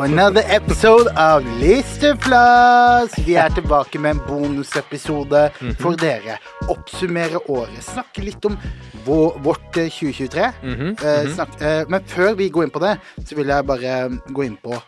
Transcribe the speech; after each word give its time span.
for 0.00 0.06
another 0.06 0.42
episode 0.48 1.10
av 1.18 1.44
Listeflass. 1.60 3.12
Vi 3.26 3.34
er 3.36 3.52
tilbake 3.52 3.98
med 4.00 4.14
en 4.14 4.20
bonusepisode 4.24 5.42
for 5.80 5.98
dere. 6.00 6.38
Oppsummere 6.72 7.42
året. 7.52 7.82
Snakke 7.84 8.24
litt 8.24 8.46
om 8.48 8.56
vår, 9.04 9.36
vårt 9.44 9.76
eh, 9.76 9.90
2023. 9.92 10.46
Eh, 10.70 11.28
snakk, 11.34 11.52
eh, 11.60 11.82
men 11.92 12.06
før 12.08 12.32
vi 12.38 12.48
går 12.48 12.68
inn 12.68 12.72
på 12.72 12.80
det, 12.84 12.94
så 13.26 13.36
vil 13.36 13.52
jeg 13.52 13.66
bare 13.68 13.98
gå 14.30 14.46
inn 14.46 14.56
på 14.62 14.78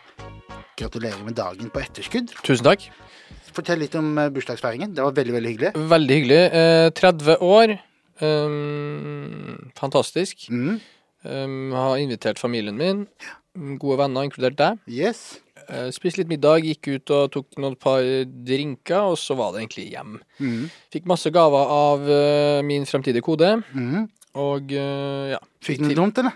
Gratulerer 0.79 1.21
med 1.21 1.37
dagen 1.37 1.69
på 1.69 1.83
etterskudd. 1.83 2.33
Tusen 2.41 2.65
takk. 2.65 2.87
Fortell 3.53 3.83
litt 3.85 3.93
om 3.99 4.09
eh, 4.17 4.31
bursdagsfeiringen. 4.33 4.95
Det 4.97 5.05
var 5.05 5.13
veldig, 5.13 5.37
veldig 5.37 5.53
hyggelig. 5.53 5.73
Veldig 5.93 6.19
hyggelig. 6.21 6.41
Eh, 6.63 6.87
30 6.97 7.45
år. 7.51 7.75
Um, 8.23 9.69
fantastisk. 9.77 10.49
Mm. 10.49 10.81
Um, 11.21 11.71
har 11.77 12.01
invitert 12.01 12.41
familien 12.41 12.81
min. 12.81 13.05
Gode 13.53 13.99
venner, 14.01 14.25
inkludert 14.25 14.57
deg. 14.57 14.79
Yes. 14.89 15.39
Eh, 15.69 15.91
spiste 15.93 16.19
litt 16.23 16.31
middag, 16.31 16.63
gikk 16.65 16.87
ut 16.95 17.11
og 17.13 17.29
tok 17.35 17.59
noen 17.61 17.75
par 17.79 18.01
drinker, 18.25 19.11
og 19.13 19.17
så 19.21 19.35
var 19.37 19.53
det 19.53 19.61
egentlig 19.63 19.91
hjem. 19.93 20.17
Mm. 20.41 20.65
Fikk 20.91 21.05
masse 21.07 21.29
gaver 21.31 21.69
av 21.71 22.09
eh, 22.09 22.61
min 22.65 22.83
fremtidige 22.89 23.21
kode, 23.23 23.63
Mm. 23.77 24.09
og 24.41 24.73
eh, 24.73 25.29
ja. 25.35 25.39
Fikk 25.63 25.79
du 25.79 25.85
noe 25.85 25.95
dumt, 25.95 26.17
eller? 26.19 26.33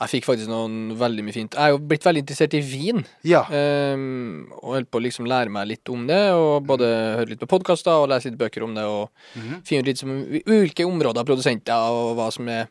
Jeg 0.00 0.08
fikk 0.14 0.24
faktisk 0.30 0.48
noen 0.48 0.94
veldig 0.96 1.24
mye 1.26 1.34
fint. 1.36 1.52
Jeg 1.58 1.60
er 1.60 1.74
jo 1.74 1.82
blitt 1.90 2.06
veldig 2.06 2.22
interessert 2.22 2.54
i 2.56 2.62
vin. 2.64 3.02
Ja. 3.28 3.42
Um, 3.50 4.46
og 4.62 4.70
holdt 4.78 4.88
på 4.94 4.96
å 5.02 5.04
liksom 5.04 5.26
lære 5.28 5.50
meg 5.52 5.66
litt 5.68 5.90
om 5.92 6.06
det, 6.08 6.22
og 6.32 6.64
både 6.70 6.86
høre 7.18 7.28
litt 7.34 7.42
på 7.42 7.50
podkaster 7.50 7.92
og 8.00 8.08
lese 8.14 8.30
litt 8.30 8.38
bøker 8.40 8.64
om 8.64 8.72
det, 8.78 8.86
og 8.88 9.10
Mhm. 9.36 9.60
finne 9.68 9.82
ut 9.82 9.90
litt 9.90 9.98
som 10.00 10.14
ulike 10.46 10.86
områder 10.88 11.26
produsenter, 11.28 11.74
og 11.92 12.16
hva 12.16 12.30
som 12.32 12.48
er, 12.48 12.70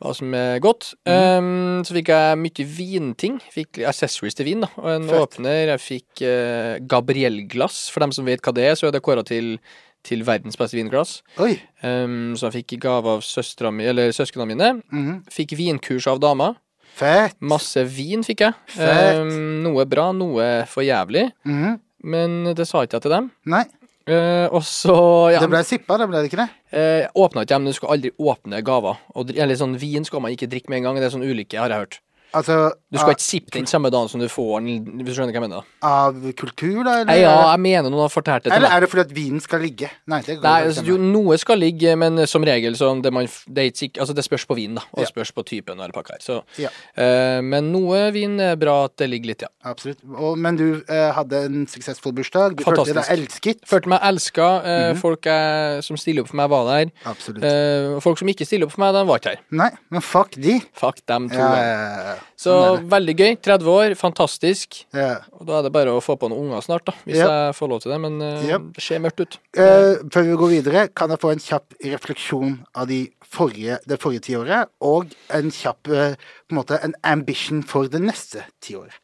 hva 0.00 0.14
som 0.16 0.32
er 0.36 0.60
godt. 0.64 0.94
Mm. 1.04 1.44
Um, 1.44 1.82
så 1.84 1.94
fikk 1.96 2.10
jeg 2.12 2.38
mye 2.40 2.66
vinting. 2.76 3.36
Fikk 3.52 3.82
accessories 3.88 4.36
til 4.38 4.48
vin, 4.48 4.64
da. 4.64 4.70
Og 4.80 4.88
en 4.94 5.10
Fett. 5.10 5.20
åpner. 5.26 5.60
Jeg 5.74 5.82
fikk 5.84 6.22
uh, 6.24 6.78
Gabriel-glass. 6.88 7.82
For 7.92 8.04
dem 8.04 8.14
som 8.16 8.28
vet 8.28 8.42
hva 8.44 8.54
det 8.56 8.66
er, 8.70 8.78
så 8.80 8.88
er 8.88 8.96
det 8.96 9.02
kåra 9.04 9.24
til, 9.26 9.58
til 10.06 10.24
verdens 10.28 10.56
beste 10.60 10.78
vinglass. 10.78 11.18
Um, 11.36 12.32
så 12.38 12.48
jeg 12.48 12.62
fikk 12.62 12.78
gave 12.86 13.18
av 13.18 13.24
søsknene 13.26 14.48
mine. 14.48 14.72
Mm. 14.88 15.20
Fikk 15.32 15.54
vinkurs 15.60 16.08
av 16.10 16.22
dama. 16.24 16.54
Fett. 17.00 17.36
Masse 17.44 17.84
vin 17.88 18.24
fikk 18.26 18.46
jeg. 18.48 18.56
Fett. 18.78 19.20
Um, 19.20 19.60
noe 19.66 19.84
bra, 19.88 20.10
noe 20.16 20.48
for 20.70 20.84
jævlig. 20.86 21.28
Mm. 21.44 21.76
Men 22.10 22.40
det 22.56 22.64
sa 22.64 22.86
ikke 22.86 22.96
jeg 22.96 23.04
til 23.04 23.12
dem. 23.18 23.28
Nei, 23.52 23.66
Eh, 24.10 24.46
og 24.50 24.64
så 24.66 24.94
ja, 25.30 25.38
det 25.42 25.50
ble 25.52 25.60
sippa, 25.66 25.98
det 26.00 26.08
ble 26.10 26.22
det 26.22 26.30
ikke 26.30 26.40
det? 26.40 26.48
Uh, 26.74 27.04
Åpna 27.22 27.44
ikke 27.44 27.54
dem, 27.54 27.66
men 27.66 27.74
du 27.74 27.78
skal 27.78 27.92
aldri 27.94 28.10
åpne 28.18 28.62
gaver. 28.66 29.02
Og, 29.14 29.30
eller 29.36 29.58
sånn 29.58 29.76
Vin 29.78 30.06
skal 30.08 30.24
man 30.24 30.34
ikke 30.34 30.48
drikke 30.50 30.72
med 30.72 30.80
en 30.80 30.88
gang. 30.88 30.98
Det 30.98 31.10
er 31.10 31.14
sånn 31.14 31.26
ulykke, 31.26 31.60
har 31.60 31.72
jeg 31.72 31.84
hørt. 31.84 32.00
Altså 32.36 32.72
Du 32.90 32.98
skal 32.98 33.14
ikke 33.14 33.24
sippe 33.24 33.54
den 33.54 33.66
samme 33.70 33.90
dagen 33.90 34.08
som 34.10 34.20
du 34.20 34.28
får 34.30 34.60
den, 34.60 35.00
hvis 35.00 35.10
du 35.10 35.18
skjønner 35.18 35.34
hva 35.34 35.40
jeg 35.40 35.46
mener. 35.48 35.66
av 35.82 36.16
kultur, 36.38 36.82
da? 36.86 37.00
Eller, 37.02 37.20
ja, 37.22 37.34
jeg 37.52 37.62
mener 37.64 37.90
noen 37.90 38.04
har 38.04 38.12
fortalt 38.12 38.44
det 38.44 38.50
til 38.50 38.56
eller 38.56 38.68
meg. 38.68 38.76
er 38.76 38.80
det 38.84 38.90
fordi 38.90 39.04
at 39.06 39.14
vinen 39.16 39.40
skal 39.44 39.62
ligge? 39.64 39.90
Nei, 40.10 40.20
det 40.26 40.36
går 40.38 40.46
Nei, 40.46 40.56
altså, 40.68 40.84
jo, 40.86 40.96
noe 41.00 41.38
skal 41.40 41.60
ligge, 41.62 41.94
men 41.98 42.26
som 42.30 42.46
regel 42.46 42.76
så 42.78 42.90
det, 43.02 43.12
man, 43.14 43.28
det, 43.46 43.66
er 43.66 44.00
altså, 44.02 44.16
det 44.16 44.24
spørs 44.26 44.46
på 44.46 44.58
vinen, 44.58 44.80
da. 44.80 44.86
Og 44.92 45.04
Ja. 45.04 45.10
spørs 45.10 45.32
på 45.32 45.44
typen 45.46 45.78
og 45.78 45.86
hele 45.86 45.96
pakka 45.96 46.18
her. 46.18 46.24
Så, 46.24 46.40
Ja. 46.58 46.70
uh, 46.98 47.40
men 47.42 47.72
noe 47.72 48.10
vin 48.14 48.38
er 48.40 48.56
bra 48.60 48.84
at 48.84 48.96
det 48.96 49.10
ligger 49.10 49.32
litt, 49.32 49.42
ja. 49.46 49.50
Absolutt. 49.64 50.02
Og, 50.16 50.38
men 50.38 50.56
du 50.56 50.82
uh, 50.82 51.10
hadde 51.16 51.44
en 51.46 51.66
suksessfull 51.66 52.14
bursdag. 52.16 52.56
Du 52.58 52.64
følte 52.64 52.90
deg 52.90 53.00
Fantastisk. 53.00 53.18
elsket. 53.18 53.64
Følte 53.70 53.94
meg 53.94 54.00
elska. 54.02 54.48
Uh, 54.60 54.70
mm 54.70 54.96
-hmm. 54.96 55.00
Folk 55.00 55.26
eh, 55.26 55.80
som 55.80 55.96
stiller 55.96 56.24
opp 56.24 56.30
for 56.32 56.40
meg, 56.40 56.50
var 56.52 56.66
der. 56.68 56.90
Absolutt. 57.08 57.44
Eh, 57.44 58.00
folk 58.04 58.20
som 58.20 58.28
ikke 58.28 58.46
stiller 58.48 58.68
opp 58.68 58.74
for 58.74 58.84
meg, 58.84 58.94
de 58.96 59.04
var 59.08 59.22
ikke 59.22 59.34
her. 59.34 59.44
Nei, 59.62 59.70
men 59.92 60.04
fuck 60.04 60.36
de. 60.36 60.60
Fuck 60.76 61.02
dem 61.10 61.28
to. 61.32 61.38
Ja, 61.38 61.54
ja, 61.56 62.10
ja. 62.10 62.16
Så 62.40 62.54
Sånn 62.54 62.88
veldig 62.88 63.14
gøy. 63.18 63.36
30 63.42 63.68
år, 63.68 63.94
fantastisk. 64.00 64.84
Ja. 64.96 65.18
Og 65.38 65.46
da 65.46 65.58
er 65.58 65.62
det 65.68 65.72
bare 65.72 65.92
å 65.92 66.00
få 66.04 66.16
på 66.20 66.28
noen 66.30 66.48
unger 66.48 66.62
snart, 66.64 66.84
da. 66.88 66.92
Hvis 67.04 67.16
Ja. 67.20 67.26
jeg 67.28 67.54
får 67.58 67.68
lov 67.68 67.80
til 67.82 67.92
det. 67.92 68.00
Men 68.00 68.20
uh, 68.22 68.46
Ja. 68.48 68.58
det 68.58 68.82
ser 68.82 68.98
mørkt 69.00 69.20
ut. 69.20 69.38
Uh, 69.56 70.00
før 70.10 70.22
vi 70.30 70.36
går 70.40 70.50
videre, 70.62 70.88
kan 70.94 71.10
jeg 71.10 71.20
få 71.20 71.32
en 71.32 71.38
kjapp 71.44 71.74
refleksjon 71.84 72.58
av 72.74 72.88
de 72.88 73.10
forrige, 73.30 73.78
det 73.86 74.00
forrige 74.00 74.24
tiåret, 74.30 74.68
og 74.80 75.12
en 75.30 75.50
kjapp 75.54 75.86
eh, 75.88 76.16
på 76.48 76.50
en 76.50 76.58
måte 76.58 76.80
en 76.82 76.94
ambition 77.04 77.62
for 77.62 77.86
det 77.86 78.00
neste 78.02 78.42
tiåret. 78.60 78.96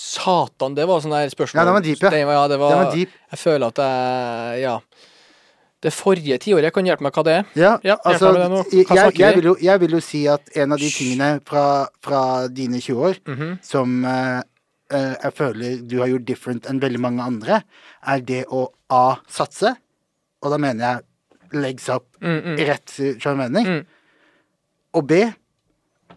Satan, 0.00 0.74
det 0.74 0.86
var 0.88 1.02
sånn 1.04 1.12
der 1.12 1.28
spørsmål. 1.30 1.60
Ja, 1.60 1.64
det 1.68 1.74
var 1.76 1.84
deep, 1.84 2.02
ja. 2.02 2.10
Det 2.10 2.22
var, 2.26 2.32
ja, 2.38 2.44
det 2.48 2.58
var, 2.58 2.70
Det 2.72 2.78
var 2.80 2.94
deep. 2.96 3.16
Jeg 3.30 3.38
føler 3.38 3.66
at 3.68 3.80
jeg 3.84 4.62
Ja. 4.62 4.78
Det 5.82 5.92
forrige 5.96 6.36
tiåret 6.38 6.74
kan 6.74 6.84
hjelpe 6.84 7.02
meg 7.06 7.12
hva 7.16 7.22
det 7.24 7.32
er. 7.38 7.44
Ja, 7.56 7.78
Ja, 7.82 7.96
altså, 8.04 8.34
jeg, 8.70 8.86
jeg, 9.16 9.34
vil 9.36 9.44
jo, 9.44 9.56
jeg 9.60 9.80
vil 9.80 9.90
jo 9.96 10.00
si 10.04 10.26
at 10.28 10.42
en 10.56 10.72
av 10.72 10.78
de 10.78 10.90
tingene 10.92 11.40
fra, 11.48 11.88
fra 12.04 12.48
dine 12.48 12.80
20 12.80 13.00
år 13.08 13.14
Mhm. 13.26 13.58
som 13.62 14.04
uh, 14.04 14.42
jeg 14.92 15.32
føler 15.38 15.80
du 15.88 15.98
har 16.00 16.08
gjort 16.08 16.24
different 16.26 16.66
enn 16.68 16.80
veldig 16.82 17.00
mange 17.00 17.22
andre, 17.22 17.62
er 18.06 18.20
det 18.20 18.44
å 18.50 18.66
A. 18.90 19.16
Satse, 19.30 19.76
og 20.42 20.50
da 20.50 20.58
mener 20.58 20.84
jeg 20.84 21.60
legs 21.62 21.88
up 21.88 22.04
Mm, 22.20 22.42
mm. 22.44 22.56
rett, 22.58 22.90
rett 22.98 23.20
skjønnemening, 23.22 23.66
Mm. 23.66 23.84
og 24.94 25.06
B. 25.06 25.22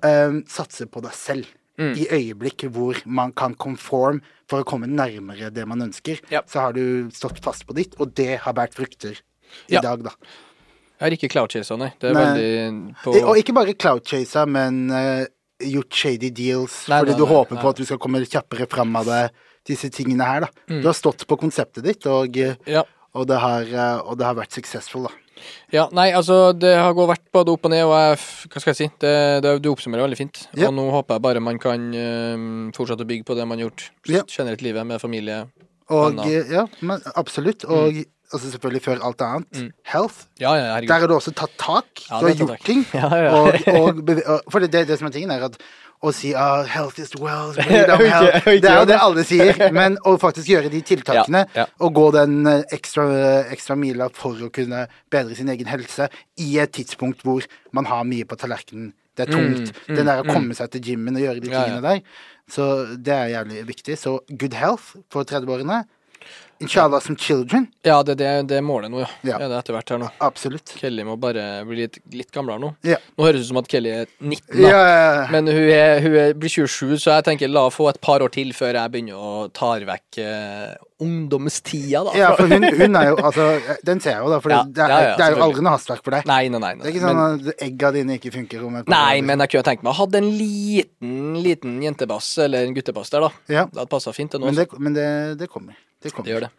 Um, 0.03 0.43
satse 0.49 0.85
på 0.91 0.99
deg 1.01 1.13
selv. 1.15 1.45
Mm. 1.79 1.93
I 1.97 2.05
øyeblikk 2.11 2.65
hvor 2.69 2.97
man 3.05 3.31
kan 3.31 3.55
conform 3.55 4.19
for 4.49 4.61
å 4.61 4.65
komme 4.67 4.85
nærmere 4.85 5.49
det 5.53 5.65
man 5.67 5.79
ønsker, 5.81 6.19
Ja. 6.29 6.41
så 6.45 6.59
har 6.59 6.73
du 6.73 7.09
stått 7.09 7.39
fast 7.41 7.65
på 7.65 7.73
ditt, 7.73 7.95
og 7.99 8.13
det 8.13 8.39
har 8.41 8.53
båret 8.53 8.73
frukter 8.75 9.21
i 9.69 9.73
Ja. 9.77 9.81
dag, 9.81 10.03
da. 10.03 10.11
Jeg 10.99 11.05
har 11.09 11.15
ikke 11.17 11.29
cloud-chasa, 11.33 11.77
nei. 11.77 11.91
Det 11.99 12.09
er 12.11 12.13
Nei. 12.13 12.25
veldig 12.25 12.95
på 13.03 13.15
Og 13.27 13.37
ikke 13.41 13.53
bare 13.57 13.73
cloud-chasa, 13.73 14.45
men 14.47 14.89
uh, 14.93 15.25
gjort 15.59 15.91
shady 15.93 16.29
deals 16.31 16.87
Nei, 16.87 16.99
fordi 17.01 17.11
nei, 17.11 17.17
du 17.19 17.25
håper 17.25 17.59
på 17.59 17.69
at 17.73 17.75
du 17.81 17.83
skal 17.85 17.97
komme 17.99 18.21
kjappere 18.23 18.67
fram 18.71 18.95
av 18.95 19.05
det, 19.09 19.23
disse 19.67 19.89
tingene 19.91 20.23
her, 20.27 20.45
da. 20.45 20.47
Mm. 20.69 20.81
Du 20.81 20.87
har 20.87 20.95
stått 20.95 21.25
på 21.27 21.37
konseptet 21.39 21.83
ditt, 21.83 22.05
og, 22.07 22.35
Ja. 22.67 22.83
og, 23.15 23.27
det, 23.27 23.37
har, 23.39 23.61
eh, 23.63 23.99
og 24.05 24.17
det 24.17 24.25
har 24.25 24.35
vært 24.35 24.51
successful, 24.55 25.03
da. 25.09 25.11
Ja, 25.73 25.89
nei, 25.91 26.11
altså, 26.15 26.53
det 26.57 26.75
har 26.77 26.93
gått 26.93 27.09
vært 27.09 27.25
både 27.33 27.51
opp 27.51 27.65
og 27.65 27.71
ned, 27.73 27.83
og 27.83 27.91
jeg, 27.97 28.17
hva 28.53 28.61
skal 28.61 28.71
jeg 28.71 28.77
si, 28.77 28.87
det, 29.01 29.13
det, 29.43 29.61
du 29.63 29.69
oppsummerer 29.73 30.05
veldig 30.05 30.17
fint. 30.19 30.47
Ja. 30.55 30.69
Og 30.69 30.75
nå 30.77 30.85
håper 30.93 31.15
jeg 31.17 31.21
bare 31.25 31.41
man 31.43 31.59
kan 31.59 31.89
eh, 31.93 32.71
fortsette 32.77 33.03
å 33.03 33.09
bygge 33.09 33.25
på 33.27 33.35
det 33.35 33.47
man 33.49 33.57
har 33.59 33.67
gjort 33.67 33.89
Ja. 34.07 34.23
generelt 34.29 34.61
livet, 34.61 34.85
med 34.87 35.01
familie. 35.01 35.47
Og 35.91 36.15
ja, 36.49 36.65
men 36.81 37.01
absolutt. 37.19 37.65
Og 37.65 38.05
altså 38.31 38.51
selvfølgelig 38.51 38.81
før 38.85 39.03
alt 39.05 39.21
annet, 39.21 39.47
Mm. 39.59 39.71
health. 39.85 40.25
Ja, 40.39 40.53
ja. 40.55 40.79
Der 40.81 40.99
har 40.99 41.07
du 41.07 41.15
også 41.15 41.31
tatt 41.35 41.51
tak. 41.59 41.85
Ja, 42.09 42.19
du 42.19 42.27
har 42.27 42.33
gjort 42.35 42.49
tak. 42.57 42.63
ting. 42.65 42.85
Ja, 42.93 43.09
ja. 43.15 43.31
Og, 43.35 43.53
og, 43.67 44.09
og, 44.25 44.41
for 44.51 44.59
det, 44.59 44.71
det, 44.73 44.87
det 44.87 44.97
som 44.99 45.07
er 45.07 45.11
tingen, 45.11 45.31
er 45.31 45.43
at 45.49 45.57
å 46.03 46.11
si 46.11 46.33
oh, 46.35 46.65
'health 46.67 46.99
is 46.99 47.13
wealth', 47.15 47.55
health. 47.63 47.93
Okay, 47.93 48.39
okay, 48.41 48.59
Det 48.59 48.69
er 48.69 48.79
jo 48.81 48.85
det 48.89 48.97
alle 48.99 49.23
sier. 49.23 49.61
Men 49.79 49.95
å 50.03 50.17
faktisk 50.19 50.47
gjøre 50.51 50.69
de 50.71 50.81
tiltakene, 50.81 51.45
Ja, 51.55 51.61
ja. 51.63 51.65
og 51.79 51.93
gå 51.95 52.11
den 52.11 52.45
eh, 52.47 52.63
ekstra, 52.75 53.05
ekstra 53.53 53.75
mila 53.79 54.09
for 54.13 54.35
å 54.35 54.49
kunne 54.51 54.87
bedre 55.09 55.35
sin 55.35 55.47
egen 55.49 55.65
helse 55.71 56.09
i 56.37 56.57
et 56.59 56.73
tidspunkt 56.75 57.23
hvor 57.23 57.45
man 57.71 57.85
har 57.87 58.03
mye 58.03 58.25
på 58.27 58.35
tallerkenen. 58.35 58.91
Det 59.15 59.29
er 59.29 59.31
tungt. 59.31 59.71
Mm, 59.87 59.95
Den 59.95 60.05
der 60.09 60.19
å 60.19 60.25
mm, 60.25 60.33
komme 60.33 60.55
seg 60.57 60.71
til 60.73 60.81
gymmen 60.81 61.15
og 61.15 61.21
gjøre 61.21 61.39
de 61.39 61.47
Ja, 61.51 61.53
ja. 61.53 61.63
tingene 61.69 61.81
der. 61.87 62.01
Så 62.51 62.65
det 62.97 63.13
er 63.13 63.27
jævlig 63.37 63.67
viktig. 63.67 63.95
Så 63.97 64.19
good 64.27 64.53
health 64.59 64.95
for 65.13 65.23
30-årene. 65.23 65.83
Inshallah 66.63 67.03
som 67.03 67.17
children. 67.19 67.67
Ja, 67.85 67.99
det, 68.03 68.17
det, 68.21 68.29
det 68.49 68.59
er 68.59 68.65
målet 68.65 68.91
nå, 68.93 69.01
ja. 69.03 69.09
Ja. 69.23 69.39
Det 69.41 69.47
er 69.47 69.53
det 69.53 69.59
etter 69.61 69.77
hvert 69.77 69.93
her 69.93 70.01
nå. 70.01 70.09
Absolutt. 70.23 70.73
Kelly 70.79 71.05
må 71.07 71.17
bare 71.21 71.45
bli 71.67 71.83
litt, 71.83 71.99
litt 72.15 72.31
gamlere 72.33 72.61
nå. 72.63 72.71
Ja. 72.87 72.99
Nå 73.17 73.27
høres 73.27 73.41
det 73.41 73.47
ut 73.47 73.51
som 73.51 73.61
at 73.63 73.69
Kelly 73.71 73.93
er 73.93 74.07
19, 74.19 74.39
da. 74.55 74.71
ja, 74.71 74.81
ja. 74.87 75.27
Men 75.33 75.51
hun, 75.51 75.67
er, 75.67 75.99
hun 76.03 76.17
er, 76.23 76.33
blir 76.39 76.53
27, 76.53 76.97
så 77.03 77.17
jeg 77.17 77.27
tenker 77.29 77.51
la 77.51 77.67
henne 77.67 77.75
få 77.75 77.89
et 77.91 78.01
par 78.03 78.23
år 78.25 78.33
til 78.33 78.55
før 78.55 78.79
jeg 78.79 78.93
begynner 78.93 79.19
å 79.19 79.47
ta 79.53 79.73
vekk 79.83 80.19
eh, 80.23 80.73
ungdomstida, 81.03 82.03
da. 82.07 82.13
Ja, 82.17 82.31
for 82.37 82.47
hun, 82.47 82.63
hun 82.63 82.97
er 82.99 83.09
jo 83.11 83.17
Altså, 83.27 83.47
den 83.85 84.01
ser 84.03 84.17
jeg 84.17 84.23
jo, 84.23 84.31
da. 84.33 84.39
For 84.43 84.53
det, 84.53 84.61
det 84.77 85.25
er 85.25 85.35
jo 85.35 85.43
aldri 85.45 85.63
noe 85.65 85.75
hastverk 85.75 86.03
for 86.05 86.15
deg. 86.15 86.27
Nei, 86.29 86.41
nei, 86.53 86.61
nei. 86.61 86.73
Det 86.81 86.89
er 86.89 86.93
ikke 86.93 87.05
sånn 87.05 87.19
men, 87.19 87.47
at 87.53 87.63
egga 87.67 87.93
dine 87.95 88.17
ikke 88.19 88.33
funker 88.35 88.67
nei, 88.91 89.05
år. 89.19 89.23
men 89.27 89.43
jeg 89.45 89.53
kunne 89.55 89.67
tenkt 89.69 89.85
meg 89.85 89.93
å 89.93 89.97
ha 90.01 90.09
en 90.19 90.29
liten, 90.39 91.15
liten 91.43 91.79
jentebass 91.83 92.33
eller 92.45 92.67
en 92.67 92.77
guttebass 92.77 93.13
der, 93.13 93.27
da. 93.27 93.31
Ja, 93.47 93.65
Det 93.71 93.83
hadde 93.83 93.91
passa 93.91 94.13
fint, 94.15 94.33
det 94.33 94.41
nå. 94.41 94.49
men 94.49 94.59
altså. 94.59 94.77
det, 94.77 94.85
men 94.85 94.97
det, 94.97 95.09
det 95.41 95.49
kommer. 95.51 95.77
Det 96.03 96.11
kommer. 96.13 96.27
Det 96.27 96.35
gjør 96.35 96.45
det. 96.47 96.51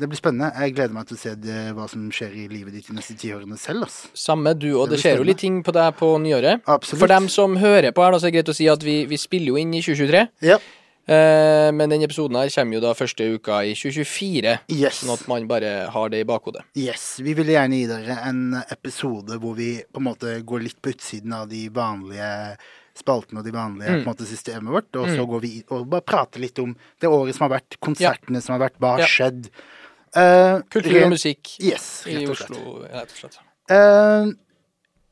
Det 0.00 0.08
blir 0.08 0.20
spennende. 0.20 0.50
Jeg 0.64 0.74
gleder 0.76 0.96
meg 0.96 1.08
til 1.08 1.18
å 1.18 1.20
se 1.20 1.34
det, 1.36 1.60
hva 1.76 1.86
som 1.90 2.06
skjer 2.14 2.32
i 2.32 2.46
livet 2.48 2.76
ditt 2.76 2.88
de 2.88 2.96
neste 2.96 3.16
tiårene 3.20 3.58
selv, 3.60 3.84
ass. 3.88 3.98
Samme 4.16 4.54
du, 4.56 4.70
og 4.72 4.88
Det 4.88 4.96
det, 4.96 5.02
skjer 5.04 5.20
jo 5.20 5.28
litt 5.28 5.40
ting 5.42 5.60
på 5.66 5.74
deg 5.76 5.96
på 5.98 6.14
nyåret. 6.22 6.64
Absolutt. 6.64 7.02
For 7.02 7.12
dem 7.12 7.28
som 7.32 7.58
hører 7.60 7.92
på 7.96 8.04
her, 8.04 8.14
da, 8.14 8.20
så 8.20 8.28
er 8.28 8.32
det 8.32 8.38
greit 8.38 8.52
å 8.54 8.56
si 8.56 8.68
at 8.72 8.84
vi, 8.86 9.02
vi 9.10 9.20
spiller 9.20 9.52
jo 9.52 9.60
inn 9.60 9.74
i 9.76 9.82
2023. 9.84 10.22
Ja. 10.48 10.60
Eh, 11.10 11.68
men 11.74 11.90
denne 11.90 12.06
episoden 12.06 12.36
her 12.38 12.50
kommer 12.54 12.76
jo 12.76 12.82
da 12.84 12.92
første 12.94 13.26
uka 13.34 13.62
i 13.66 13.72
2024. 13.74 14.56
Yes. 14.76 15.00
Sånn 15.00 15.14
at 15.16 15.24
man 15.30 15.48
bare 15.50 15.72
har 15.90 16.12
det 16.12 16.22
i 16.22 16.28
bakhodet. 16.28 16.62
Yes. 16.78 17.16
Vi 17.24 17.34
ville 17.38 17.56
gjerne 17.56 17.80
gi 17.80 17.88
dere 17.90 18.18
en 18.28 18.44
episode 18.70 19.40
hvor 19.42 19.56
vi 19.58 19.72
på 19.82 20.02
en 20.02 20.06
måte 20.06 20.36
går 20.46 20.68
litt 20.68 20.78
på 20.80 20.94
utsiden 20.94 21.34
av 21.34 21.48
de 21.50 21.64
vanlige 21.74 22.30
spaltene 22.94 23.38
og 23.40 23.44
de 23.44 23.52
vanlige 23.54 23.90
Mm. 24.00 24.04
måte, 24.04 24.26
systemet 24.26 24.70
vårt, 24.70 24.96
og 24.96 25.06
så 25.08 25.26
går 25.26 25.40
vi 25.40 25.64
og 25.70 25.88
bare 25.90 26.02
prater 26.02 26.40
litt 26.40 26.58
om 26.58 26.74
det 27.00 27.08
året 27.08 27.34
som 27.34 27.48
har 27.50 27.60
vært, 27.60 27.78
konsertene 27.80 28.42
som 28.42 28.58
har 28.58 28.68
vært, 28.68 28.78
hva 28.78 28.90
har 28.96 28.98
Ja. 29.00 29.06
skjedd. 29.06 29.50
Uh, 30.16 30.60
Kultur 30.70 31.04
og 31.04 31.10
musikk 31.12 31.60
Yes, 31.62 32.04
i. 32.06 32.26
Oslo, 32.26 32.82
rett 32.82 33.10
og 33.12 33.16
slett. 33.16 33.38
Uh, 33.70 34.32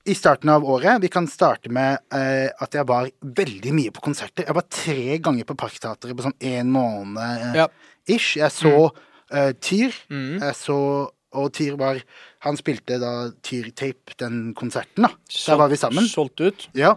i 0.09 0.15
starten 0.15 0.49
av 0.49 0.65
året 0.65 1.01
Vi 1.03 1.09
kan 1.09 1.27
starte 1.29 1.69
med 1.71 1.99
eh, 2.11 2.49
at 2.61 2.73
jeg 2.73 2.87
var 2.87 3.11
veldig 3.23 3.73
mye 3.77 3.91
på 3.93 4.01
konserter. 4.01 4.47
Jeg 4.47 4.55
var 4.57 4.65
tre 4.71 5.19
ganger 5.19 5.45
på 5.45 5.55
Parkteatret 5.55 6.17
på 6.17 6.25
sånn 6.25 6.35
en 6.41 6.71
måned 6.73 7.19
eh, 7.21 7.55
Ja. 7.61 7.67
ish. 8.09 8.37
Jeg 8.39 8.51
så 8.51 8.91
eh, 9.31 9.53
Tyr. 9.61 9.93
Mm. 10.11 10.41
Jeg 10.41 10.55
så 10.57 11.11
Og 11.37 11.53
Tyr 11.53 11.77
var 11.77 12.01
Han 12.41 12.57
spilte 12.57 12.99
da 12.99 13.31
Tyr-tape, 13.43 14.17
den 14.17 14.55
konserten, 14.55 15.03
da. 15.05 15.11
Der 15.47 15.57
var 15.61 15.69
vi 15.69 15.77
sammen. 15.77 16.09
Solgt 16.09 16.41
ut. 16.41 16.69
Ja. 16.75 16.95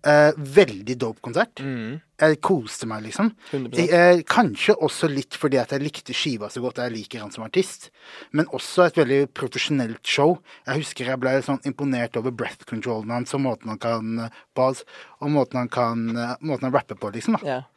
Eh, 0.00 0.32
veldig 0.36 0.94
dope 0.96 1.20
konsert. 1.20 1.60
Mm. 1.60 1.98
Jeg 2.20 2.38
koste 2.44 2.86
meg, 2.88 3.02
liksom. 3.04 3.30
Jeg, 3.52 3.88
uh, 3.92 4.20
kanskje 4.28 4.76
også 4.76 5.08
litt 5.12 5.36
fordi 5.36 5.58
at 5.60 5.72
jeg 5.72 5.82
likte 5.84 6.16
skiva 6.16 6.48
så 6.52 6.62
godt, 6.64 6.80
jeg 6.80 6.94
liker 6.94 7.24
han 7.24 7.32
som 7.32 7.44
artist. 7.44 7.90
Men 8.36 8.48
også 8.56 8.86
et 8.86 9.00
veldig 9.00 9.20
profesjonelt 9.36 10.00
show. 10.08 10.38
Jeg 10.68 10.82
husker 10.82 11.12
jeg 11.12 11.20
ble 11.20 11.34
sånn 11.44 11.60
imponert 11.68 12.16
over 12.20 12.32
breath 12.32 12.68
controlen 12.68 13.12
hans 13.12 13.36
og 13.36 13.44
måten 13.44 13.72
han 13.72 13.80
kan 13.80 14.24
eh, 14.26 14.40
bas, 14.56 14.84
og 15.20 15.34
måten 15.36 15.62
han 15.62 15.72
kan 15.72 16.08
Måten 16.40 16.68
han 16.68 16.74
rapper 16.74 16.96
på, 17.00 17.10
liksom. 17.12 17.36
da. 17.36 17.44
Yeah. 17.44 17.68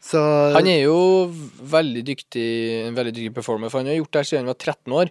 Så 0.00 0.20
Han 0.56 0.66
er 0.66 0.86
jo 0.86 1.28
veldig 1.70 2.02
dyktig, 2.08 2.48
en 2.88 2.96
veldig 2.96 3.12
dyktig 3.14 3.34
performer, 3.36 3.68
for 3.68 3.82
han 3.82 3.90
har 3.90 3.98
gjort 3.98 4.14
det 4.14 4.22
her 4.22 4.28
siden 4.30 4.46
han 4.46 4.52
var 4.54 4.58
13 4.58 4.96
år. 4.96 5.10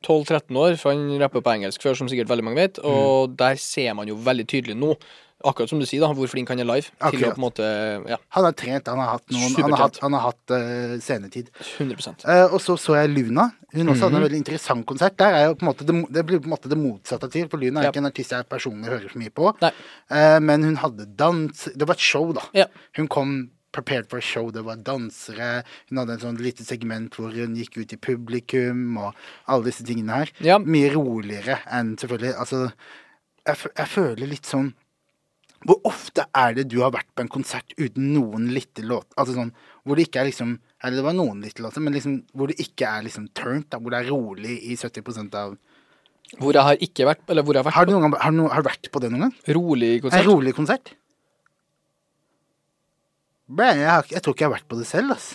12-13 0.00 0.56
år, 0.56 0.76
for 0.80 0.94
han 0.94 1.20
rapper 1.20 1.44
på 1.44 1.52
engelsk 1.52 1.82
før, 1.84 1.98
som 1.98 2.08
sikkert 2.08 2.30
veldig 2.30 2.46
mange 2.46 2.62
vet. 2.62 2.80
Mm. 2.80 2.88
Og 2.88 3.34
der 3.36 3.60
ser 3.60 3.92
man 3.98 4.08
jo 4.08 4.16
veldig 4.16 4.46
tydelig 4.48 4.78
nå, 4.80 4.94
akkurat 5.44 5.68
som 5.70 5.78
du 5.80 5.86
sier, 5.86 6.00
da, 6.04 6.08
hvor 6.12 6.28
flink 6.28 6.48
han 6.52 6.58
er 6.60 6.64
live. 6.68 6.90
Til 7.10 7.24
å 7.24 7.30
på 7.34 7.38
en 7.40 7.44
måte 7.44 7.66
Ja, 8.08 8.16
han 8.36 8.44
har 8.44 8.52
trent, 8.52 8.86
han 8.88 8.98
har 8.98 9.12
hatt 9.18 9.26
noen 9.32 9.54
Han 9.62 9.72
har 9.72 9.82
hatt, 9.86 9.98
han 10.02 10.12
har 10.12 10.20
hatt 10.28 10.54
uh, 10.54 10.96
scenetid. 11.00 11.50
100 11.78 12.24
uh, 12.26 12.52
og 12.54 12.60
så 12.60 12.76
så 12.78 12.96
jeg 13.00 13.10
Luna. 13.14 13.50
Hun 13.72 13.86
også 13.88 13.94
Mhm. 13.94 14.02
hadde 14.02 14.16
en 14.16 14.22
veldig 14.28 14.40
interessant 14.42 14.86
konsert. 14.86 15.16
Der 15.16 15.32
er 15.34 15.44
jo 15.48 15.54
på 15.54 15.62
en 15.66 15.70
måte 15.72 15.86
det, 15.86 15.94
det 16.12 16.26
blir 16.26 16.40
på 16.40 16.44
en 16.50 16.54
måte 16.56 16.68
det 16.68 16.78
motsatte 16.78 17.30
Tyr, 17.30 17.48
for 17.48 17.56
Luna 17.58 17.80
er 17.80 17.84
Ja. 17.84 17.90
ikke 17.90 18.02
en 18.02 18.10
artist 18.10 18.30
jeg 18.30 18.48
personlig 18.48 18.88
hører 18.90 19.08
så 19.12 19.18
mye 19.18 19.30
på. 19.30 19.54
Eh, 20.10 20.38
men 20.40 20.62
hun 20.64 20.76
hadde 20.76 21.06
dans 21.16 21.64
Det 21.76 21.86
var 21.86 21.94
et 21.94 22.00
show, 22.00 22.32
da. 22.32 22.42
Ja. 22.52 22.66
Hun 22.96 23.06
kom 23.08 23.50
prepared 23.72 24.08
for 24.10 24.18
a 24.18 24.20
show. 24.20 24.50
Det 24.50 24.64
var 24.64 24.76
dansere. 24.82 25.62
Hun 25.88 25.98
hadde 25.98 26.10
en 26.16 26.18
sånn 26.18 26.40
lite 26.42 26.64
segment 26.66 27.14
hvor 27.14 27.30
hun 27.30 27.54
gikk 27.54 27.78
ut 27.78 27.92
i 27.92 27.96
publikum 27.96 28.96
og 28.98 29.14
alle 29.46 29.64
disse 29.70 29.84
tingene 29.86 30.10
her. 30.24 30.58
Mye 30.58 30.90
roligere 30.92 31.60
enn 31.70 31.96
selvfølgelig 31.96 32.34
Altså, 32.36 32.72
jeg, 33.46 33.56
jeg 33.76 33.86
føler 33.86 34.26
litt 34.26 34.44
sånn 34.50 34.74
Hvor 35.68 35.76
ofte 35.84 36.24
er 36.32 36.54
det 36.56 36.68
du 36.72 36.78
har 36.80 36.92
vært 36.94 37.08
på 37.14 37.20
en 37.20 37.28
konsert 37.28 37.74
uten 37.76 38.12
noen 38.14 38.46
lite 38.54 38.80
låter? 38.86 39.12
Altså 39.20 39.34
sånn 39.36 39.50
hvor 39.84 39.96
det 39.98 40.06
ikke 40.08 40.20
er 40.22 40.28
liksom 40.30 40.54
Eller 40.84 40.96
det 41.00 41.04
var 41.04 41.14
noen 41.16 41.42
lite 41.44 41.60
låter, 41.64 41.80
men 41.84 41.92
liksom 41.96 42.14
hvor 42.36 42.48
det 42.48 42.56
ikke 42.64 42.88
er 42.88 43.02
liksom 43.04 43.26
turnt, 43.36 43.66
da, 43.72 43.78
hvor 43.80 43.92
det 43.92 44.00
er 44.00 44.08
rolig 44.12 44.56
i 44.72 44.76
70% 44.80 45.36
av 45.36 45.56
Hvor 46.40 46.56
jeg 46.56 46.64
har 46.64 46.80
ikke 46.86 47.06
vært 47.10 47.28
Eller 47.32 47.44
hvor 47.44 47.56
jeg 47.56 47.60
har 47.64 47.68
vært 47.68 47.76
Har 47.80 47.88
du, 47.88 47.92
noen 47.92 48.06
gang, 48.08 48.16
har 48.22 48.32
du, 48.32 48.42
har 48.48 48.64
du 48.64 48.68
vært 48.70 48.90
på 48.94 49.02
det 49.04 49.10
noen 49.12 49.26
gang? 49.28 49.36
rolig 49.56 49.92
En 49.98 50.02
konsert. 50.08 50.26
rolig 50.30 50.54
konsert? 50.56 50.94
Jeg, 53.50 53.86
har, 53.90 54.06
jeg 54.10 54.22
tror 54.22 54.34
ikke 54.36 54.44
jeg 54.44 54.50
har 54.50 54.56
vært 54.60 54.68
på 54.70 54.76
det 54.78 54.86
selv, 54.86 55.10
ass. 55.16 55.30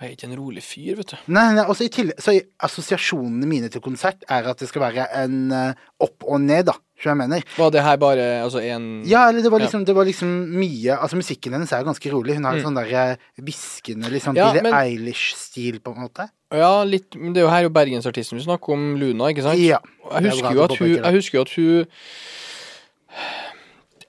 Jeg 0.00 0.06
er 0.08 0.12
ikke 0.16 0.28
en 0.30 0.38
rolig 0.40 0.62
fyr, 0.64 0.94
vet 0.96 1.10
du. 1.12 1.16
Nei, 1.36 1.42
nei, 1.58 1.64
også 1.68 1.84
i 1.84 1.90
tillegg, 1.92 2.22
så 2.24 2.32
i- 2.32 2.46
Assosiasjonene 2.64 3.44
mine 3.50 3.68
til 3.68 3.82
konsert 3.84 4.22
er 4.32 4.48
at 4.48 4.62
det 4.62 4.68
skal 4.70 4.80
være 4.86 5.04
en 5.20 5.34
eh, 5.52 5.74
opp 6.00 6.24
og 6.24 6.40
ned, 6.40 6.70
da. 6.70 6.78
Skjønner 7.00 7.24
jeg 7.24 7.30
mener. 7.30 7.44
Var 7.56 7.70
det 7.72 7.82
her 7.82 7.96
bare 7.96 8.24
altså 8.44 8.60
en 8.60 9.02
Ja, 9.08 9.28
eller 9.30 9.40
det 9.42 9.50
var 9.50 9.58
Ja. 9.58 9.64
liksom, 9.66 9.84
det 9.88 9.94
var 9.96 10.04
liksom 10.04 10.28
mye 10.52 10.98
Altså 11.00 11.16
Musikken 11.16 11.52
hennes 11.56 11.72
er 11.72 11.82
ganske 11.86 12.10
rolig. 12.12 12.34
Hun 12.36 12.44
har 12.44 12.58
en 12.58 12.62
sånn 12.66 12.76
der 12.76 13.16
hviskende, 13.40 14.10
litt 14.12 14.22
sånn 14.22 14.36
Mm. 14.36 14.42
Ja, 14.42 14.52
Billie 14.52 14.74
Eilish-stil, 14.84 15.80
på 15.80 15.94
en 15.96 16.02
måte. 16.04 16.28
Ja, 16.52 16.82
litt 16.84 17.14
Men 17.16 17.32
det 17.32 17.40
er 17.40 17.46
jo 17.46 17.50
her 17.54 17.62
jo 17.62 17.70
bergensartisten 17.70 18.36
vi 18.36 18.44
snakker 18.44 18.72
om, 18.74 18.96
Luna, 19.00 19.30
ikke 19.32 19.42
sant? 19.42 19.58
Ja. 19.58 19.78
Jeg 20.10 20.24
er 20.24 20.30
husker, 20.30 20.52
jo 20.52 20.62
at 20.64 20.76
hun, 20.76 20.88
jeg 21.04 21.14
husker 21.14 21.38
jo 21.38 21.42
at 21.42 21.54
hun 21.56 21.86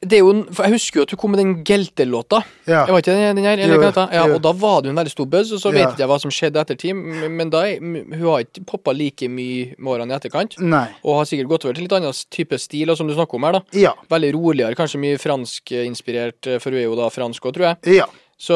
det 0.01 0.18
er 0.18 0.21
jo, 0.24 0.31
for 0.51 0.65
Jeg 0.65 0.74
husker 0.74 1.00
jo 1.00 1.03
at 1.06 1.12
hun 1.13 1.19
kom 1.21 1.31
med 1.36 1.39
den 1.44 1.51
Gelte-låta. 1.68 2.39
Ja. 2.65 2.86
Jeg 2.88 2.94
var 2.95 3.03
ikke 3.03 3.13
den, 3.13 3.36
den 3.38 3.45
her, 3.45 3.59
eller 3.62 3.75
Jo? 3.75 3.92
Ja, 4.12 4.24
jo. 4.27 4.36
og 4.36 4.42
da 4.42 4.51
var 4.57 4.81
det 4.81 4.89
jo 4.89 4.94
en 4.95 5.00
veldig 5.01 5.13
stor 5.13 5.27
buzz, 5.30 5.51
og 5.53 5.59
så 5.62 5.71
vet 5.71 5.81
Ja. 5.83 5.89
ikke 5.92 6.01
jeg 6.03 6.09
hva 6.09 6.19
som 6.24 6.31
skjedde 6.33 6.62
etter 6.63 6.80
tid, 6.81 6.95
men 6.95 7.50
da 7.53 7.62
hun 7.77 8.15
har 8.25 8.42
ikke 8.48 8.65
poppa 8.65 8.92
like 8.98 9.30
mye 9.30 9.75
med 9.77 9.92
årene 9.94 10.12
i 10.13 10.18
etterkant. 10.18 10.57
Nei. 10.59 10.88
Og 11.06 11.19
har 11.21 11.25
sikkert 11.30 11.51
gått 11.53 11.65
over 11.65 11.77
til 11.77 11.86
litt 11.86 11.94
annen 12.00 12.18
type 12.33 12.57
stil, 12.59 12.89
og 12.89 12.98
som 12.98 13.07
du 13.07 13.13
snakker 13.13 13.36
om 13.38 13.44
her, 13.44 13.59
da. 13.59 13.62
Ja. 13.77 13.94
Veldig 14.09 14.33
roligere, 14.33 14.75
kanskje 14.75 15.00
mye 15.06 15.21
franskinspirert, 15.21 16.47
eh, 16.47 16.59
for 16.59 16.71
hun 16.71 16.80
er 16.81 16.88
jo 16.89 16.95
da 17.00 17.09
fransk 17.13 17.45
òg, 17.45 17.54
tror 17.56 17.68
jeg. 17.71 17.97
Ja. 18.01 18.09
Så, 18.42 18.56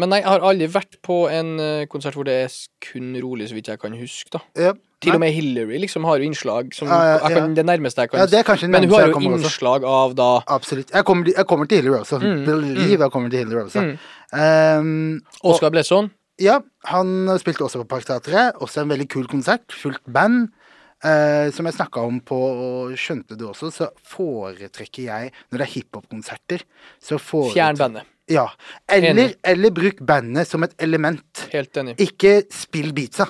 men 0.00 0.08
nei, 0.08 0.22
jeg 0.22 0.30
har 0.30 0.40
aldri 0.48 0.66
vært 0.72 0.96
på 1.04 1.26
en 1.28 1.58
eh, 1.60 1.86
konsert 1.92 2.14
hvor 2.16 2.24
det 2.24 2.38
er 2.46 2.54
kun 2.80 3.12
rolig, 3.20 3.50
så 3.50 3.54
vidt 3.58 3.68
jeg 3.68 3.78
kan 3.82 3.92
huske, 3.92 4.30
da. 4.32 4.40
ja. 4.56 4.72
Til 5.04 5.12
og 5.12 5.20
med 5.20 5.32
Hillary 5.36 5.76
liksom 5.82 6.06
har 6.08 6.16
jo 6.22 6.24
innslag 6.24 6.70
som 6.74 6.88
Ja, 6.88 6.98
ja, 7.04 7.16
ja. 7.20 7.28
kan. 7.34 7.54
Det 7.54 7.64
nærmeste 7.68 8.00
jeg 8.00 8.10
kan 8.10 8.20
Ja, 8.22 8.26
det 8.26 8.38
er 8.38 8.46
kanskje 8.48 8.68
Men 8.72 8.84
hun 8.88 8.94
har 8.96 9.10
jo 9.10 9.20
innslag 9.20 9.84
også. 9.84 9.92
av 9.92 10.14
da 10.16 10.28
Absolutt. 10.56 10.90
Jeg 10.90 11.04
kommer, 11.04 11.32
jeg 11.36 11.46
kommer 11.46 11.68
til 11.68 11.82
Hillary 11.82 12.00
også. 12.00 12.18
Mm, 12.22 12.44
Believe 12.46 13.02
jeg 13.04 13.12
kommer 13.12 13.30
til 13.30 13.38
Hillary 13.44 13.66
også. 13.66 13.82
Mm. 13.84 13.98
Um, 14.32 15.20
Oscar 15.44 15.70
Blesson. 15.70 16.10
Ja, 16.40 16.60
han 16.84 17.28
spilte 17.40 17.64
også 17.64 17.82
på 17.84 17.88
Parkteatret. 17.92 18.56
Også 18.60 18.80
en 18.82 18.88
veldig 18.88 19.08
kul 19.12 19.26
konsert. 19.28 19.68
Fullt 19.72 20.00
band. 20.12 20.48
Uh, 21.04 21.52
som 21.52 21.66
jeg 21.68 21.76
snakka 21.76 22.00
om 22.00 22.20
på 22.24 22.36
og 22.40 22.94
skjønte 22.96 23.36
du 23.36 23.44
også, 23.50 23.68
så 23.68 23.90
foretrekker 24.08 25.02
jeg 25.10 25.32
Når 25.52 25.58
det 25.60 25.66
er 25.66 25.72
hiphop-konserter, 25.74 26.62
så 27.04 27.18
foretrekker 27.20 27.60
Fjern 27.60 27.76
bandet. 27.76 28.08
Ja. 28.32 28.46
Eller, 28.88 29.34
eller 29.44 29.70
bruk 29.70 30.00
bandet 30.06 30.48
som 30.48 30.64
et 30.64 30.72
element. 30.82 31.44
Helt 31.52 31.76
enig. 31.76 31.98
Ikke 32.00 32.40
spill 32.50 32.94
beatsa. 32.96 33.28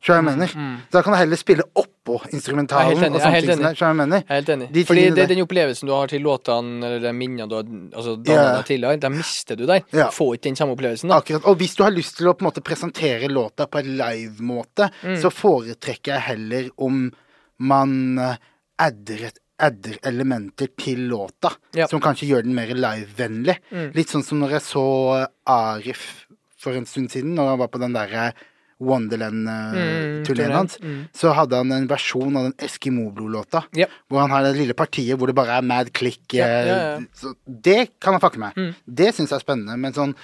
Skjønner 0.00 0.32
jeg 0.32 0.38
mener? 0.48 0.78
Da 0.90 1.02
kan 1.04 1.12
du 1.12 1.18
heller 1.20 1.36
spille 1.36 1.64
oppå 1.76 2.14
Jeg 2.24 2.30
er 2.30 2.36
instrumentalen. 2.38 2.88
helt 2.96 3.04
enig, 3.04 3.18
jeg 3.20 3.26
er 3.28 3.34
helt 3.36 3.50
enig. 3.52 3.66
jeg 3.76 4.22
er 4.30 4.34
helt 4.38 4.48
enig. 4.54 4.68
De 4.72 4.84
Fordi 4.88 5.02
det 5.14 5.26
den 5.28 5.42
opplevelsen 5.44 5.86
du 5.86 5.92
har 5.92 6.06
til 6.08 6.22
låtene, 6.24 6.80
eller 6.86 7.00
de 7.04 7.12
minnene 7.12 7.46
du 7.50 7.54
har 7.58 7.64
altså, 7.98 8.14
deg 8.24 8.64
tidligere, 8.64 9.00
de 9.00 9.10
mister 9.12 9.56
du 9.60 9.66
der. 9.68 9.82
Ja. 9.92 10.06
Får 10.10 10.34
ikke 10.38 10.48
den 10.48 10.56
samme 10.56 10.72
opplevelsen, 10.72 11.08
da. 11.12 11.18
Akkurat. 11.20 11.44
Og 11.44 11.58
hvis 11.60 11.76
du 11.76 11.82
har 11.84 11.92
lyst 11.92 12.16
til 12.16 12.30
å 12.30 12.34
på 12.34 12.40
en 12.46 12.48
måte 12.48 12.64
presentere 12.64 13.28
låta 13.28 13.66
på 13.68 13.78
en 13.82 13.92
live-måte, 14.00 14.90
Mm. 15.04 15.20
så 15.20 15.28
foretrekker 15.30 16.14
jeg 16.16 16.20
heller 16.20 16.70
om 16.78 17.12
man 17.58 18.18
eh, 18.18 18.36
adder, 18.78 19.26
et, 19.28 19.38
adder 19.60 19.98
elementer 20.02 20.68
til 20.78 21.08
låta, 21.10 21.52
Ja. 21.76 21.86
som 21.86 22.00
kanskje 22.00 22.26
gjør 22.32 22.42
den 22.44 22.54
mer 22.54 22.68
live-vennlig. 22.72 23.58
Mm. 23.70 23.92
Litt 23.94 24.08
sånn 24.08 24.24
som 24.24 24.40
når 24.40 24.50
jeg 24.56 24.62
så 24.62 25.26
Arif 25.46 26.26
for 26.56 26.72
en 26.72 26.86
stund 26.86 27.10
siden, 27.10 27.34
når 27.36 27.50
han 27.50 27.58
var 27.58 27.68
på 27.68 27.78
den 27.80 27.92
derre 27.92 28.32
Wonderland-turneen 28.80 30.50
Mm, 30.50 30.56
hans, 30.56 30.78
Mm. 30.80 31.08
så 31.12 31.32
hadde 31.34 31.56
han 31.56 31.72
en 31.72 31.86
versjon 31.88 32.36
av 32.36 32.42
den 32.44 32.54
Eskimo-blod-låta. 32.58 33.64
Yep. 33.76 33.90
Hvor 34.10 34.20
han 34.20 34.30
har 34.30 34.42
det 34.42 34.56
lille 34.56 34.74
partiet 34.74 35.16
hvor 35.18 35.26
det 35.26 35.34
bare 35.34 35.58
er 35.58 35.62
mad 35.62 35.92
click. 35.92 36.22
Ja, 36.32 36.44
eh, 36.46 36.66
ja, 36.66 36.76
ja. 36.76 36.98
Så 37.14 37.34
det 37.46 37.88
kan 38.00 38.14
han 38.14 38.20
fucke 38.20 38.38
med. 38.38 38.54
Mm. 38.56 38.74
Det 38.86 39.14
syns 39.14 39.30
jeg 39.30 39.36
er 39.40 39.44
spennende. 39.44 39.76
Men 39.78 39.92
sånn 39.92 40.14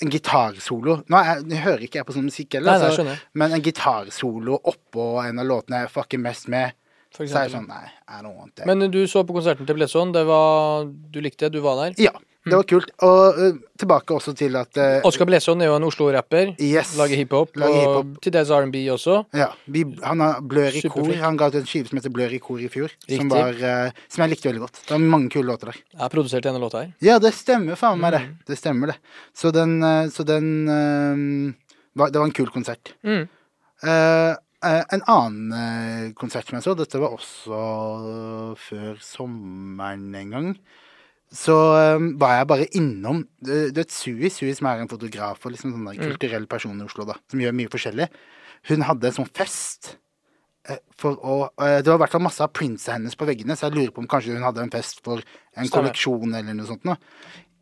en 0.00 0.10
gitarsolo 0.10 1.02
Nå 1.08 1.24
jeg, 1.24 1.48
jeg 1.50 1.62
hører 1.64 1.80
ikke 1.82 1.94
jeg 1.98 2.06
på 2.06 2.12
sånn 2.14 2.28
musikk 2.30 2.52
heller, 2.54 2.78
Nei, 2.78 2.88
nei, 2.88 2.96
så- 2.96 3.18
men 3.34 3.52
en 3.52 3.62
gitarsolo 3.62 4.60
oppå 4.62 5.24
en 5.28 5.38
av 5.40 5.46
låtene 5.46 5.80
jeg 5.82 5.90
fucker 5.90 6.18
mest 6.20 6.46
med, 6.48 6.72
så 7.12 7.22
er 7.22 7.48
det 7.48 7.52
sånn 7.52 7.66
Nei, 7.66 7.88
I 8.08 8.22
don't 8.22 8.36
want 8.36 8.52
it. 8.58 8.66
Men 8.66 8.90
du 8.90 9.04
så 9.06 9.24
på 9.26 9.34
konserten 9.34 9.66
til 9.66 9.74
Blesson. 9.74 10.12
Det 10.12 10.24
var 10.24 10.84
Du 10.84 11.20
likte 11.20 11.38
det, 11.50 11.52
du 11.52 11.60
var 11.60 11.76
der. 11.90 11.94
ja, 11.98 12.10
det 12.50 12.58
var 12.58 12.66
kult. 12.68 12.90
Og 13.06 13.38
uh, 13.38 13.58
tilbake 13.78 14.14
også 14.16 14.34
til 14.38 14.56
at 14.58 14.80
uh, 14.80 15.06
Oscar 15.08 15.28
Blesson 15.28 15.62
er 15.62 15.70
jo 15.70 15.76
en 15.78 15.86
Oslo-rapper. 15.88 16.54
Yes. 16.62 16.94
Lager 16.98 17.20
hiphop. 17.20 17.54
Lager 17.60 17.92
Og 17.92 18.16
til 18.24 18.34
dels 18.34 18.52
R&B 18.54 18.82
også. 18.94 19.20
Ja, 19.36 19.50
vi, 19.66 19.84
han 20.04 20.24
har 20.24 20.42
Blør 20.48 20.76
i 20.78 20.82
kor. 20.88 21.12
Han 21.22 21.38
ga 21.40 21.50
ut 21.52 21.60
en 21.60 21.68
skive 21.68 21.90
som 21.90 22.00
heter 22.00 22.14
Blør 22.14 22.34
i 22.34 22.40
kor 22.42 22.60
i 22.62 22.70
fjor, 22.72 22.94
som, 23.06 23.30
var, 23.32 23.56
uh, 23.60 24.02
som 24.10 24.24
jeg 24.24 24.34
likte 24.34 24.50
veldig 24.50 24.64
godt. 24.66 24.82
Det 24.82 24.96
var 24.96 25.06
mange 25.16 25.32
kule 25.34 25.50
låter 25.50 25.72
der. 25.72 25.80
Jeg 25.94 26.02
har 26.04 26.12
produsert 26.14 26.48
denne 26.48 26.62
låta 26.62 26.84
her. 26.84 26.92
Ja, 27.04 27.20
det 27.22 27.34
stemmer 27.36 27.78
faen 27.80 28.02
meg 28.02 28.16
det. 28.16 28.24
Mm. 28.26 28.36
Det 28.50 28.58
stemmer 28.60 28.94
det. 28.94 28.98
Så 29.36 29.52
den, 29.54 29.78
så 30.14 30.24
den 30.26 30.52
eh, 30.72 31.54
var, 31.98 32.10
Det 32.10 32.18
var 32.18 32.26
en 32.26 32.36
kul 32.36 32.50
konsert. 32.54 32.94
Mm. 33.06 33.24
Uh, 33.84 34.34
en 34.58 35.04
annen 35.06 35.52
uh, 35.54 36.12
konsert 36.18 36.48
som 36.48 36.58
jeg 36.58 36.66
så, 36.66 36.74
dette 36.78 36.98
var 36.98 37.14
også 37.14 37.58
før 38.58 38.98
sommeren 39.04 40.08
en 40.18 40.34
gang. 40.34 40.52
Så 41.34 41.54
eh, 41.76 41.98
var 42.16 42.38
jeg 42.38 42.46
bare 42.48 42.66
innom 42.78 43.18
Du 43.44 43.52
vet 43.76 43.90
Sui, 43.92 44.30
Sui 44.32 44.54
som 44.56 44.70
er 44.70 44.80
en 44.80 44.88
fotograf 44.88 45.42
og 45.44 45.52
liksom 45.52 45.74
sånn 45.74 45.88
der 45.90 45.98
kulturell 46.00 46.46
person 46.48 46.78
i 46.80 46.86
Oslo, 46.86 47.04
da, 47.04 47.18
som 47.28 47.42
gjør 47.42 47.52
mye 47.58 47.68
forskjellig. 47.72 48.06
Hun 48.70 48.84
hadde 48.88 49.10
en 49.10 49.16
sånn 49.20 49.28
fest. 49.36 49.96
eh, 50.68 50.80
For 50.96 51.16
å, 51.20 51.36
eh, 51.60 51.78
det 51.82 51.90
var 51.92 51.98
i 52.00 52.02
hvert 52.06 52.14
fall 52.16 52.24
masse 52.24 52.40
av 52.44 52.52
prinsa 52.56 52.96
hennes 52.96 53.14
på 53.14 53.28
veggene, 53.28 53.56
så 53.56 53.68
jeg 53.68 53.76
lurer 53.76 53.92
på 53.92 54.00
om 54.04 54.08
kanskje 54.08 54.34
hun 54.38 54.42
hadde 54.46 54.64
en 54.64 54.72
fest 54.72 55.00
for 55.04 55.20
en 55.20 55.68
kolleksjon 55.68 56.32
eller 56.34 56.54
noe 56.56 56.66
sånt. 56.66 56.84
Noe. 56.88 56.96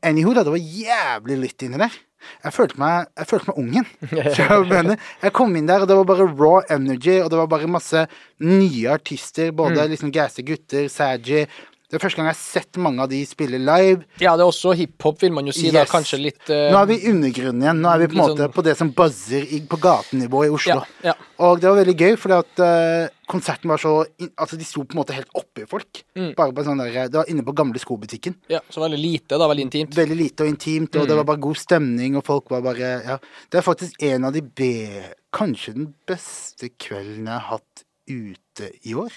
Anywho, 0.07 0.33
da, 0.37 0.45
det 0.47 0.53
var 0.55 0.63
jævlig 0.63 1.37
lytt 1.43 1.63
inni 1.67 1.79
der. 1.83 1.95
Jeg 2.43 2.53
følte 2.55 2.79
meg, 2.81 3.07
jeg 3.19 3.27
følte 3.31 3.51
meg 3.51 3.59
ungen. 3.61 3.87
Jeg, 4.37 4.99
jeg 5.23 5.33
kom 5.37 5.55
inn 5.59 5.67
der, 5.69 5.83
og 5.85 5.89
det 5.91 5.97
var 5.99 6.07
bare 6.09 6.27
raw 6.31 6.63
energy, 6.75 7.21
og 7.23 7.31
det 7.31 7.39
var 7.39 7.47
bare 7.51 7.69
masse 7.71 8.07
nye 8.43 8.89
artister. 8.95 9.53
Både 9.55 9.85
liksom 9.93 10.11
gasse 10.15 10.43
gutter, 10.47 10.89
Saji, 10.91 11.45
Det 11.87 11.95
er 11.95 12.03
første 12.03 12.17
gang 12.19 12.27
jeg 12.27 12.35
har 12.35 12.43
sett 12.43 12.79
mange 12.83 12.99
av 13.05 13.09
de 13.13 13.21
spille 13.25 13.59
live. 13.63 14.03
Ja, 14.19 14.33
det 14.37 14.43
er 14.43 14.49
også 14.51 14.73
hiphop, 14.75 15.21
vil 15.23 15.33
man 15.33 15.47
jo 15.47 15.53
si. 15.55 15.71
da 15.71 15.85
Kanskje 15.87 16.19
litt 16.19 16.43
Uh, 16.51 16.71
Nå 16.73 16.79
er 16.81 16.87
vi 16.91 16.97
i 16.99 17.11
undergrunnen 17.13 17.63
igjen. 17.63 17.81
Nå 17.83 17.89
er 17.93 17.99
vi 18.03 18.07
på 18.11 18.17
en 18.17 18.23
måte 18.25 18.43
sånn- 18.43 18.55
på 18.57 18.63
det 18.67 18.77
som 18.77 18.91
buzzer 18.91 19.43
i, 19.55 19.61
på 19.71 19.79
gatenivå 19.79 20.45
i 20.47 20.51
Oslo. 20.51 20.81
Ja, 21.03 21.13
ja. 21.13 21.15
Og 21.47 21.61
det 21.61 21.69
var 21.71 21.79
veldig 21.85 21.95
gøy, 21.97 22.17
fordi 22.19 22.37
at 22.39 22.63
uh, 22.63 23.09
konserten 23.31 23.71
var 23.71 23.79
så 23.83 23.93
Altså, 24.39 24.57
de 24.59 24.65
sto 24.67 24.83
på 24.85 24.95
en 24.97 25.01
måte 25.05 25.15
helt 25.15 25.31
oppi 25.35 25.67
folk. 25.71 26.03
Mm. 26.19 26.35
Bare 26.37 26.53
på 26.53 26.65
sånn 26.67 26.79
der, 26.83 27.09
Det 27.09 27.15
var 27.21 27.31
inne 27.31 27.43
på 27.47 27.55
gamle 27.55 27.79
skobutikken. 27.79 28.35
ja, 28.51 28.61
Så 28.71 28.81
veldig 28.83 28.99
lite, 28.99 29.39
da. 29.39 29.47
Veldig 29.47 29.67
intimt. 29.71 29.95
Veldig 29.95 30.17
lite 30.17 30.43
og 30.43 30.49
intimt, 30.51 30.97
og 30.97 31.03
Mm. 31.05 31.09
det 31.09 31.17
var 31.17 31.25
bare 31.25 31.41
god 31.47 31.57
stemning, 31.57 32.17
og 32.17 32.25
folk 32.25 32.51
var 32.51 32.63
bare 32.63 33.03
Ja. 33.07 33.19
Det 33.51 33.59
er 33.59 33.63
faktisk 33.63 34.03
en 34.03 34.25
av 34.25 34.33
de 34.33 34.41
be... 34.43 35.05
Kanskje 35.33 35.75
den 35.75 35.95
beste 36.07 36.71
kvelden 36.81 37.27
jeg 37.27 37.39
har 37.41 37.59
hatt 37.59 37.85
ute 38.09 38.71
i 38.87 38.95
år. 38.95 39.13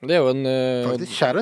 Det 0.00 0.16
er 0.16 0.22
jo 0.22 0.30
en, 0.32 0.46
eh, 0.46 0.86
Faktisk. 0.88 1.12
Shout 1.12 1.36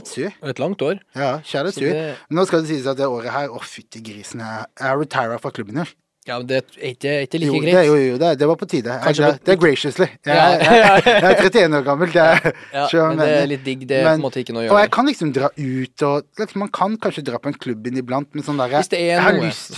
et 0.51 0.59
langt 0.59 0.83
år. 0.83 0.99
Ja, 1.15 1.39
Så 1.45 1.63
det- 1.81 2.17
Nå 2.31 2.45
skal 2.47 2.63
det 2.63 2.69
sies 2.69 2.87
at 2.87 2.97
det 2.97 3.07
året 3.07 3.31
her 3.31 3.49
Å, 3.49 3.61
fytti 3.63 4.03
grisen. 4.03 4.41
Jeg 4.41 4.67
har 4.87 4.97
retira 4.99 5.39
fra 5.41 5.51
klubben 5.51 5.79
år. 5.79 5.95
Ja, 6.27 6.37
men 6.39 6.47
det 6.47 6.57
er 6.77 6.93
ikke, 6.93 7.09
er 7.09 7.23
ikke 7.25 7.39
like 7.41 7.47
Jo, 7.49 7.61
greit. 7.63 7.73
det, 7.73 7.87
jo, 7.87 7.95
jo, 7.97 8.17
det, 8.19 8.39
det 8.39 8.47
var 8.51 8.57
på 8.61 8.67
tide. 8.69 8.85
Jeg, 9.07 9.15
det, 9.17 9.45
det 9.47 9.53
er 9.55 9.57
graciously. 9.57 10.09
Jeg, 10.27 10.35
Ja, 10.37 10.49
jeg, 10.59 11.05
jeg 11.07 11.23
er 11.25 11.37
31 11.41 11.79
år 11.79 11.85
gammel. 11.87 12.13
Det 12.13 12.17
er, 12.21 12.53
Ja, 12.75 13.09
men 13.09 13.17
det 13.23 13.29
er 13.29 13.47
litt 13.47 13.65
digg. 13.65 13.87
Det 13.89 13.97
er 13.97 14.05
på 14.11 14.13
en 14.19 14.21
måte 14.27 14.43
ikke 14.43 14.53
noe 14.53 14.67
å 14.69 14.75
Og 14.75 14.79
jeg 14.83 14.91
kan 14.91 15.07
liksom 15.09 15.33
dra 15.33 15.49
ut 15.57 16.03
og 16.03 16.27
liksom, 16.37 16.57
Man 16.67 16.69
kan 16.69 16.99
kanskje 16.99 17.25
dra 17.25 17.39
på 17.41 17.47
en 17.49 17.55
klubb 17.57 17.87
inniblant, 17.89 18.29
men 18.35 18.45
sånn 18.45 18.59
der 18.61 18.69
er 18.69 18.85
er 18.93 19.07
jeg 19.09 19.21
har 19.23 19.41
lyst 19.41 19.73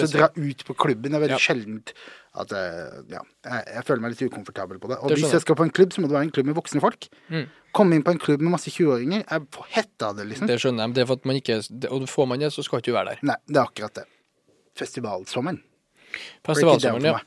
til 0.00 0.08
å 0.08 0.12
dra 0.16 0.28
ut 0.32 0.64
på 0.64 0.74
klubben. 0.74 1.10
Det 1.12 1.18
er 1.20 1.26
veldig 1.26 1.36
Ja. 1.36 1.44
sjeldent 1.52 1.92
at 2.32 2.52
eh, 2.56 3.02
Ja. 3.12 3.20
Jeg, 3.44 3.64
jeg 3.74 3.84
føler 3.88 4.04
meg 4.04 4.14
litt 4.14 4.22
ukomfortabel 4.30 4.80
på 4.80 4.88
det. 4.92 4.98
Og 5.00 5.12
Det 5.12 5.18
hvis 5.20 5.34
jeg 5.36 5.44
skal 5.44 5.58
på 5.58 5.66
en 5.66 5.74
klubb, 5.74 5.92
så 5.92 6.00
må 6.00 6.08
det 6.08 6.16
være 6.16 6.28
en 6.28 6.32
klubb 6.34 6.48
med 6.48 6.56
voksne 6.56 6.80
folk. 6.84 7.08
Mm. 7.28 7.44
Komme 7.76 7.98
inn 7.98 8.06
på 8.06 8.14
en 8.14 8.22
klubb 8.22 8.40
med 8.44 8.54
masse 8.54 8.72
20-åringer. 8.72 9.26
Jeg 9.26 9.46
får 9.52 9.68
hetta 9.76 10.08
av 10.12 10.16
det, 10.20 10.28
liksom. 10.30 10.48
Det 10.48 10.56
skjønner 10.62 10.88
jeg. 10.88 10.96
Det 10.96 11.04
er 11.04 11.10
for 11.10 11.20
at 11.20 11.28
man 11.28 11.40
ikke 11.40 11.60
Og 11.90 12.08
får 12.08 12.30
man 12.32 12.44
det, 12.44 12.52
så 12.54 12.64
skal 12.64 12.80
ikke 12.80 12.92
du 12.92 12.96
være 12.96 13.14
der. 13.14 13.22
Nei, 13.32 13.38
det 13.48 13.60
er 13.60 13.68
akkurat 13.68 14.00
det. 14.00 14.08
Festivalsommeren. 14.80 15.60
Festivalsommeren, 16.46 17.12
ja. 17.12 17.20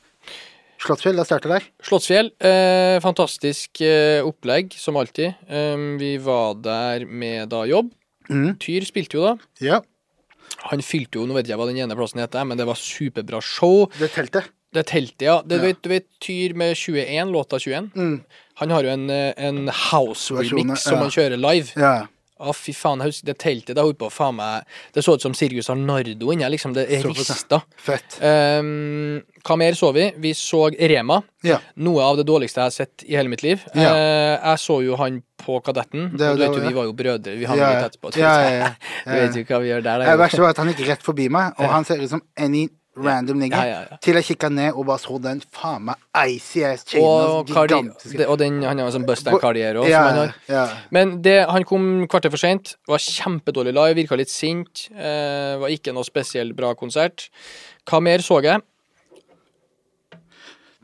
Slottsfjell, 0.82 1.16
da 1.16 1.24
starter 1.24 1.54
der. 1.54 1.66
Slottsfjell, 1.86 2.28
eh, 2.44 2.98
fantastisk 3.00 3.80
eh, 3.80 4.20
opplegg, 4.26 4.74
som 4.76 4.98
alltid. 5.00 5.38
Um, 5.48 5.94
vi 5.98 6.16
var 6.20 6.58
der 6.60 7.06
med 7.08 7.48
da 7.54 7.62
jobb. 7.66 7.94
Mm. 8.28 8.58
Tyr 8.60 8.84
spilte 8.84 9.16
jo 9.16 9.24
da. 9.24 9.36
Ja. 9.62 9.80
Han 10.70 10.82
fylte 10.84 11.20
jo, 11.20 11.24
nå 11.28 11.36
vet 11.36 11.48
jeg 11.48 11.58
hva 11.58 11.66
den 11.68 11.80
ene 11.80 11.96
plassen 11.98 12.20
heter, 12.20 12.44
men 12.48 12.58
det 12.60 12.66
var 12.68 12.78
superbra 12.78 13.40
show. 13.44 13.86
Det 13.96 14.10
teltet. 14.14 14.50
Det 14.76 14.86
teltet, 14.92 15.24
ja. 15.28 15.38
Det, 15.44 15.60
Ja. 15.60 15.68
Vet, 15.70 15.80
du 15.82 15.88
vet 15.94 16.06
Tyr 16.20 16.54
med 16.58 16.76
21, 16.76 17.32
låta 17.32 17.58
21? 17.62 17.90
Mm. 17.96 18.18
Han 18.60 18.70
har 18.72 18.84
jo 18.84 18.92
en, 18.92 19.08
en 19.10 19.64
house 19.68 20.32
Versjoner, 20.34 20.62
remix 20.62 20.84
som 20.84 21.00
han 21.00 21.12
kjører 21.12 21.40
live. 21.40 21.72
Ja. 21.76 21.96
Å, 22.36 22.52
fy 22.52 22.74
faen, 22.76 23.00
jeg 23.00 23.14
husker 23.14 23.28
det 23.30 23.34
teltet 23.40 23.78
det 23.78 23.80
holdt 23.80 23.96
på 23.96 24.10
faen 24.12 24.34
meg 24.36 24.66
Det 24.92 25.00
så 25.00 25.14
ut 25.16 25.22
som 25.24 25.32
Sirgus 25.32 25.70
Arnardo 25.72 26.34
inni 26.34 26.44
liksom. 26.52 26.74
Det 26.76 26.84
rista. 27.06 27.62
Fett. 27.80 28.18
Um, 28.20 29.22
hva 29.46 29.56
mer 29.56 29.78
så 29.78 29.88
vi? 29.96 30.10
Vi 30.20 30.34
så 30.36 30.66
Rema. 30.68 31.22
Ja. 31.46 31.56
Noe 31.80 32.04
av 32.04 32.20
det 32.20 32.26
dårligste 32.28 32.60
jeg 32.60 32.68
har 32.68 32.74
sett 32.74 33.06
i 33.08 33.16
hele 33.16 33.32
mitt 33.32 33.44
liv. 33.46 33.64
Ja. 33.72 33.88
Uh, 33.88 34.34
jeg 34.50 34.62
så 34.66 34.76
jo 34.84 34.98
han 35.00 35.22
på 35.40 35.62
Kadetten. 35.64 36.10
Det- 36.12 36.28
og 36.34 36.58
du 36.58 36.60
vi 36.66 36.74
var 36.76 36.90
jo 36.90 36.92
brødre. 36.92 37.38
Vi 37.40 37.48
hang 37.48 37.62
Ja, 37.62 37.72
litt 37.72 37.88
etterpå. 37.94 38.12
du 39.06 39.16
vet 39.16 39.40
jo 39.40 39.46
hva 39.48 39.62
vi 39.64 39.72
gjør 39.72 39.86
der. 39.88 40.04
Det 40.04 40.18
verste 40.26 40.44
var 40.44 40.52
at 40.52 40.60
han 40.60 40.74
gikk 40.74 40.84
rett 40.90 41.08
forbi 41.08 41.30
meg, 41.32 41.56
og 41.56 41.72
han 41.72 41.88
ser 41.88 42.04
ut 42.04 42.10
som 42.12 42.24
any 42.36 42.66
random 42.96 43.38
nigger. 43.38 43.64
Ja, 43.68 43.80
ja. 43.90 43.98
Til 44.02 44.18
jeg 44.18 44.26
kikka 44.30 44.50
ned 44.52 44.76
og 44.76 44.86
bare 44.88 45.02
så 45.02 45.18
den 45.22 45.42
faen 45.54 45.88
meg 45.90 46.28
icy 46.32 46.62
ass 46.66 46.86
chainen. 46.88 47.06
Og, 47.06 47.50
altså, 47.50 47.64
gigantiske. 47.66 48.28
og 48.28 48.38
den, 48.40 48.60
han 48.64 48.80
har 48.80 48.88
en 48.88 48.94
sånn 48.96 49.08
Bust 49.08 49.28
and 49.28 49.40
Cardier 49.42 49.80
også, 49.80 49.92
som 49.92 50.08
han 50.08 50.20
har. 50.22 50.78
Men 50.96 51.16
det, 51.24 51.36
han 51.50 51.66
kom 51.68 52.06
kvarter 52.10 52.32
for 52.32 52.42
seint. 52.42 52.76
Var 52.88 53.02
kjempedårlig 53.02 53.74
live, 53.76 53.98
virka 54.00 54.18
litt 54.18 54.32
sint. 54.32 54.88
Eh, 54.94 55.56
var 55.62 55.72
ikke 55.72 55.94
noe 55.96 56.06
spesielt 56.08 56.56
bra 56.56 56.72
konsert. 56.78 57.28
Hva 57.86 58.00
mer 58.02 58.24
så 58.24 58.40
jeg? 58.44 58.64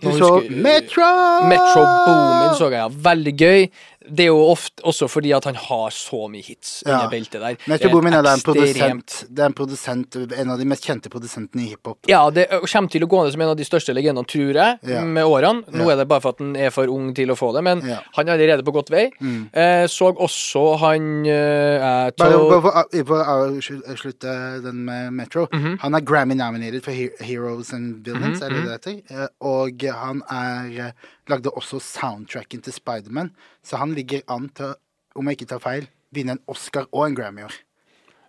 Du 0.03 0.11
så 0.19 0.29
Metro! 0.51 1.09
Metro 1.47 1.83
Boomin 2.07 2.57
så 2.59 2.67
jeg, 2.73 2.81
ja. 2.81 2.89
Veldig 3.07 3.35
gøy. 3.39 3.69
Det 4.09 4.25
er 4.25 4.31
jo 4.33 4.39
ofte 4.51 4.83
også 4.85 5.09
fordi 5.09 5.33
at 5.37 5.45
han 5.45 5.55
har 5.55 5.91
så 5.91 6.29
mye 6.31 6.43
hits 6.43 6.83
Ja. 6.87 6.97
under 7.05 7.11
beltet 7.11 7.41
der. 7.41 7.57
Metro 7.69 7.91
Boomin 7.91 8.15
er 8.15 8.23
da 8.23 8.33
en 8.35 8.41
produsent, 8.41 9.25
det 9.31 9.43
er 9.43 9.47
en 9.47 9.53
produsent, 9.55 10.17
en 10.39 10.51
av 10.51 10.59
de 10.59 10.65
mest 10.65 10.85
kjente 10.85 11.09
produsentene 11.11 11.63
i 11.67 11.69
hiphop. 11.75 11.99
Ja, 12.09 12.29
det 12.31 12.49
kommer 12.51 12.91
til 12.91 13.03
å 13.03 13.09
gå 13.09 13.23
ned 13.25 13.33
som 13.33 13.41
en 13.43 13.49
av 13.49 13.57
de 13.57 13.65
største 13.65 13.95
legendene, 13.95 14.27
tror 14.27 14.53
jeg, 14.55 14.79
Ja. 14.89 15.05
med 15.05 15.25
årene. 15.25 15.65
Nå 15.73 15.85
Ja. 15.87 15.93
er 15.93 15.97
det 15.97 16.09
bare 16.09 16.21
for 16.21 16.29
at 16.31 16.39
han 16.39 16.57
er 16.57 16.71
for 16.71 16.87
ung 16.89 17.15
til 17.15 17.29
å 17.29 17.37
få 17.37 17.53
det, 17.55 17.63
men 17.63 17.81
han 17.83 18.29
er 18.29 18.33
allerede 18.39 18.63
på 18.65 18.73
godt 18.73 18.91
vei. 18.91 19.11
Mm. 19.21 19.51
Eh, 19.55 19.87
så 19.87 20.13
også 20.17 20.79
han 20.79 21.27
eh, 21.27 22.07
eh, 22.07 22.11
Bare 22.17 22.33
for 22.33 23.23
å- 23.23 23.97
slutte 23.97 24.63
den 24.63 24.85
med 24.85 25.13
Metro. 25.13 25.47
Mhm. 25.53 25.79
Han 25.81 25.95
er 25.95 26.01
Grammy-nominated 26.01 26.83
for 26.83 26.93
He- 26.93 27.11
Heroes 27.21 27.73
and 27.73 28.05
Villains, 28.05 28.41
Mhm, 28.41 28.43
er 28.43 28.49
det 28.51 28.65
det 28.65 28.73
heter? 28.85 29.23
Eh, 29.23 29.29
Og 29.41 29.83
han 29.83 30.23
er 30.31 30.87
eh, 30.87 30.93
lagde 31.31 31.51
også 31.55 31.79
soundtracken 31.81 32.63
til 32.63 32.73
Spiderman, 32.73 33.31
så 33.65 33.77
han 33.77 33.95
ligger 33.95 34.21
an 34.29 34.49
til, 34.57 34.75
om 35.17 35.29
jeg 35.29 35.39
ikke 35.41 35.51
tar 35.55 35.63
feil, 35.63 35.87
vinne 36.13 36.33
en 36.39 36.43
Oscar 36.51 36.89
og 36.93 37.07
en 37.07 37.15
Grammy 37.17 37.41
i 37.45 37.45
år. 37.51 37.55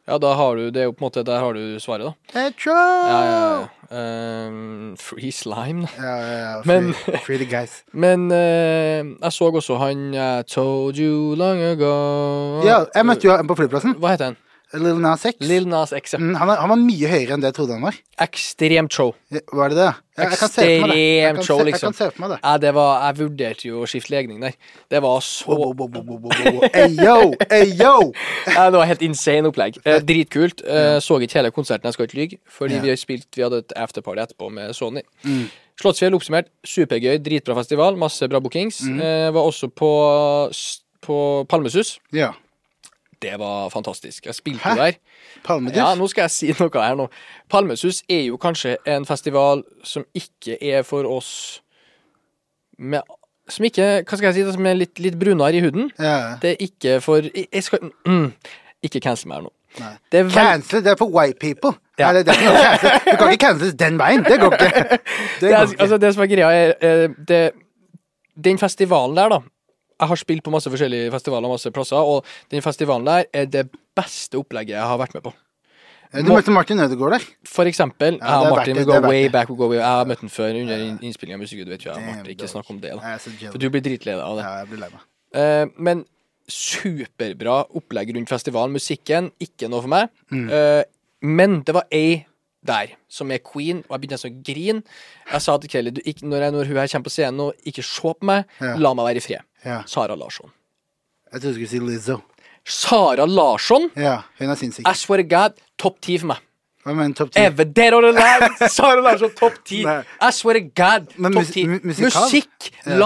Ja, 0.04 0.18
da 0.20 0.34
har 0.36 0.58
du 0.60 0.66
det 0.68 0.82
er 0.82 0.90
jo 0.90 0.92
på 0.92 1.00
en 1.00 1.06
måte 1.08 1.22
Der 1.24 1.40
har 1.40 1.54
du 1.56 1.80
svaret, 1.80 2.10
da. 2.10 2.12
Metro! 2.36 2.74
Ja, 2.76 3.20
ja, 3.24 3.68
ja. 3.88 4.48
Um, 4.50 4.98
free 5.00 5.32
slime, 5.32 5.86
da. 5.88 5.94
Ja, 5.96 6.16
ja, 6.18 6.40
ja. 6.58 6.62
Men- 6.66 6.94
Free, 6.94 7.18
free 7.26 7.38
the 7.38 7.48
guys. 7.48 7.84
Men 7.94 8.26
uh, 8.32 9.16
jeg 9.24 9.32
så 9.32 9.48
også 9.54 9.78
han 9.80 10.14
I 10.14 10.44
told 10.44 11.00
you 11.00 11.36
long 11.40 11.62
ago 11.62 11.94
Ja, 12.68 12.84
jeg 12.96 13.06
møtte 13.06 13.28
jo 13.30 13.38
han 13.38 13.48
på 13.48 13.56
flyplassen. 13.56 13.96
Hva 13.96 14.12
heter 14.18 14.34
han? 14.34 14.38
Lil 14.74 14.98
Nas 14.98 15.26
X. 15.26 15.38
Lil 15.46 15.68
Nas 15.70 15.92
X. 15.94 16.14
ja. 16.16 16.20
Mm, 16.20 16.34
han, 16.40 16.50
er, 16.50 16.62
han 16.64 16.72
var 16.72 16.80
mye 16.82 17.10
høyere 17.12 17.36
enn 17.36 17.44
det 17.44 17.52
jeg 17.52 17.56
trodde 17.60 17.76
han 17.76 17.84
var. 17.86 17.98
Ekstremt 18.26 18.96
show. 18.96 19.12
Var 19.30 19.70
det 19.74 19.78
det? 19.78 19.90
Ja, 20.18 20.28
Ekstremt 20.28 21.46
show, 21.46 21.60
liksom. 21.62 21.68
Jeg 21.68 21.68
liksom. 21.68 21.94
kan 21.94 21.98
se 22.00 22.08
for 22.10 22.24
meg 22.24 22.32
det. 22.34 22.40
Ja, 22.44 22.54
det 22.64 22.72
var, 22.78 22.92
jeg 23.06 23.20
vurderte 23.20 23.68
jo 23.70 23.84
å 23.84 23.90
skifte 23.90 24.14
legning 24.16 24.42
der. 24.42 24.58
Det 24.90 25.02
var 25.06 25.22
så 25.26 25.54
Ayo! 25.54 25.60
wow, 25.60 25.74
wow, 25.78 25.90
wow, 25.94 26.18
wow, 26.18 26.34
wow. 26.34 26.68
Hey, 26.74 26.90
yo! 26.98 27.18
Hey, 27.52 27.70
yo! 27.78 27.94
ja, 28.56 28.68
Det 28.74 28.80
var 28.82 28.90
helt 28.90 29.06
insane 29.06 29.50
opplegg. 29.50 29.78
Eh, 29.86 30.00
dritkult. 30.02 30.66
Eh, 30.66 30.98
så 31.06 31.20
ikke 31.22 31.42
hele 31.42 31.54
konserten, 31.54 31.90
jeg 31.90 31.98
skal 31.98 32.10
ikke 32.10 32.20
lyve, 32.22 32.42
fordi 32.50 32.80
Ja. 32.80 32.82
vi 32.82 32.94
har 32.96 33.02
spilt 33.02 33.30
Vi 33.38 33.46
hadde 33.46 33.62
et 33.64 33.74
afterparty 33.78 34.26
etterpå 34.26 34.50
med 34.54 34.74
Sony. 34.74 35.06
Mm. 35.24 35.46
Slottsfjell 35.82 36.14
oppsummert, 36.18 36.50
supergøy, 36.66 37.18
dritbra 37.26 37.56
festival, 37.58 37.98
masse 37.98 38.26
bra 38.30 38.42
bookings. 38.42 38.82
Mm. 38.86 39.02
Eh, 39.02 39.30
var 39.34 39.50
også 39.50 39.70
på, 39.74 39.90
på 41.02 41.18
Palmesus. 41.50 41.98
Ja. 42.14 42.34
Det 43.24 43.34
var 43.40 43.70
fantastisk. 43.72 44.26
Jeg 44.26 44.36
spilte 44.36 44.64
Hæ? 44.68 44.76
der. 44.76 44.92
Palmesus? 45.46 45.78
Ja, 45.78 45.96
nå 45.96 46.08
skal 46.12 46.28
jeg 46.28 46.32
si 46.36 46.52
noe 46.60 46.84
her 46.84 46.96
nå. 47.00 47.08
Palmesus 47.50 48.04
er 48.10 48.26
jo 48.28 48.38
kanskje 48.42 48.76
en 48.88 49.08
festival 49.08 49.64
som 49.88 50.06
ikke 50.16 50.58
er 50.62 50.84
for 50.88 51.08
oss 51.10 51.62
med 52.80 53.02
Som 53.50 53.66
ikke 53.68 54.04
Hva 54.08 54.18
skal 54.18 54.30
jeg 54.30 54.36
si? 54.38 54.44
Som 54.56 54.66
er 54.66 54.78
litt, 54.78 55.00
litt 55.04 55.18
brunere 55.20 55.56
i 55.56 55.64
huden. 55.64 55.90
Ja. 56.00 56.36
Det 56.42 56.54
er 56.54 56.64
ikke 56.64 57.00
for 57.04 57.26
Jeg 57.28 57.64
skal 57.64 57.90
mm, 58.08 58.30
Ikke 58.88 59.02
cancel 59.04 59.32
meg 59.32 59.42
her 59.42 59.48
nå. 59.48 59.54
Nei. 59.80 59.94
Det 60.12 60.20
vel, 60.28 60.34
Cancel, 60.36 60.84
det 60.86 60.92
er 60.92 60.98
for 61.00 61.10
white 61.10 61.40
people. 61.42 61.74
Ja. 61.98 62.12
Det, 62.14 62.28
det. 62.28 62.36
Du 62.38 63.16
kan 63.18 63.32
ikke 63.32 63.46
canceles 63.48 63.74
den 63.80 63.98
veien. 63.98 64.22
Det 64.28 64.38
går 64.42 64.54
ikke. 64.54 65.00
Det 65.42 65.50
går 65.50 65.56
er, 65.58 65.64
ikke. 65.72 65.82
altså, 65.82 65.98
det 65.98 66.12
som 66.14 66.24
er 66.24 66.30
greia, 66.30 66.52
er 66.52 66.74
eh, 66.82 67.16
det, 67.28 67.40
Den 68.46 68.60
festivalen 68.62 69.18
der, 69.18 69.30
da 69.34 69.40
Jeg 70.04 70.12
har 70.12 70.20
spilt 70.20 70.44
på 70.46 70.52
masse 70.54 70.72
forskjellige 70.72 71.12
festivaler 71.14 71.52
masse 71.52 71.72
plasser, 71.74 72.12
og 72.14 72.28
den 72.52 72.64
festivalen 72.66 73.08
der 73.08 73.26
er 73.34 73.50
det 73.50 73.66
beste 73.96 74.40
opplegget 74.40 74.76
jeg 74.76 74.92
har 74.92 75.00
vært 75.02 75.16
med 75.18 75.26
på. 75.30 75.34
Du 76.14 76.30
møtte 76.30 76.54
Martin 76.54 76.78
Ødegaard 76.84 77.16
der. 77.16 77.24
For 77.50 77.66
eksempel, 77.66 78.20
Ja, 78.22 78.44
er 78.46 78.52
Martin 78.54 78.76
det, 78.78 78.86
we 78.86 78.92
go 78.92 79.08
way 79.08 79.30
back, 79.34 79.50
we 79.50 79.58
go 79.58 79.70
way 79.72 79.80
Jeg 79.80 79.86
har 79.86 80.06
møtt 80.06 80.22
ham 80.22 80.30
før 80.30 80.60
under 80.60 80.84
innspillinga 81.02 81.40
av 81.40 81.42
musikk, 81.42 81.64
du 81.66 81.72
vet 81.74 81.82
du. 81.82 81.90
jeg 81.90 82.06
Martin, 82.06 82.36
ikke 82.36 82.50
snakk 82.52 82.70
om 82.70 82.82
det, 82.84 82.92
da. 83.00 83.16
For 83.50 83.58
du 83.58 83.70
blir 83.74 83.82
dritlei 83.82 84.14
av 84.14 84.38
det. 84.38 84.44
Ja, 84.46 84.60
jeg 84.62 84.70
blir 84.70 84.84
lei 84.84 84.90
meg. 84.94 85.08
Uh, 85.34 85.66
men 85.88 86.04
superbra 86.52 87.64
opplegg 87.74 88.14
rundt 88.14 88.30
festivalen. 88.30 88.76
Musikken, 88.76 89.32
ikke 89.42 89.72
noe 89.72 89.82
for 89.82 89.94
meg. 89.96 90.14
Mm. 90.30 90.46
Uh, 90.54 90.84
men 91.24 91.62
det 91.66 91.74
var 91.80 91.90
ei 91.90 92.28
der 92.66 92.94
som 93.10 93.32
er 93.32 93.40
queen, 93.44 93.84
og 93.88 93.96
jeg 93.96 94.02
begynte 94.02 94.18
nesten 94.18 94.34
å 94.34 94.44
grine. 94.48 94.84
Jeg 95.32 95.42
sa 95.46 95.58
til 95.58 95.70
Kelly 95.70 95.92
ikke, 96.04 96.26
når, 96.28 96.46
jeg, 96.48 96.52
når 96.56 96.66
hun 96.72 96.78
her 96.82 96.88
kommer 96.94 97.08
på 97.10 97.14
scenen, 97.16 97.40
og 97.40 97.54
ikke 97.66 97.84
se 97.84 98.02
på 98.02 98.30
meg, 98.30 98.46
Ja. 98.62 98.76
la 98.78 98.94
meg 98.94 99.06
være 99.10 99.18
i 99.22 99.26
fred. 99.28 99.44
Ja. 99.66 99.82
Sara 99.88 100.16
Larsson. 100.16 100.52
Jeg 101.34 101.42
trodde 101.42 101.54
du 101.54 101.66
skulle 101.66 101.74
si 101.74 101.80
Lizzo. 101.80 102.20
Sara 102.66 103.26
Larsson, 103.28 103.90
Ja, 103.98 104.22
hun 104.40 104.50
er 104.50 104.56
sinnssyk. 104.56 104.88
I 104.88 104.94
swear 104.96 105.22
to 105.24 105.28
God, 105.28 105.58
topp 105.78 106.00
ti 106.02 106.18
for 106.18 106.28
meg. 106.28 106.38
Hva 106.86 106.94
mener 106.96 107.14
topp 107.16 107.32
ti? 107.32 107.40
Ever 107.40 107.64
dead 107.66 107.94
or 107.94 108.04
alive! 108.10 108.50
Sara 108.70 109.02
Larsson, 109.02 109.32
topp 109.36 109.60
ti. 109.66 109.82
I 109.88 110.30
swear 110.32 110.60
to 110.60 110.66
God, 110.76 111.10
topp 111.16 111.52
ti. 111.52 111.66
Musikk, 111.68 112.72
Ja. 112.86 112.98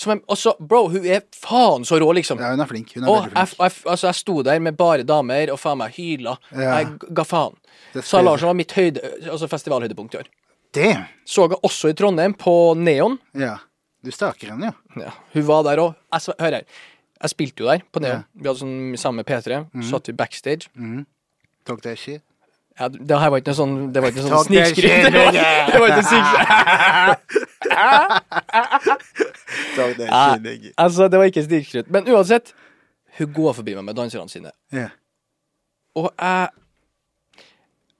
Som 0.00 0.22
også, 0.32 0.54
bro, 0.64 0.86
hun 0.88 1.04
er 1.04 1.20
faen 1.36 1.82
så 1.84 1.98
rå, 2.00 2.06
liksom. 2.16 2.38
Ja, 2.40 2.54
hun 2.54 2.62
er 2.64 2.68
flink. 2.70 2.94
Hun 2.96 3.04
er 3.04 3.10
Og 3.12 3.16
veldig 3.26 3.32
flink. 3.36 3.58
jeg, 3.60 3.72
altså, 3.92 4.06
jeg 4.08 4.18
sto 4.20 4.36
der 4.46 4.60
med 4.64 4.76
bare 4.78 5.04
damer 5.04 5.50
og 5.52 5.58
faen 5.60 5.76
meg 5.82 5.92
hyla. 5.98 6.36
Ja. 6.56 6.78
Jeg 6.78 6.94
ga 7.18 7.24
faen. 7.28 7.58
Det 7.92 8.04
Sara. 8.08 8.24
Larsson 8.30 8.48
var 8.48 8.56
mitt 8.56 8.72
høyde, 8.72 9.02
altså 9.28 9.48
festivalhøydepunkt 9.50 10.14
i 10.16 10.22
år. 10.22 10.30
Damn. 10.72 11.04
Så 11.28 11.44
jeg 11.50 11.58
også 11.66 11.90
i 11.92 11.96
Trondheim, 11.98 12.32
på 12.38 12.54
Neon. 12.78 13.18
Ja. 13.36 13.58
Du 14.00 14.08
staker 14.14 14.54
henne, 14.54 14.70
ja. 14.70 15.02
Ja, 15.04 15.10
hun 15.34 15.44
var 15.50 15.66
der 15.66 15.82
òg. 15.82 15.94
Hør 16.40 16.56
her. 16.56 16.64
Jeg 17.20 17.30
spilte 17.34 17.60
jo 17.60 17.68
der, 17.68 17.82
på 17.92 18.00
Neon. 18.00 18.24
Vi 18.32 18.48
hadde 18.48 18.62
sånn 18.62 18.96
samme 18.96 19.26
P3. 19.28 19.58
Satt 19.90 20.08
vi 20.08 20.14
backstage. 20.16 20.70
Mm. 20.78 21.02
Talk 21.68 21.82
that 21.84 22.00
shit. 22.00 22.22
Ja, 22.80 22.88
det 22.88 23.18
her 23.20 23.28
var 23.28 23.42
ikke 23.42 23.52
noe 23.52 23.58
sånn 23.58 23.74
Det 23.92 24.00
var 24.00 24.08
ikke 24.12 24.22
noe 24.24 24.30
sånn 24.32 24.46
snikskryt. 24.48 25.04
Det 25.04 25.10
var, 25.12 25.32
nigga. 25.34 25.42
det 25.68 25.78
var 25.82 25.88
ikke 25.92 26.06
snikskryt. 26.08 26.48
Ja, 30.08 30.38
altså, 30.80 31.08
det 31.12 31.18
var 31.20 31.26
ikke 31.28 31.44
snikskryt. 31.44 31.90
Men 31.92 32.08
uansett, 32.08 32.54
hun 33.18 33.28
går 33.36 33.52
forbi 33.60 33.76
meg 33.76 33.84
med 33.90 33.94
danserne 34.00 34.32
sine. 34.32 34.50
Ja. 34.72 34.88
Og 35.98 36.10
jeg 36.16 36.48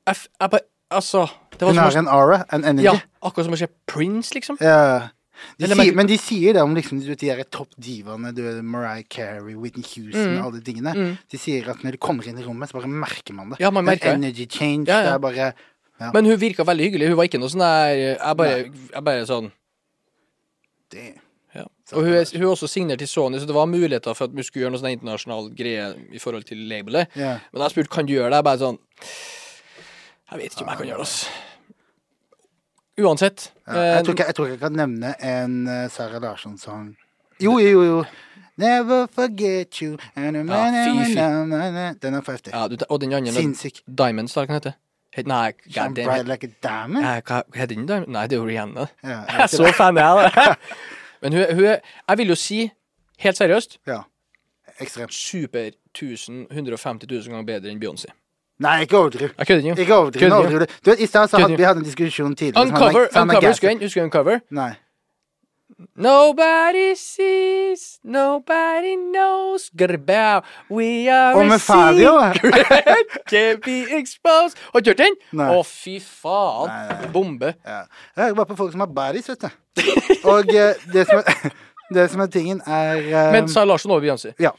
Jeg, 0.07 0.17
jeg 0.41 0.51
bare 0.51 0.67
Altså, 0.91 1.27
det 1.53 1.61
var 1.61 1.69
Hun 1.69 1.79
har 1.79 1.99
en 1.99 2.09
aura, 2.09 2.45
en 2.53 2.65
energy. 2.65 2.85
Ja, 2.85 2.97
akkurat 3.23 3.47
som 3.47 3.55
å 3.55 3.59
se 3.61 3.69
Prince, 3.87 4.35
liksom. 4.35 4.57
Ja. 4.61 5.11
De 5.59 5.65
Eller 5.65 5.77
sier, 5.81 5.95
men 5.97 6.07
de 6.07 6.17
sier 6.19 6.53
det 6.57 6.63
om 6.63 6.75
liksom, 6.75 7.01
de 7.05 7.15
der 7.17 7.43
topp 7.45 7.71
divaene, 7.81 8.33
du 8.35 8.43
vet, 8.43 8.63
Mariah 8.65 9.03
Carey, 9.09 9.55
Whitney 9.57 9.85
Houston, 9.85 10.37
Mm. 10.37 10.45
alle 10.45 10.61
de 10.61 10.73
tingene. 10.73 11.17
De 11.31 11.39
sier 11.39 11.69
at 11.71 11.83
når 11.85 11.93
du 11.93 11.99
kommer 11.99 12.27
inn 12.29 12.39
i 12.39 12.43
rommet, 12.45 12.69
så 12.71 12.79
bare 12.81 12.89
merker 12.89 13.35
man 13.35 13.51
det. 13.51 13.61
Ja, 13.61 13.71
man 13.71 13.85
merker 13.85 14.11
det. 14.13 14.21
energy 14.21 14.47
change. 14.47 14.87
Ja, 14.89 15.01
ja. 15.01 15.03
Det 15.03 15.15
er 15.15 15.19
bare 15.19 15.53
ja. 16.01 16.11
Men 16.15 16.25
hun 16.25 16.37
virka 16.41 16.65
veldig 16.65 16.85
hyggelig. 16.91 17.09
Hun 17.09 17.17
var 17.17 17.25
ikke 17.29 17.39
noe 17.41 17.51
sånn 17.53 17.61
der 17.61 17.95
Jeg 18.17 18.37
bare, 18.37 18.55
jeg 18.95 19.05
bare 19.05 19.27
sånn 19.29 19.51
det. 20.91 21.15
ja. 21.55 21.65
Og 21.93 22.05
hun 22.07 22.13
er, 22.15 22.25
hun 22.33 22.43
er 22.47 22.53
også 22.55 22.69
signert 22.71 22.99
til 22.99 23.09
Sony, 23.11 23.39
så 23.39 23.47
det 23.47 23.55
var 23.55 23.67
muligheter 23.67 24.15
for 24.17 24.25
at 24.31 24.35
vi 24.35 24.43
skulle 24.47 24.65
gjøre 24.65 24.73
noe 24.77 24.81
sånn 24.81 24.95
internasjonal 24.97 25.51
greie 25.55 25.91
i 26.15 26.19
forhold 26.23 26.45
til 26.49 26.59
labelet. 26.71 27.09
Ja. 27.17 27.39
Men 27.53 27.63
jeg 27.67 27.75
spurte 27.75 27.93
kan 27.95 28.07
du 28.09 28.15
gjøre 28.15 28.31
det. 28.31 28.41
Jeg 28.41 28.45
bare 28.49 28.59
sånn 28.65 28.79
Jeg 30.31 30.39
vet 30.39 30.53
ikke 30.55 30.63
om 30.63 30.69
jeg 30.71 30.79
kan 30.79 30.87
gjøre 30.87 31.01
det, 31.01 31.07
altså. 31.07 31.27
Uansett. 33.01 33.51
Jeg, 33.67 33.99
eh, 33.99 34.03
tror 34.05 34.15
ikke, 34.15 34.27
jeg 34.27 34.35
tror 34.35 34.45
ikke 34.47 34.57
jeg 34.59 34.61
kan 34.61 34.73
nevne 34.77 35.15
en 35.23 35.55
Sara 35.67 35.89
Sarah 35.89 36.23
Larsson-sang. 36.23 36.97
Jo, 37.41 37.59
jo, 37.59 37.69
jo, 37.71 37.83
jo. 37.85 38.05
Never 38.61 39.07
forget 39.07 39.75
you 39.81 39.97
and 40.17 40.37
Ja, 40.37 40.43
fy, 40.85 41.05
fy. 41.05 41.15
na, 41.15 41.45
na, 41.45 41.71
na. 41.71 41.93
Den 42.03 42.15
er 42.15 42.21
for 42.21 42.33
heftig. 42.33 42.53
ja, 42.53 42.67
og 42.91 43.01
den 43.01 43.13
andre 43.13 43.33
Sinnssyk. 43.33 43.81
Diamonds, 43.87 44.35
da, 44.35 44.41
hva 44.45 44.47
den 44.47 44.55
heter 44.61 45.27
Nei, 45.27 45.53
god 45.75 45.95
damn 45.97 46.27
like 46.29 46.45
a 46.47 46.51
diamond. 46.63 47.03
Nei, 47.03 47.21
Hva 47.21 47.43
heter 47.55 47.75
den? 47.75 47.87
Diamond? 47.87 48.13
Nei, 48.13 48.27
det 48.27 48.37
er 48.37 48.41
jo 48.43 48.47
Rihanna. 48.47 48.87
Ja, 49.03 49.09
Jeg 49.09 49.41
er 49.43 49.47
så 49.47 49.73
fan 49.73 49.99
av 49.99 50.21
det. 50.23 50.57
Men 51.23 51.33
hun, 51.33 51.45
hun 51.57 51.65
Jeg 51.65 52.19
vil 52.19 52.29
jo 52.29 52.35
si, 52.39 52.71
helt 53.19 53.37
seriøst, 53.37 53.79
ja. 53.87 54.03
Ekstremt. 54.81 55.13
super 55.15 55.71
1000 55.95 56.47
150 56.51 57.07
000 57.11 57.23
ganger 57.33 57.45
bedre 57.49 57.71
enn 57.73 57.81
Beyoncé. 57.83 58.13
Nei, 58.61 58.81
ikke 58.85 58.99
overdriv. 58.99 59.31
Ikke. 59.41 59.55
Overdriv. 59.97 60.23
Ikke. 60.27 60.35
overdriver 60.37 60.67
du. 60.67 60.75
Vet, 60.91 61.01
I 61.01 61.07
stad 61.09 61.29
så 61.33 61.39
hadde 61.41 61.57
vi 61.57 61.65
hadde 61.65 61.81
en 61.81 61.85
diskusjon 61.89 62.35
tidligere. 62.37 62.67
Uncover, 62.67 63.01
er- 63.07 63.09
er 63.17 63.23
uncover, 63.23 63.49
husker 63.49 63.73
du? 63.75 63.85
Husker 63.87 64.01
du 64.01 64.05
Uncover? 64.11 64.41
Nei. 64.51 64.73
Nobody 65.97 66.95
sees, 66.95 67.99
nobody 68.05 68.97
knows 68.97 69.71
about 69.81 70.45
we 70.69 71.09
are 71.09 71.35
Og 71.39 71.47
med 71.47 71.59
Fabio. 71.61 72.19
can't 73.31 73.61
be 73.65 73.87
exposed 73.99 74.57
Har 74.75 74.81
du 74.81 74.91
hørt 74.91 74.99
den? 74.99 75.17
Å, 75.41 75.63
fy 75.65 75.97
faen. 76.01 76.69
Nei, 76.69 76.99
nei. 77.01 77.11
Bombe. 77.15 77.55
Ja. 77.65 77.81
Jeg 78.17 78.25
hører 78.25 78.35
bare 78.35 78.47
på 78.53 78.57
folk 78.61 78.73
som 78.75 78.81
har 78.85 78.93
baddies, 78.93 79.29
vet 79.29 79.41
du. 79.41 79.49
Og 80.29 80.53
eh, 80.55 80.75
det 80.93 81.07
som 81.09 81.23
er, 81.23 81.51
det 81.95 82.07
som 82.13 82.23
er 82.25 82.31
tingen, 82.33 82.61
er 82.67 83.01
um, 83.03 83.33
Men 83.35 83.49
Sara 83.51 83.69
Larsson 83.69 83.91
over 83.91 84.05
Beyoncé. 84.05 84.33
ja, 84.39 84.53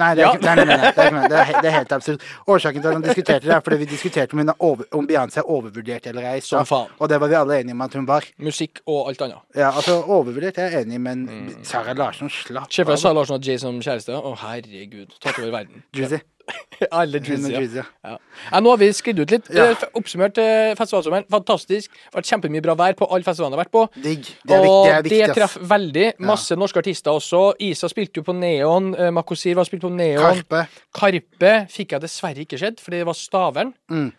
nei, 0.00 0.10
det 0.18 0.24
er, 0.26 0.40
nei, 0.44 0.54
nei, 0.54 0.64
det 0.66 0.74
er, 0.74 1.18
det, 1.32 1.38
er, 1.38 1.60
det 1.62 1.70
er 1.70 1.76
helt 1.78 1.94
absurd. 1.96 2.24
Årsaken 2.46 2.82
til 2.82 2.90
at 2.90 2.98
han 2.98 3.06
diskuterte 3.06 3.46
det, 3.46 3.54
er 3.56 3.64
fordi 3.64 3.80
vi 3.84 3.88
diskuterte 3.94 4.36
om, 4.36 4.44
er 4.44 4.58
over, 4.58 4.84
om 4.92 5.08
Beyoncé 5.08 5.40
er 5.42 5.50
overvurdert 5.56 6.10
eller 6.12 6.28
ei. 6.34 6.36
Som 6.44 6.66
faen. 6.68 6.92
Og 6.98 7.08
det 7.08 7.20
var 7.22 7.32
vi 7.32 7.38
alle 7.40 7.60
enige 7.60 7.78
om 7.78 7.86
at 7.86 7.96
hun 7.98 8.08
var. 8.08 8.28
Musikk 8.38 8.82
og 8.86 9.08
alt 9.12 9.24
annet. 9.28 9.42
Ja, 9.56 9.70
altså 9.72 10.00
Overvurdert 10.04 10.58
er 10.58 10.70
jeg 10.70 10.84
enig 10.86 11.00
i, 11.00 11.02
men 11.08 11.24
Sarah 11.64 11.96
Larsson 11.96 12.30
slapp 12.32 12.72
Se 12.72 12.84
for 12.84 12.92
deg 12.92 12.98
av. 12.98 13.02
Sara 13.06 13.18
Larsson 13.20 13.40
og 13.40 13.48
Jay 13.48 13.60
som 13.60 13.80
kjæreste. 13.80 14.14
Å, 14.20 14.36
herregud. 14.44 15.16
Tatt 15.20 15.40
over 15.40 15.52
verden. 15.60 15.84
Juicy. 15.96 16.20
Alle 16.90 17.20
juicy. 17.22 17.52
Ja. 17.52 17.60
Ja. 17.62 17.84
Ja. 18.04 18.14
Ja, 18.50 18.60
nå 18.64 18.72
har 18.74 18.80
vi 18.80 18.88
sklidd 18.96 19.20
ut 19.22 19.34
litt. 19.34 19.50
Ja. 19.54 19.70
Eh, 19.72 19.84
Oppsummert 19.98 20.38
eh, 20.42 20.72
festivalsommeren. 20.78 21.26
Fantastisk. 21.32 21.92
Vært 22.14 22.28
kjempemye 22.30 22.64
bra 22.64 22.74
vær 22.78 22.96
på 22.98 23.08
alle 23.08 23.26
festivalene 23.26 23.54
jeg 23.54 23.60
har 23.60 23.64
vært 23.64 23.74
på. 23.74 24.02
Digg. 24.04 24.32
Det 24.42 24.56
er, 24.56 24.66
og 24.68 24.88
det 24.88 24.96
viktig, 25.06 25.20
det 25.20 25.28
ass. 25.30 25.38
traff 25.38 25.70
veldig. 25.74 26.08
Masse 26.32 26.58
norske 26.60 26.82
artister 26.82 27.14
også. 27.14 27.44
Isa 27.68 27.90
spilte 27.92 28.20
jo 28.20 28.26
på 28.26 28.36
Neon. 28.36 28.92
Uh, 28.98 29.08
Makosir 29.14 29.56
var 29.58 29.68
spilt 29.68 29.84
på 29.86 29.92
Neon. 29.94 30.24
Karpe. 30.24 30.66
Karpe 30.94 31.54
fikk 31.72 31.96
jeg 31.96 32.04
dessverre 32.04 32.44
ikke 32.44 32.60
sett, 32.60 32.82
fordi 32.82 33.02
det 33.02 33.08
var 33.08 33.18
Stavern. 33.18 33.72
Mm. 33.92 34.10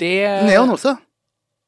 Det 0.00 0.16
Neon 0.48 0.74
også. 0.78 0.96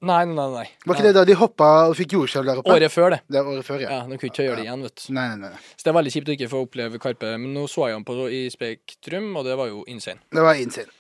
Nei, 0.03 0.23
nei, 0.27 0.47
nei. 0.51 0.65
Var 0.83 0.97
ikke 0.97 1.05
det 1.07 1.13
da 1.15 1.23
de 1.29 1.35
hoppa 1.39 1.67
og 1.87 1.93
fikk 1.95 2.17
jordskjelv 2.17 2.49
der 2.49 2.61
oppe? 2.63 2.75
Året 2.75 2.91
før, 2.91 3.15
det. 3.15 3.21
Det 3.31 3.39
er 3.39 3.51
året 3.53 3.67
før, 3.67 3.85
ja. 3.85 3.91
Ja, 3.93 4.01
De 4.11 4.17
kunne 4.19 4.33
ikke 4.33 4.47
gjøre 4.49 4.59
det 4.59 4.65
igjen, 4.67 4.83
vet 4.89 4.97
du. 4.99 5.05
Nei, 5.15 5.27
nei, 5.31 5.51
nei. 5.53 5.61
Så 5.77 5.87
det 5.87 5.93
er 5.93 5.97
veldig 5.99 6.15
kjipt 6.17 6.33
å 6.33 6.35
ikke 6.35 6.49
få 6.51 6.63
oppleve 6.67 7.03
Karpe. 7.03 7.31
Men 7.39 7.55
nå 7.55 7.69
så 7.71 7.87
jeg 7.87 7.99
ham 7.99 8.07
på 8.09 8.17
i 8.27 8.43
Spektrum, 8.51 9.31
og 9.39 9.47
det 9.47 9.55
var 9.61 9.71
jo 9.71 9.85
insane. 9.93 10.25
Det 10.35 10.43
var 10.43 10.59
insane. 10.59 10.91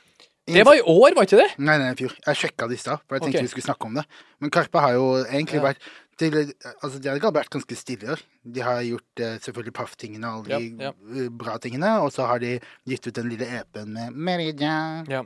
Det 0.52 0.62
var 0.66 0.74
i 0.74 0.82
år, 0.82 1.14
var 1.14 1.26
ikke 1.26 1.38
det? 1.38 1.50
Nei, 1.62 1.76
nei, 1.78 1.90
i 1.94 1.98
fjor. 1.98 2.14
Jeg 2.26 2.38
sjekka 2.40 2.66
det 2.70 2.78
i 2.78 2.82
stad, 2.82 3.02
for 3.06 3.14
jeg 3.18 3.26
tenkte 3.26 3.38
okay. 3.38 3.46
vi 3.46 3.52
skulle 3.52 3.66
snakke 3.68 3.90
om 3.90 3.98
det. 3.98 4.06
Men 4.42 4.54
Karpe 4.54 4.82
har 4.82 4.94
jo 4.96 5.04
egentlig 5.22 5.60
Ja. 5.60 5.66
vært 5.68 5.90
til, 6.18 6.54
Altså, 6.82 6.98
de 7.02 7.08
har 7.08 7.34
vært 7.34 7.50
ganske 7.50 7.76
stille 7.78 8.06
i 8.06 8.10
år. 8.14 8.22
De 8.42 8.60
har 8.60 8.82
gjort 8.82 9.20
eh, 9.22 9.38
selvfølgelig 9.38 9.74
Paff-tingene 9.74 10.26
og 10.30 10.50
alle 10.50 10.58
de 10.58 10.82
Ja, 10.82 11.28
bra 11.30 11.58
tingene, 11.58 11.94
og 12.02 12.10
så 12.12 12.26
har 12.26 12.38
de 12.38 12.58
gitt 12.86 13.06
ut 13.06 13.14
den 13.14 13.30
lille 13.30 13.46
EP-en 13.46 13.92
med 13.92 14.12
Mary 14.12 14.52
Ja. 14.58 15.22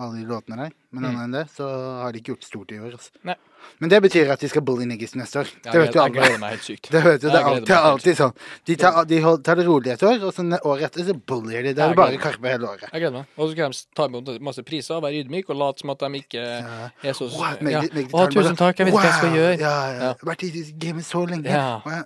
Alle 0.00 0.18
de 0.18 0.26
låtene 0.28 0.56
der. 0.64 0.74
Men 0.90 1.06
annet 1.06 1.22
enn 1.28 1.34
det, 1.36 1.44
så 1.54 1.66
har 2.02 2.12
de 2.12 2.20
ikke 2.20 2.32
gjort 2.34 2.46
stort 2.48 2.72
i 2.74 2.78
år. 2.80 2.96
Altså. 2.96 3.12
Nei. 3.28 3.36
Men 3.78 3.90
det 3.92 3.98
betyr 4.02 4.30
at 4.32 4.40
de 4.40 4.48
skal 4.50 4.64
bully 4.64 4.86
Niggis 4.88 5.12
neste 5.20 5.42
år. 5.42 5.50
Ja, 5.66 5.74
det 5.74 5.82
vet 5.82 5.94
jeg 5.94 6.02
alle. 6.02 6.14
gleder 6.16 6.38
meg 6.40 6.54
helt 6.56 6.64
sykt. 6.66 6.88
Det 6.94 7.02
vet 7.04 7.20
du, 7.20 7.26
det 7.28 7.36
er 7.38 7.48
alltid, 7.50 7.74
alltid 7.90 8.18
sånn. 8.18 8.32
De 8.66 8.76
tar, 8.80 8.98
de 9.10 9.18
tar 9.46 9.60
det 9.60 9.66
rolig 9.68 9.92
et 9.94 10.04
år, 10.08 10.24
og 10.26 10.32
så 10.34 10.46
året 10.72 10.86
etter 10.88 11.08
så 11.10 11.16
bullyer 11.32 11.68
de. 11.68 11.74
Det 11.76 11.84
er 11.84 11.92
det 11.94 11.98
bare. 12.00 12.20
Karpe 12.22 12.50
hele 12.50 12.70
året. 12.72 12.86
Jeg 12.88 13.04
gleder 13.04 13.18
meg. 13.20 13.34
Og 13.36 13.42
så 13.44 13.50
skal 13.54 13.74
de 13.76 13.82
ta 14.00 14.08
imot 14.10 14.30
masse 14.50 14.64
priser, 14.66 15.02
være 15.04 15.20
ydmyk 15.24 15.52
og 15.52 15.60
late 15.60 15.84
som 15.84 15.92
at 15.94 16.06
de 16.06 16.22
ikke 16.24 16.46
er 16.46 17.18
så 17.20 17.28
Wow, 17.30 17.60
ja. 17.70 17.84
Å, 17.84 18.24
tusen 18.32 18.56
takk, 18.58 18.80
jeg 18.80 18.88
vet 18.88 18.96
ikke 18.96 19.04
hva 19.04 19.10
jeg 19.10 19.18
skal 19.20 19.36
gjøre. 19.36 19.52
Ja, 19.60 19.74
ja. 19.92 20.08
Ja. 20.08 20.14
Vært 20.32 20.48
i 20.48 20.64
gamet 20.86 21.06
så 21.06 21.26
lenge. 21.28 21.52
Ja. 21.52 22.00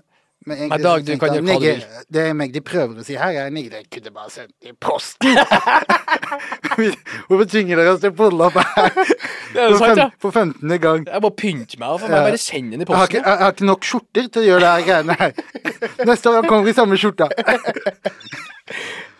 Men 0.44 0.58
egentlig 0.58 0.82
Dag, 0.84 1.04
du 1.06 1.12
kan 1.16 1.30
gjøre 1.32 1.44
hva 1.46 1.54
du 1.56 1.64
vil. 1.64 1.84
Det 2.12 2.22
er 2.28 2.34
meg 2.36 2.50
de 2.52 2.60
prøver 2.60 2.98
å 3.00 3.04
si 3.06 3.14
her, 3.16 3.32
er 3.46 3.52
nigger 3.54 3.78
jeg 3.78 3.86
kunne 3.96 4.10
bare 4.12 4.30
sendt 4.34 4.68
i 4.68 4.74
posten. 4.76 5.38
Hvorfor 7.28 7.46
tvinger 7.48 7.80
dere 7.80 7.94
oss 7.94 8.02
til 8.02 8.12
å 8.12 8.16
pulle 8.18 8.48
opp 8.50 8.58
her? 8.60 8.90
Det 9.54 9.62
er 9.62 9.70
jo 9.70 9.78
sant, 9.78 10.00
ja. 10.02 10.08
for 10.18 10.34
15. 10.34 10.66
gang. 10.82 11.04
Jeg 11.06 11.22
må 11.22 11.30
pynte 11.38 11.78
meg, 11.78 11.92
for 12.02 12.10
Ja. 12.10 12.24
bare 12.26 12.38
send 12.42 12.72
den 12.74 12.82
i 12.82 12.84
Jeg 12.88 12.96
har, 12.98 13.06
ikke, 13.06 13.20
jeg 13.22 13.38
har 13.44 13.52
ikke 13.54 13.68
nok 13.68 13.86
skjorter 13.86 14.26
til 14.34 14.42
å 14.42 14.46
gjøre 14.48 14.64
det 14.64 14.72
her 14.72 14.86
greiene 14.88 15.16
her. 15.20 15.36
Neste 16.10 16.32
år 16.32 16.48
kommer 16.48 16.66
vi 16.66 16.72
i 16.74 16.76
samme 16.80 16.98
skjorta. 16.98 17.28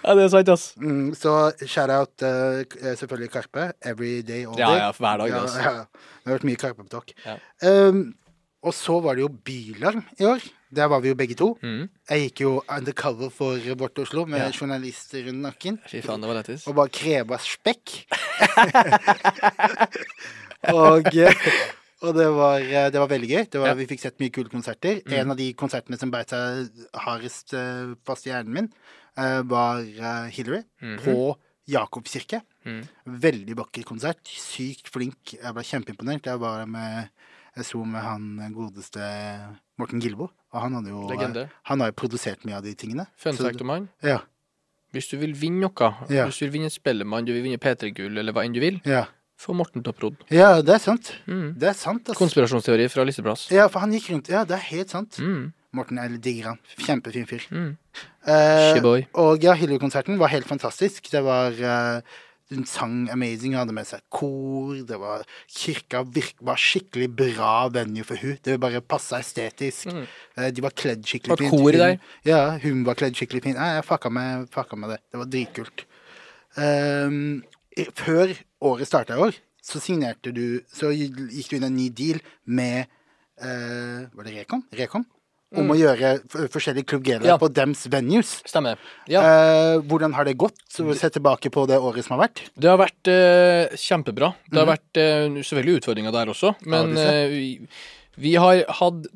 Ja, 0.05 0.17
det 0.19 0.25
er 0.27 0.33
sant, 0.33 0.51
ass. 0.53 0.65
Mm, 0.83 1.13
så 1.17 1.37
shout-out 1.63 2.25
uh, 2.27 2.65
selvfølgelig 2.99 3.31
Karpe. 3.37 3.69
Every 3.87 4.19
day, 4.27 4.43
all 4.45 4.59
Ja, 4.59 4.73
day. 4.75 4.83
ja, 4.83 4.91
hver 4.99 5.23
dag, 5.23 5.33
Ja, 5.33 5.45
ja. 5.47 5.73
Det 5.87 6.29
har 6.33 6.39
vært 6.41 6.49
mye 6.51 6.61
Karpe 6.61 6.83
på 6.83 6.91
talk. 6.93 7.15
Ja. 7.25 7.39
Um, 7.63 8.03
og 8.65 8.75
så 8.75 8.99
var 9.05 9.15
det 9.17 9.23
jo 9.27 9.31
Bylarm 9.47 10.03
i 10.19 10.27
år. 10.35 10.45
Der 10.75 10.89
var 10.91 11.01
vi 11.01 11.09
jo 11.13 11.19
begge 11.19 11.37
to. 11.39 11.53
Mm. 11.63 11.87
Jeg 12.11 12.25
gikk 12.27 12.41
jo 12.45 12.51
undercover 12.69 13.31
for 13.33 13.59
Vårt 13.79 13.99
Oslo 14.03 14.25
med 14.27 14.41
Ja. 14.43 14.51
journalister 14.51 15.23
rundt 15.29 15.43
nakken. 15.47 15.79
Fy 15.89 16.01
faen, 16.03 16.21
det 16.21 16.29
var 16.31 16.37
lettis. 16.41 16.67
Og 16.69 16.75
bare 16.75 16.89
kreva 16.93 17.39
spekk. 17.39 17.95
og, 20.75 21.07
og 22.05 22.15
det 22.19 22.29
var, 22.37 22.59
det 22.91 23.01
var 23.01 23.09
veldig 23.13 23.31
gøy. 23.31 23.45
Det 23.53 23.61
var, 23.61 23.69
Ja. 23.73 23.79
Vi 23.79 23.87
fikk 23.91 24.01
sett 24.03 24.19
mye 24.21 24.31
kule 24.35 24.51
konserter. 24.53 25.01
En 25.07 25.31
av 25.31 25.37
de 25.39 25.53
konsertene 25.55 25.99
som 26.01 26.11
beit 26.15 26.31
seg 26.35 26.69
hardest 27.07 27.55
eh, 27.55 27.95
fast 28.07 28.27
i 28.27 28.31
hjernen 28.33 28.53
min, 28.59 28.69
eh, 29.17 29.41
var 29.43 29.81
eh, 29.81 30.27
Hillary 30.35 30.63
på 31.05 31.37
Jakobskirke. 31.71 32.43
Mm. 32.65 32.83
Veldig 33.25 33.57
vakker 33.57 33.83
konsert. 33.89 34.21
Sykt 34.29 34.89
flink. 34.93 35.37
Jeg 35.39 35.55
ble 35.57 35.65
kjempeimponert. 35.65 36.27
Jeg 36.27 36.41
var 36.43 36.67
med 36.67 37.09
jeg 37.55 37.65
så 37.69 37.85
med 37.87 38.03
han 38.03 38.53
godeste 38.55 38.99
Morten 39.79 40.01
Gilbo, 40.03 40.27
og 40.55 40.61
han 40.62 40.77
hadde 40.79 40.93
jo 40.95 41.03
Legende. 41.11 41.49
Han 41.69 41.81
har 41.83 41.90
jo 41.90 41.97
produsert 41.99 42.45
mye 42.47 42.57
av 42.57 42.62
de 42.64 42.73
tingene. 42.79 43.09
Fun 43.19 43.35
fact 43.37 43.61
om 43.61 43.69
han. 43.75 43.88
Ja. 44.07 44.21
Hvis 44.95 45.09
du 45.11 45.17
vil 45.19 45.35
vinne 45.35 45.59
noe, 45.67 45.90
Ja. 46.09 46.25
hvis 46.29 46.38
du 46.38 46.47
vil 46.47 46.61
vinne 46.61 46.71
Spellemann, 46.71 47.27
du 47.27 47.33
vil 47.35 47.43
vinne 47.43 47.59
P3-gull, 47.59 48.17
eller 48.23 48.33
hva 48.33 48.45
enn 48.47 48.55
du 48.55 48.61
vil, 48.62 48.81
Ja. 48.87 49.07
få 49.37 49.53
Morten 49.59 49.83
til 49.83 49.93
å 49.93 49.97
prod. 49.99 50.17
ja, 50.31 50.62
det 50.62 50.77
er 50.77 50.79
sant. 50.79 51.12
Mm. 51.27 51.59
Det 51.59 51.69
er 51.69 51.75
sant, 51.75 52.05
altså. 52.09 52.14
Konspirasjonsteori 52.23 52.88
fra 52.88 53.03
Lisseplass. 53.05 53.51
Ja, 53.51 53.67
for 53.69 53.81
han 53.81 53.90
gikk 53.93 54.09
rundt 54.12 54.29
Ja, 54.31 54.45
det 54.45 54.55
er 54.55 54.62
helt 54.71 54.90
sant. 54.90 55.19
Mm. 55.19 55.53
Morten 55.75 55.97
jeg 55.99 56.21
digger 56.23 56.45
han. 56.53 56.59
Kjempefin 56.79 57.27
fyr. 57.27 57.43
Mm. 57.51 57.77
Eh, 58.27 59.03
og 59.14 59.43
ja, 59.43 59.53
Hillary-konserten 59.59 60.17
var 60.19 60.29
helt 60.29 60.47
fantastisk. 60.47 61.11
Det 61.11 61.23
var 61.25 61.51
eh, 61.51 62.01
Hun 62.53 62.67
sang 62.69 63.09
amazing, 63.09 63.55
hadde 63.57 63.73
med 63.73 63.87
seg 63.89 64.03
kor. 64.13 64.75
Det 64.85 64.99
var 65.01 65.25
Kirka 65.49 66.03
virk, 66.05 66.37
var 66.45 66.61
skikkelig 66.61 67.09
bra 67.17 67.53
venue 67.73 68.05
for 68.05 68.21
hun 68.21 68.37
Det 68.45 68.59
bare 68.61 68.83
passa 68.85 69.23
estetisk. 69.23 69.89
Mm. 69.89 70.05
Eh, 70.37 70.51
de 70.53 70.65
var 70.65 70.75
kledd 70.77 71.07
skikkelig 71.09 71.33
Var 71.33 71.43
fint. 71.45 71.55
kor 71.55 71.73
i 71.73 71.81
der? 71.81 71.97
Ja, 72.29 72.43
hun 72.61 72.85
var 72.85 72.99
kledd 73.01 73.17
skikkelig 73.17 73.43
fint. 73.47 73.57
Nei, 73.57 73.71
jeg 73.79 73.87
fucka 73.89 74.13
med, 74.13 74.49
fucka 74.53 74.77
med 74.77 74.93
det. 74.93 75.01
Det 75.11 75.23
var 75.23 75.31
dritkult. 75.33 75.87
Um, 76.55 77.43
før 77.97 78.37
året 78.63 78.87
starta 78.87 79.17
i 79.17 79.25
år, 79.25 79.41
så 79.65 79.81
signerte 79.83 80.31
du 80.31 80.61
Så 80.71 80.93
gikk 80.95 81.49
du 81.51 81.57
inn 81.57 81.65
en 81.67 81.75
ny 81.75 81.89
deal 81.91 82.21
med 82.45 82.85
uh, 83.43 84.05
Var 84.13 84.29
det 84.29 84.37
Rekon? 84.37 84.63
Rekon? 84.77 85.07
Om 85.61 85.73
å 85.73 85.79
gjøre 85.79 86.17
forskjellige 86.53 86.88
Klubb 86.90 87.05
Mm. 87.05 87.27
Ja. 87.27 87.37
på 87.37 87.51
dems 87.53 87.87
venues. 87.93 88.43
Stemmer. 88.49 88.79
Ja. 89.09 89.21
Eh, 89.21 89.79
hvordan 89.85 90.14
har 90.14 90.25
det 90.25 90.38
gått? 90.40 90.57
Så 90.71 90.87
Se 90.97 91.11
tilbake 91.11 91.51
på 91.51 91.67
det 91.69 91.77
året 91.77 92.05
som 92.05 92.19
har 92.19 92.29
vært. 92.29 92.40
Det 92.57 92.71
har 92.71 92.79
vært 92.81 93.11
eh, 93.12 93.77
kjempebra. 93.77 94.35
Det 94.51 94.59
har 94.59 94.71
vært 94.71 94.97
eh, 94.97 95.29
selvfølgelig 95.45 95.83
utfordringer 95.83 96.14
der 96.14 96.33
også, 96.33 96.55
men 96.67 96.95
det 96.95 97.05
eh, 97.05 97.29
vi, 97.29 97.69
vi 98.17 98.35
har 98.40 98.64
hatt 98.81 99.07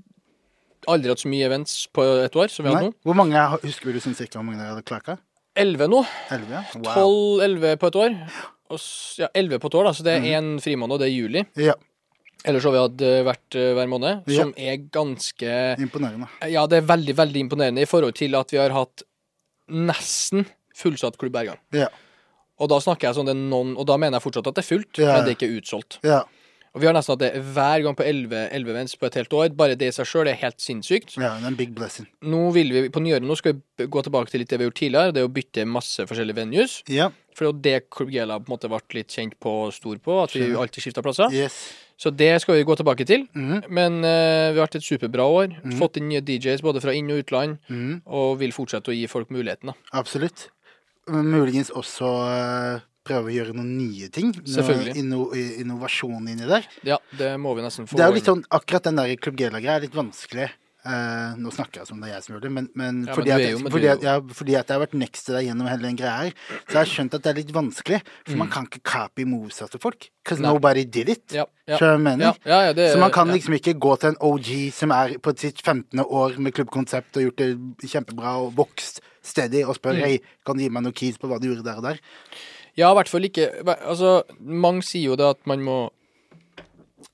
aldri 0.88 1.12
hatt 1.12 1.22
så 1.22 1.30
mye 1.30 1.48
events 1.48 1.86
på 1.92 2.04
et 2.24 2.36
år 2.36 2.52
som 2.52 2.64
vi 2.64 2.70
har 2.72 2.78
hatt 2.80 2.90
nå. 2.90 2.94
Hvor 3.04 3.16
mange 3.18 3.42
husker 3.64 3.92
du 3.92 4.00
sånn 4.00 4.16
cirka 4.18 4.38
hvor 4.38 4.46
mange 4.46 4.60
dere 4.60 4.76
hadde 4.76 4.86
klart? 4.88 5.24
Elleve 5.58 5.88
nå. 5.90 6.04
Elleve? 6.32 6.60
ja? 6.60 6.78
Wow. 6.78 7.40
12-11 7.42 7.80
på 7.80 7.90
et 7.90 8.00
år. 8.04 8.16
Og, 8.68 8.80
ja, 9.18 9.28
11 9.32 9.62
på 9.62 9.70
et 9.70 9.76
år, 9.80 9.88
da, 9.88 9.92
så 9.96 10.04
det 10.06 10.14
er 10.14 10.26
én 10.36 10.54
mm. 10.54 10.62
frimåned, 10.64 10.96
og 10.96 11.00
det 11.00 11.08
er 11.08 11.14
juli. 11.14 11.44
Ja, 11.56 11.74
Ellers 12.46 12.62
har 12.64 12.72
vi 12.72 12.78
hatt 12.78 13.02
eh, 13.02 13.22
hvert 13.26 13.56
eh, 13.58 13.72
hver 13.74 13.88
måned, 13.90 14.22
Ja. 14.30 14.42
som 14.44 14.52
er 14.56 14.76
ganske 14.94 15.54
imponerende. 15.82 16.28
Ja, 16.52 16.66
det 16.70 16.78
er 16.82 16.86
veldig, 16.86 17.14
veldig 17.18 17.40
imponerende 17.48 17.82
i 17.82 17.88
forhold 17.90 18.14
til 18.14 18.34
at 18.38 18.50
vi 18.54 18.58
har 18.62 18.70
hatt 18.76 19.02
nesten 19.68 20.46
fullsatt 20.78 21.18
Klubb 21.18 21.32
gang. 21.34 21.58
Ja. 21.74 21.88
Og 22.58 22.68
da 22.70 22.78
snakker 22.82 23.08
jeg 23.08 23.14
sånn 23.18 23.26
det 23.28 23.34
er 23.36 23.42
noen 23.50 23.76
Og 23.78 23.86
da 23.86 23.96
mener 24.00 24.18
jeg 24.18 24.24
fortsatt 24.24 24.48
at 24.50 24.54
det 24.58 24.64
er 24.64 24.68
fullt, 24.76 24.98
Ja. 24.98 25.12
men 25.16 25.24
det 25.26 25.34
er 25.34 25.38
ikke 25.38 25.58
utsolgt. 25.60 25.98
Ja. 26.02 26.22
Og 26.74 26.80
vi 26.82 26.86
har 26.86 26.94
nesten 26.94 27.14
hatt 27.16 27.22
det 27.24 27.42
hver 27.54 27.82
gang 27.82 27.94
på 27.96 28.04
11, 28.04 28.50
11 28.52 28.70
events 28.70 28.94
på 28.94 29.06
et 29.06 29.14
helt 29.14 29.30
år. 29.32 29.48
Bare 29.56 29.74
det 29.74 29.88
i 29.88 29.90
seg 29.90 30.06
sjøl 30.06 30.28
er 30.28 30.34
helt 30.38 30.58
sinnssykt. 30.60 31.16
ja, 31.16 31.34
det 31.38 31.44
er 31.44 31.46
en 31.48 31.56
big 31.56 31.74
blessing. 31.74 32.06
Nå 32.22 32.52
vil 32.54 32.70
vi 32.70 32.88
på 32.88 33.00
nyåret 33.02 33.22
nå 33.24 33.36
skal 33.36 33.54
vi 33.78 33.86
gå 33.86 34.02
tilbake 34.04 34.30
til 34.30 34.40
litt 34.40 34.48
det 34.50 34.58
vi 34.58 34.64
har 34.64 34.70
gjort 34.70 34.82
tidligere. 34.82 35.12
Det 35.12 35.22
er 35.22 35.28
å 35.28 35.32
bytte 35.32 35.66
masse 35.66 36.06
forskjellige 36.06 36.36
venues. 36.36 36.82
Ja. 36.88 37.10
For 37.38 37.46
det 37.46 37.50
var 37.52 37.60
det 37.62 37.90
Club 37.94 38.10
Gela 38.10 38.40
på 38.42 38.50
en 38.50 38.56
måte 38.56 38.70
ble 38.72 38.80
litt 38.98 39.14
kjent 39.14 39.36
på 39.38 39.52
og 39.68 39.76
stor 39.76 40.00
på, 40.02 40.16
at 40.24 40.34
vi 40.34 40.48
alltid 40.58 40.88
skifta 40.88 41.04
plasser. 41.06 41.30
Yes. 41.34 41.58
Så 41.98 42.10
det 42.14 42.30
skal 42.42 42.58
vi 42.58 42.66
gå 42.66 42.74
tilbake 42.78 43.06
til. 43.06 43.24
Mm. 43.34 43.64
Men 43.74 44.00
uh, 44.02 44.50
vi 44.54 44.58
har 44.58 44.66
hatt 44.66 44.78
et 44.78 44.86
superbra 44.86 45.26
år. 45.26 45.56
Fått 45.78 45.98
inn 45.98 46.10
nye 46.10 46.22
DJs 46.22 46.62
både 46.66 46.82
fra 46.82 46.94
inn- 46.94 47.10
og 47.14 47.24
utland. 47.24 47.58
mm. 47.70 48.04
Og 48.06 48.36
vil 48.42 48.54
fortsette 48.54 48.90
å 48.90 48.94
gi 48.94 49.06
folk 49.10 49.30
muligheten. 49.34 49.72
da. 49.72 49.90
Absolutt. 49.98 50.48
Muligens 51.08 51.72
også 51.74 52.06
uh, 52.06 52.86
prøve 53.08 53.30
å 53.30 53.34
gjøre 53.34 53.56
noen 53.56 53.72
nye 53.78 54.10
ting. 54.14 54.30
Noe 54.36 54.54
Selvfølgelig. 54.58 54.94
inno, 55.00 55.26
innovasjon 55.62 56.30
inni 56.30 56.46
der. 56.48 56.66
Ja, 56.86 57.00
det 57.18 57.34
må 57.42 57.54
vi 57.58 57.66
nesten 57.66 57.88
få 57.88 57.98
Det 57.98 58.06
er 58.06 58.12
jo 58.12 58.18
litt 58.18 58.30
sånn, 58.30 58.44
akkurat 58.58 58.90
den 58.90 59.00
der 59.00 59.14
Club 59.22 59.38
Gela-greia 59.40 59.78
er 59.78 59.86
litt 59.86 59.96
vanskelig. 59.98 60.50
Eh, 60.88 61.34
nå 61.36 61.50
snakker 61.52 61.82
jeg 61.82 61.88
som 61.90 61.98
det 62.00 62.08
er 62.08 62.14
jeg 62.14 62.22
som 62.24 62.32
gjør 62.34 62.42
det, 62.46 62.50
men, 62.54 62.66
men, 62.78 63.00
Ja, 63.04 63.12
fordi, 63.12 63.28
men 63.34 63.66
at, 63.66 63.72
fordi, 63.74 63.88
at, 63.92 64.02
ja, 64.06 64.12
fordi 64.38 64.54
at 64.56 64.70
jeg 64.70 64.74
har 64.78 64.80
vært 64.86 64.94
next 64.96 65.26
til 65.26 65.34
deg 65.36 65.44
gjennom 65.50 65.66
hele 65.68 65.82
den 65.84 65.98
greia 66.00 66.14
her, 66.22 66.30
så 66.64 66.72
jeg 66.72 66.78
har 66.78 66.88
skjønt 66.94 67.16
at 67.18 67.22
det 67.26 67.30
er 67.32 67.36
litt 67.42 67.52
vanskelig. 67.52 67.98
For 68.24 68.38
man 68.40 68.48
kan 68.54 68.64
ikke 68.70 68.80
copy 68.88 69.26
moves 69.28 69.58
til 69.60 69.82
folk. 69.82 70.08
Because 70.24 70.40
Mm. 70.40 70.46
Nobody 70.48 70.84
did 70.84 71.08
it. 71.12 71.26
Ja, 72.46 72.72
det, 72.72 72.92
Så 72.94 72.98
man 72.98 73.10
kan 73.12 73.28
liksom 73.28 73.52
ikke 73.58 73.74
gå 73.78 73.98
til 74.00 74.08
en 74.14 74.16
OG 74.20 74.72
som 74.72 74.90
er 74.90 75.18
på 75.18 75.36
sitt 75.36 75.60
15. 75.60 76.00
år 76.00 76.38
med 76.38 76.52
klubbkonsept 76.54 77.16
og 77.16 77.22
gjort 77.26 77.36
det 77.36 77.90
kjempebra 77.90 78.38
og 78.46 78.54
vokst 78.56 79.00
steady, 79.22 79.62
og 79.64 79.74
Mm. 79.76 79.80
spørre 79.82 80.00
hei, 80.06 80.18
kan 80.46 80.56
du 80.56 80.62
gi 80.62 80.68
meg 80.70 80.82
noen 80.84 80.94
keys 80.94 81.18
på 81.18 81.28
hva 81.28 81.38
du 81.38 81.48
gjorde 81.52 81.64
der 81.64 81.76
og 81.76 81.82
der? 81.82 81.98
Ja, 82.76 82.90
i 82.92 82.94
hvert 82.94 83.08
fall 83.08 83.24
ikke 83.28 83.50
Altså, 83.66 84.22
mange 84.40 84.82
sier 84.82 85.10
jo 85.10 85.16
det 85.16 85.26
at 85.36 85.46
man 85.46 85.60
må 85.60 85.90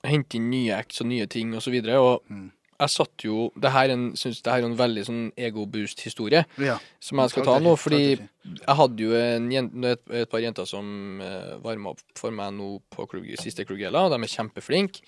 hente 0.05 0.37
inn 0.37 0.49
nye 0.51 0.71
acts 0.77 1.01
og 1.01 1.07
nye 1.07 1.25
ting 1.27 1.53
og 1.55 1.61
så 1.65 1.71
videre, 1.73 1.97
og 1.99 2.21
Mm. 2.29 2.51
Jeg 2.79 2.89
satt 2.91 3.23
jo 3.23 3.51
Det 3.55 3.71
her 3.71 3.85
er 3.89 3.93
en, 3.93 4.05
synes 4.19 4.41
det 4.43 4.51
her 4.51 4.59
er 4.61 4.65
en 4.67 4.75
veldig 4.77 5.03
sånn 5.07 5.21
ego-boost-historie 5.37 6.43
Ja. 6.59 6.77
som 6.99 7.19
jeg 7.19 7.29
skal 7.31 7.43
ta 7.47 7.55
nå, 7.59 7.75
fordi 7.79 8.01
jeg 8.19 8.75
hadde 8.79 8.99
jo 9.03 9.13
en 9.15 9.49
jen- 9.51 9.85
et, 9.85 10.01
et 10.11 10.29
par 10.29 10.39
jenter 10.43 10.65
som 10.67 11.21
uh, 11.21 11.55
varma 11.63 11.93
opp 11.95 12.01
for 12.15 12.31
meg 12.31 12.53
nå 12.53 12.81
på 12.91 13.07
Krug, 13.09 13.25
siste 13.39 13.65
Krugela, 13.65 14.05
og 14.05 14.11
de 14.11 14.21
er 14.23 14.33
kjempeflinke. 14.35 15.01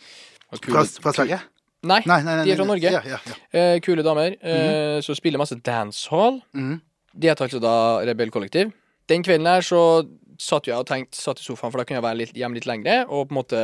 Fra, 0.63 0.83
fra 0.85 1.13
Sverige? 1.13 1.39
Nei, 1.83 2.01
Nei, 2.07 2.21
nei, 2.23 2.35
nei. 2.39 2.43
de 2.47 2.51
er 2.51 2.57
fra 2.57 2.65
Norge. 2.65 2.91
Ja, 2.91 3.01
ja, 3.05 3.19
ja. 3.27 3.35
eh, 3.53 3.79
kule 3.85 4.01
damer. 4.03 4.33
eh, 4.41 4.99
som 5.05 5.15
spiller 5.15 5.37
masse 5.37 5.55
dancehall. 5.61 6.41
Mhm. 6.53 6.79
De 7.17 7.27
heter 7.29 7.45
altså 7.47 7.59
da 7.61 7.75
Rebell 8.05 8.31
Kollektiv. 8.31 8.71
Den 9.09 9.23
kvelden 9.23 9.45
her 9.47 9.61
så 9.61 9.81
satt 10.39 10.67
jeg 10.67 10.75
og 10.77 10.85
tenkte, 10.89 11.15
satt 11.17 11.39
i 11.39 11.43
sofaen, 11.45 11.71
for 11.71 11.79
da 11.79 11.85
kunne 11.85 11.97
jeg 12.01 12.03
være 12.05 12.17
litt, 12.17 12.33
hjemme 12.37 12.55
litt 12.59 12.65
lengre, 12.69 13.05
og 13.09 13.27
på 13.29 13.33
en 13.33 13.39
måte 13.39 13.61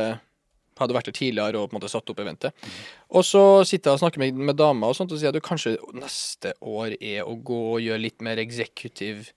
hadde 0.80 0.96
vært 0.96 1.10
der 1.10 1.16
tidligere 1.16 1.60
og 1.60 1.70
på 1.70 1.76
en 1.76 1.80
måte 1.80 1.92
satt 1.92 2.10
opp 2.10 2.20
eventet. 2.24 2.66
Og 3.14 3.22
så 3.26 3.44
sitter 3.68 3.92
jeg 3.92 4.00
og 4.00 4.02
snakker 4.02 4.22
med, 4.24 4.42
med 4.50 4.58
damer 4.58 4.90
og 4.90 4.98
sånt, 4.98 5.12
og 5.14 5.20
sier 5.20 5.30
at 5.30 5.38
du 5.38 5.44
kanskje 5.44 5.76
neste 5.94 6.54
år 6.60 6.96
er 6.98 7.22
å 7.22 7.36
gå 7.36 7.60
og 7.76 7.82
gjøre 7.84 8.02
litt 8.02 8.24
mer 8.24 8.42
executive 8.42 9.30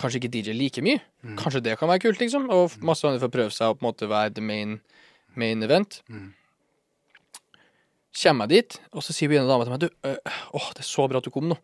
Kanskje 0.00 0.22
ikke 0.22 0.30
DJ 0.32 0.54
like 0.56 0.80
mye. 0.80 1.02
Kanskje 1.36 1.60
det 1.60 1.74
kan 1.76 1.90
være 1.90 2.00
kult, 2.06 2.20
liksom. 2.22 2.46
Og 2.48 2.78
masse 2.80 3.04
andre 3.04 3.20
får 3.20 3.32
prøve 3.34 3.52
seg 3.52 3.68
å 3.68 3.76
på 3.76 3.84
en 3.84 3.88
måte 3.90 4.08
være 4.08 4.32
the 4.38 4.40
main, 4.40 4.78
main 5.36 5.62
event. 5.66 5.98
Kommer 8.16 8.48
jeg 8.48 8.64
dit, 8.64 8.78
og 8.96 9.04
så 9.04 9.12
sier 9.12 9.34
en 9.36 9.48
dame 9.50 9.66
til 9.66 9.74
meg 9.74 9.82
Du, 9.82 9.90
øh, 10.08 10.36
åh, 10.56 10.70
det 10.72 10.80
er 10.80 10.88
så 10.88 11.04
bra 11.08 11.20
at 11.20 11.26
du 11.26 11.32
kom 11.34 11.50
nå. 11.50 11.58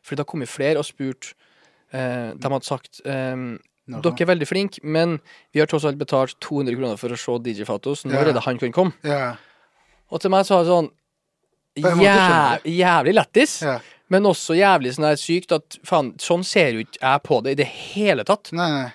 Fordi 0.00 0.16
det 0.16 0.24
har 0.24 0.30
kommet 0.30 0.48
flere 0.48 0.80
og 0.80 0.86
spurt 0.88 1.34
øh, 1.92 2.32
De 2.32 2.48
hadde 2.48 2.64
sagt 2.64 3.02
ehm, 3.04 3.58
Nå, 3.88 4.02
dere 4.04 4.20
er 4.24 4.28
veldig 4.34 4.48
flinke, 4.48 4.82
men 4.84 5.18
vi 5.54 5.60
har 5.62 5.68
tross 5.70 5.86
alt 5.88 5.98
betalt 6.00 6.36
200 6.44 6.76
kroner 6.76 6.98
for 7.00 7.14
å 7.14 7.18
se 7.18 7.36
DJ 7.46 7.64
Fatos. 7.68 8.04
Nå 8.04 8.12
er 8.18 8.32
det 8.32 8.42
han 8.44 8.58
kan 8.60 8.74
komme. 8.76 8.92
Yeah. 9.06 9.38
Og 10.12 10.20
til 10.20 10.32
meg 10.32 10.44
så 10.48 10.58
var 10.58 10.66
det 10.66 10.74
sånn 10.74 10.90
jæv, 12.02 12.66
Jævlig 12.68 13.14
lættis, 13.16 13.62
yeah. 13.62 13.80
men 14.12 14.26
også 14.28 14.56
jævlig 14.58 14.94
sånn 14.96 15.08
der 15.08 15.18
sykt 15.20 15.52
at 15.56 15.78
faen, 15.86 16.12
sånn 16.22 16.44
ser 16.46 16.76
jo 16.76 16.84
ikke 16.84 17.00
jeg 17.00 17.24
på 17.28 17.40
det 17.44 17.56
i 17.56 17.60
det 17.62 17.68
hele 17.72 18.24
tatt. 18.28 18.52
Nei, 18.56 18.68
nei. 18.74 18.88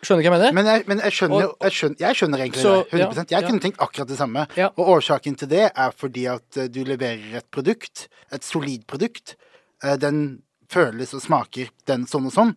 Skjønner 0.00 0.24
du 0.24 0.28
hva 0.30 0.36
jeg 0.38 0.40
mener? 0.40 0.54
Men 0.56 0.68
jeg, 0.70 0.84
men 0.88 1.00
jeg 1.04 1.12
skjønner, 1.12 1.42
Og- 1.50 1.56
jeg 1.66 1.72
skjønner, 1.76 1.98
jeg 2.00 2.16
skjønner 2.16 2.38
egentlig 2.40 2.62
Så, 2.62 2.70
det. 2.88 3.00
100 3.00 3.16
ja, 3.16 3.24
Jeg 3.36 3.42
ja. 3.42 3.48
kunne 3.50 3.60
tenkt 3.60 3.80
akkurat 3.84 4.08
det 4.08 4.16
samme. 4.16 4.46
Ja. 4.56 4.68
Og 4.78 4.88
årsaken 4.96 5.36
til 5.36 5.48
det 5.48 5.66
er 5.76 5.90
fordi 5.92 6.24
at 6.26 6.56
eh, 6.56 6.68
du 6.72 6.84
leverer 6.88 7.36
et 7.36 7.50
produkt, 7.52 8.08
et 8.32 8.42
solid 8.42 8.86
produkt. 8.86 9.36
Eh, 9.84 9.96
Den 10.00 10.40
føles 10.70 11.12
og 11.12 11.20
smaker 11.20 11.68
den 11.84 12.06
sånn 12.06 12.30
og 12.30 12.32
sånn. 12.32 12.54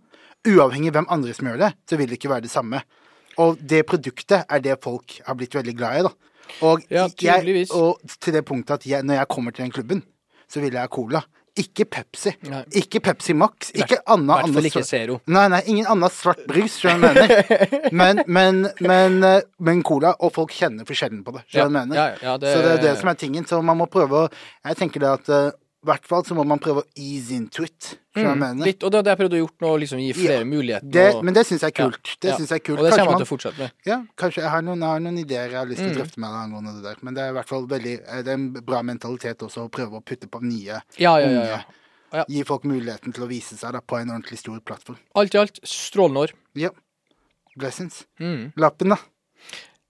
Uavhengig 0.47 0.89
av 0.91 0.97
hvem 0.99 1.10
andre 1.15 1.34
som 1.38 1.47
gjør 1.47 1.62
det, 1.62 1.71
så 1.89 1.97
vil 1.99 2.10
det 2.12 2.17
ikke 2.19 2.29
være 2.34 2.45
det 2.47 2.51
samme. 2.51 2.82
Og 3.41 3.58
det 3.63 3.86
produktet 3.89 4.43
er 4.49 4.60
det 4.62 4.75
folk 4.84 5.19
har 5.25 5.36
blitt 5.39 5.56
veldig 5.56 5.75
glad 5.79 5.99
i, 5.99 6.03
da. 6.10 6.13
Og, 6.62 6.82
Ja, 6.91 7.08
jeg, 7.21 7.67
og 7.73 8.01
til 8.19 8.34
det 8.36 8.43
punktet 8.45 8.75
at 8.82 8.86
jeg, 8.86 9.03
når 9.08 9.15
jeg 9.21 9.27
kommer 9.32 9.51
til 9.56 9.63
den 9.65 9.71
klubben, 9.71 10.03
så 10.51 10.60
vil 10.62 10.73
jeg 10.75 10.82
ha 10.84 10.88
cola. 10.91 11.23
Ikke 11.56 11.86
Pepsi. 11.86 12.32
Nei. 12.49 12.63
Ikke 12.82 12.97
Pepsi 12.99 13.34
Max. 13.38 13.69
Ikke 13.77 13.99
I 13.99 14.03
anna 14.10 14.39
hvert 14.41 14.53
fall 14.56 14.67
ikke 14.71 14.82
Zero. 14.86 15.19
Nei, 15.29 15.43
nei, 15.53 15.60
ingen 15.69 15.86
annen 15.86 16.10
svart 16.10 16.41
brus, 16.49 16.79
skjønner 16.82 17.13
du 17.13 17.19
hva 17.21 17.27
jeg 17.29 17.43
mener. 17.45 17.91
Men, 18.01 18.21
men, 18.25 18.62
men, 18.82 19.17
eh, 19.27 19.41
men 19.62 19.84
cola, 19.86 20.15
og 20.19 20.34
folk 20.34 20.49
kjenner 20.58 20.88
forskjellen 20.89 21.21
på 21.23 21.36
det. 21.36 21.43
Skjønner 21.53 21.69
du 21.69 21.77
hva 21.77 21.84
jeg 21.84 21.89
mener? 21.91 21.95
ja, 21.99 22.08
ja, 22.32 22.38
det- 22.41 22.53
Så 22.56 22.63
det 22.65 22.71
er 22.73 22.82
det 22.88 22.93
som 22.99 23.10
er 23.13 23.19
tingen. 23.21 23.45
Så 23.45 23.62
man 23.63 23.77
må 23.77 23.86
prøve 23.86 24.23
å 24.25 24.32
Jeg 24.65 24.79
tenker 24.82 24.99
det 25.06 25.12
at 25.13 25.29
eh, 25.29 25.51
i 25.83 25.85
hvert 25.89 26.05
fall 26.07 26.23
så 26.23 26.35
må 26.37 26.45
man 26.47 26.59
prøve 26.63 26.79
å 26.79 26.85
ease 26.95 27.33
into 27.35 27.63
it. 27.67 27.97
Mm, 28.15 28.61
Litt, 28.63 28.83
og 28.85 28.91
det 28.93 29.01
har 29.01 29.09
jeg 29.11 29.19
prøvd 29.19 29.33
å 29.35 29.39
gjøre 29.41 29.65
nå, 29.65 29.71
liksom 29.81 29.99
gi 29.99 30.13
flere 30.15 30.37
Ja, 30.39 30.45
muligheter. 30.47 30.89
Det, 30.95 31.15
og- 31.15 31.23
men 31.25 31.33
det 31.33 31.43
syns 31.45 31.61
jeg 31.61 31.73
er 31.79 31.83
Ja. 31.83 31.89
Det 32.21 32.29
ja. 32.29 32.35
synes 32.37 32.49
jeg 32.49 32.59
er 32.61 32.63
kult. 32.63 32.79
Og 32.79 32.85
det 32.85 32.91
Kanskje 32.93 33.03
kommer 33.03 33.11
man- 33.11 33.25
til 33.25 33.27
å 33.27 33.37
fortsette 33.37 33.57
med. 33.59 33.71
ja, 33.85 33.97
kanskje 34.17 34.41
jeg 34.43 34.49
har 34.49 34.61
noen, 34.61 34.79
jeg 34.79 34.87
har 34.89 34.99
noen 34.99 35.17
ideer 35.19 35.49
jeg 35.49 35.57
har 35.59 35.65
lyst 35.65 35.77
til 35.77 35.89
Mm. 35.89 35.95
å 35.95 35.97
drøfte 35.99 36.17
med 36.17 36.29
deg 36.29 36.39
angående 36.43 36.73
det 36.75 36.83
der. 36.83 36.95
Men 37.03 37.13
det 37.13 37.21
er 37.23 37.29
i 37.29 37.33
hvert 37.33 37.47
fall 37.47 37.67
veldig 37.67 37.93
eh, 38.07 38.21
Det 38.23 38.27
er 38.27 38.33
en 38.33 38.49
bra 38.53 38.81
mentalitet 38.81 39.37
også 39.43 39.67
å 39.67 39.69
prøve 39.69 39.91
å 39.99 40.03
putte 40.05 40.27
på 40.29 40.41
nye. 40.41 40.81
Ja, 40.97 41.17
ja, 41.17 41.27
ja. 41.27 41.63
unge. 42.13 42.25
Gi 42.29 42.43
folk 42.43 42.63
muligheten 42.63 43.11
til 43.13 43.23
å 43.23 43.27
vise 43.27 43.57
seg 43.57 43.73
da, 43.73 43.79
på 43.81 43.99
en 43.99 44.07
ordentlig 44.09 44.37
stor 44.37 44.59
plattform. 44.61 44.97
Alt 45.15 45.33
i 45.35 45.37
alt, 45.39 45.59
strålende 45.63 46.17
år. 46.29 46.31
Ja. 46.55 46.69
Blessings. 47.57 48.05
Mm. 48.19 48.53
Lappen, 48.55 48.89
da. 48.89 48.97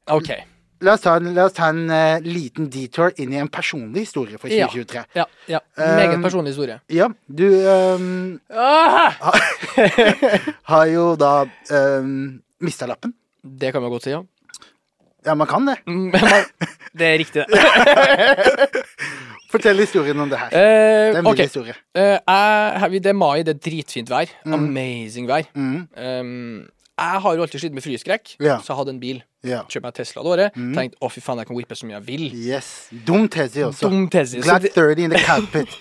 OK. 0.08 0.30
La 0.84 0.94
oss 0.98 1.04
ta 1.06 1.16
en, 1.16 1.30
la 1.36 1.46
oss 1.48 1.54
ta 1.56 1.70
en 1.72 1.86
uh, 1.88 2.18
liten 2.26 2.68
detour 2.72 3.14
inn 3.24 3.32
i 3.32 3.40
en 3.40 3.48
personlig 3.52 4.04
historie 4.08 4.36
for 4.42 4.52
2023. 4.52 5.04
Ja. 5.16 5.26
ja. 5.48 5.62
Um, 5.78 5.96
Meget 5.96 6.22
personlig 6.26 6.52
historie. 6.52 6.80
Ja, 6.92 7.08
du 7.28 7.46
um, 7.48 8.40
Ah! 8.52 9.16
har 10.74 10.86
jo 10.92 11.14
da 11.20 11.46
um, 11.72 12.42
mista 12.60 12.86
lappen. 12.90 13.14
Det 13.44 13.72
kan 13.74 13.82
man 13.84 13.92
godt 13.92 14.04
si, 14.10 14.12
ja. 14.12 14.22
Ja, 15.24 15.36
man 15.40 15.48
kan 15.48 15.68
det. 15.68 15.78
Mm, 15.88 16.12
det 17.00 17.08
er 17.14 17.18
riktig, 17.22 17.46
det. 17.48 17.60
Fortell 19.54 19.78
historien 19.80 20.20
om 20.20 20.30
det 20.32 20.40
her. 20.40 20.48
Eh, 20.52 21.14
Det 21.14 21.16
er 21.16 21.20
en 21.20 21.28
okay. 21.28 21.46
historie. 21.48 21.76
Uh, 21.96 22.18
jeg, 22.28 23.04
det 23.04 23.12
er 23.12 23.14
mai, 23.18 23.44
det 23.46 23.54
er 23.56 23.60
dritfint 23.70 24.10
vær. 24.10 24.32
Amazing 24.46 25.28
vær. 25.30 25.48
Mm, 25.56 25.88
Um, 25.96 26.66
jeg 27.00 27.22
har 27.26 27.36
jo 27.36 27.42
alltid 27.42 27.60
slitt 27.64 27.74
med 27.74 27.84
flyskrekk, 27.84 28.36
Ja. 28.40 28.60
så 28.60 28.68
jeg 28.74 28.78
hadde 28.78 28.90
en 28.94 29.00
bil. 29.00 29.24
ja. 29.44 29.64
Kjøpte 29.66 29.82
meg 29.88 29.94
Tesla 29.98 30.22
det 30.24 30.30
året. 30.34 30.54
Tenkte 30.54 30.98
å, 31.02 31.10
fy 31.12 31.22
faen, 31.22 31.38
jeg 31.42 31.48
kan 31.48 31.56
whippe 31.58 31.76
så 31.76 31.86
mye 31.90 31.98
jeg 32.00 32.06
vil. 32.08 32.26
Yes. 32.38 32.90
Dum 33.06 33.28
tese 33.28 33.66
også. 33.66 33.90
Dum 33.90 34.08
tese. 34.10 34.42
Glad 34.42 34.62
30 34.74 35.04
in 35.04 35.10
the 35.12 35.20
carpet. 35.20 35.68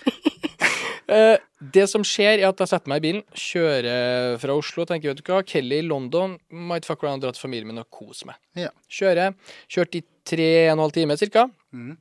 Eh, 1.13 1.37
det 1.75 1.83
som 1.91 2.01
skjer, 2.07 2.39
er 2.41 2.47
at 2.49 2.61
jeg 2.63 2.69
setter 2.71 2.89
meg 2.89 3.03
i 3.03 3.05
bilen, 3.05 3.23
kjører 3.37 4.39
fra 4.41 4.55
Oslo, 4.57 4.85
tenker 4.89 5.11
vet 5.11 5.19
du 5.19 5.27
hva, 5.29 5.43
Kelly 5.45 5.81
i 5.83 5.85
London, 5.85 6.39
might 6.49 6.87
fuck 6.89 7.03
around, 7.05 7.21
dra 7.21 7.33
til 7.35 7.43
familien 7.43 7.69
min 7.69 7.83
og 7.83 7.89
kose 7.93 8.25
meg. 8.31 8.39
Ja. 8.57 8.71
Kjører. 8.89 9.35
Kjørt 9.69 9.99
i 9.99 10.03
tre 10.25 10.47
og 10.71 10.73
en 10.79 10.83
halv 10.87 10.95
time 10.97 11.17
cirka. 11.21 11.49
Mhm. 11.75 11.99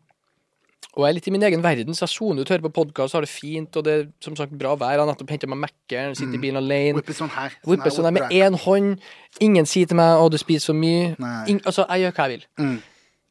Og 0.92 1.06
jeg 1.06 1.14
er 1.14 1.16
litt 1.16 1.28
i 1.30 1.32
min 1.32 1.44
egen 1.48 1.62
verden, 1.64 1.96
så 1.96 2.04
jeg 2.04 2.12
soner 2.12 2.44
ut, 2.44 2.50
hører 2.52 2.66
på 2.66 2.74
podkast, 2.82 3.16
har 3.16 3.24
det 3.24 3.32
fint, 3.32 3.78
og 3.80 3.86
det 3.88 3.94
er 3.96 4.02
som 4.24 4.36
sagt 4.36 4.52
bra 4.60 4.74
vær. 4.76 4.98
Jeg 4.98 5.00
har 5.00 5.08
nettopp 5.08 5.30
henta 5.32 5.48
meg 5.48 5.62
Mac-en, 5.62 6.18
sitter 6.20 6.36
i 6.36 6.42
bilen 6.42 6.60
alene. 6.60 7.00
Whippe 7.00 7.16
sånn 7.16 7.32
her. 7.32 7.56
Her, 7.64 7.94
sånn 7.96 8.10
der 8.10 8.16
med 8.18 8.26
whipper 8.26 8.50
én 8.50 8.58
hånd. 8.66 9.08
Ingen 9.40 9.70
sier 9.72 9.88
til 9.88 9.96
meg 9.96 10.20
'Å, 10.20 10.28
du 10.28 10.38
spiser 10.42 10.74
for 10.74 10.80
mye'. 10.82 11.16
Nei. 11.16 11.60
Altså, 11.64 11.86
jeg 11.88 12.04
gjør 12.04 12.16
hva 12.18 12.28
jeg 12.28 12.34
vil. 12.36 12.46
Mm. 12.60 12.78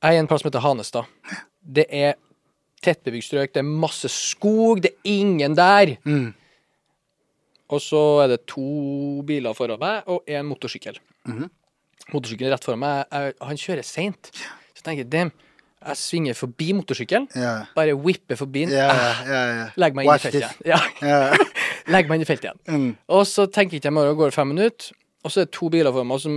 Jeg 0.01 0.09
er 0.09 0.17
i 0.17 0.23
en 0.23 0.27
plass 0.31 0.41
som 0.41 0.49
heter 0.49 0.65
Hanestad. 0.65 1.05
Det 1.61 1.87
er 1.91 2.15
tettbebygd 2.81 3.27
strøk, 3.29 3.53
det 3.53 3.61
er 3.61 3.69
masse 3.69 4.09
skog, 4.09 4.81
det 4.81 4.93
er 4.95 5.11
ingen 5.21 5.55
der. 5.55 5.97
Mm. 6.05 6.33
Og 7.71 7.81
så 7.81 8.25
er 8.25 8.33
det 8.33 8.47
to 8.47 9.21
biler 9.27 9.53
foran 9.53 9.79
meg 9.79 10.09
og 10.09 10.25
en 10.27 10.47
motorsykkel. 10.49 10.97
Mhm. 11.29 11.51
Motorsykkelen 12.11 12.53
rett 12.55 12.65
foran 12.65 12.81
meg, 12.81 13.05
jeg, 13.13 13.35
han 13.43 13.57
kjører 13.57 13.85
seint. 13.85 14.33
Så 14.75 14.83
tenker 14.83 15.05
jeg, 15.05 15.31
jeg 15.81 15.97
svinger 15.97 16.37
forbi 16.37 16.73
motorsykkelen, 16.77 17.27
yeah. 17.37 17.69
bare 17.77 17.95
whipper 17.97 18.37
forbi 18.37 18.67
den. 18.67 18.75
Yeah, 18.77 18.97
yeah, 18.97 19.21
ja, 19.27 19.45
ja. 19.61 19.69
Legg 19.81 19.95
meg 19.97 20.09
inn 20.09 20.13
i 20.13 20.21
feltet 20.21 20.43
igjen. 20.43 20.59
Ja. 20.69 20.81
Ja. 21.01 21.53
Legg 21.95 22.11
meg 22.11 22.21
inn 22.21 22.27
i 22.27 22.29
feltet 22.29 22.51
igjen. 22.51 22.59
Mm. 22.69 22.91
Og 23.17 23.23
så 23.29 23.47
tenker 23.49 23.79
jeg 23.79 23.85
ikke 23.85 23.95
meg 23.97 24.05
om, 24.05 24.11
over, 24.11 24.19
går 24.27 24.35
fem 24.37 24.53
minutter, 24.53 24.91
og 25.25 25.33
så 25.33 25.41
er 25.41 25.49
det 25.49 25.55
to 25.57 25.71
biler 25.73 25.95
foran 25.95 26.11
meg 26.11 26.21
som 26.21 26.37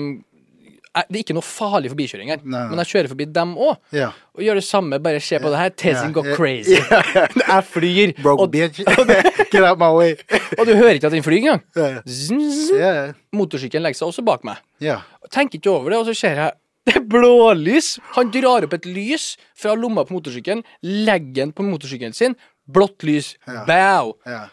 Det 0.94 1.18
er 1.18 1.22
ikke 1.24 1.36
noe 1.36 1.44
farlig 1.44 1.90
forbikjøring 1.90 2.32
her, 2.32 2.42
Nei, 2.46 2.64
men 2.70 2.80
jeg 2.84 2.92
kjører 2.94 3.12
forbi 3.12 3.28
dem 3.36 3.54
òg. 3.58 3.76
ja. 3.98 4.12
Og 4.34 4.46
gjør 4.46 4.62
det 4.62 4.64
samme, 4.66 4.98
bare 5.04 5.20
se 5.22 5.38
på 5.42 5.52
det 5.52 5.60
her. 5.60 5.76
Tezin 5.78 6.08
yeah. 6.08 6.14
går 6.16 6.32
crazy. 6.38 6.78
crazy. 6.80 7.42
Jeg 7.50 7.66
flyr. 7.70 8.14
Broke 8.24 8.42
Og, 8.42 8.50
bitch. 8.50 8.80
Get 9.52 9.62
out 9.62 9.78
my 9.78 9.92
way. 9.94 10.16
og 10.58 10.66
du 10.66 10.72
hører 10.74 10.96
ikke 10.98 11.12
at 11.12 11.14
den 11.14 11.26
flyr 11.26 11.38
engang. 11.38 11.62
Yeah. 11.78 13.14
Motorsykkelen 13.36 13.86
legger 13.86 14.00
seg 14.00 14.10
også 14.10 14.26
bak 14.26 14.48
meg. 14.48 14.64
Yeah. 14.82 15.06
Tenker 15.30 15.60
ikke 15.60 15.70
over 15.70 15.94
det, 15.94 16.00
og 16.00 16.10
så 16.10 16.16
ser 16.18 16.40
jeg 16.40 16.52
det 16.90 16.96
er 17.00 17.06
blålys. 17.08 17.94
Han 18.18 18.32
drar 18.34 18.66
opp 18.68 18.74
et 18.78 18.88
lys 18.90 19.34
fra 19.56 19.76
lomma 19.80 20.04
på 20.08 20.18
motorsykkelen, 20.18 20.64
legger 20.84 21.44
den 21.44 21.54
på 21.56 21.66
motorsykkelen 21.68 22.16
sin. 22.18 22.36
Blått 22.68 23.04
lys. 23.08 23.34
Ja. 23.48 23.64
Bow. 23.68 24.16
ja. 24.28 24.46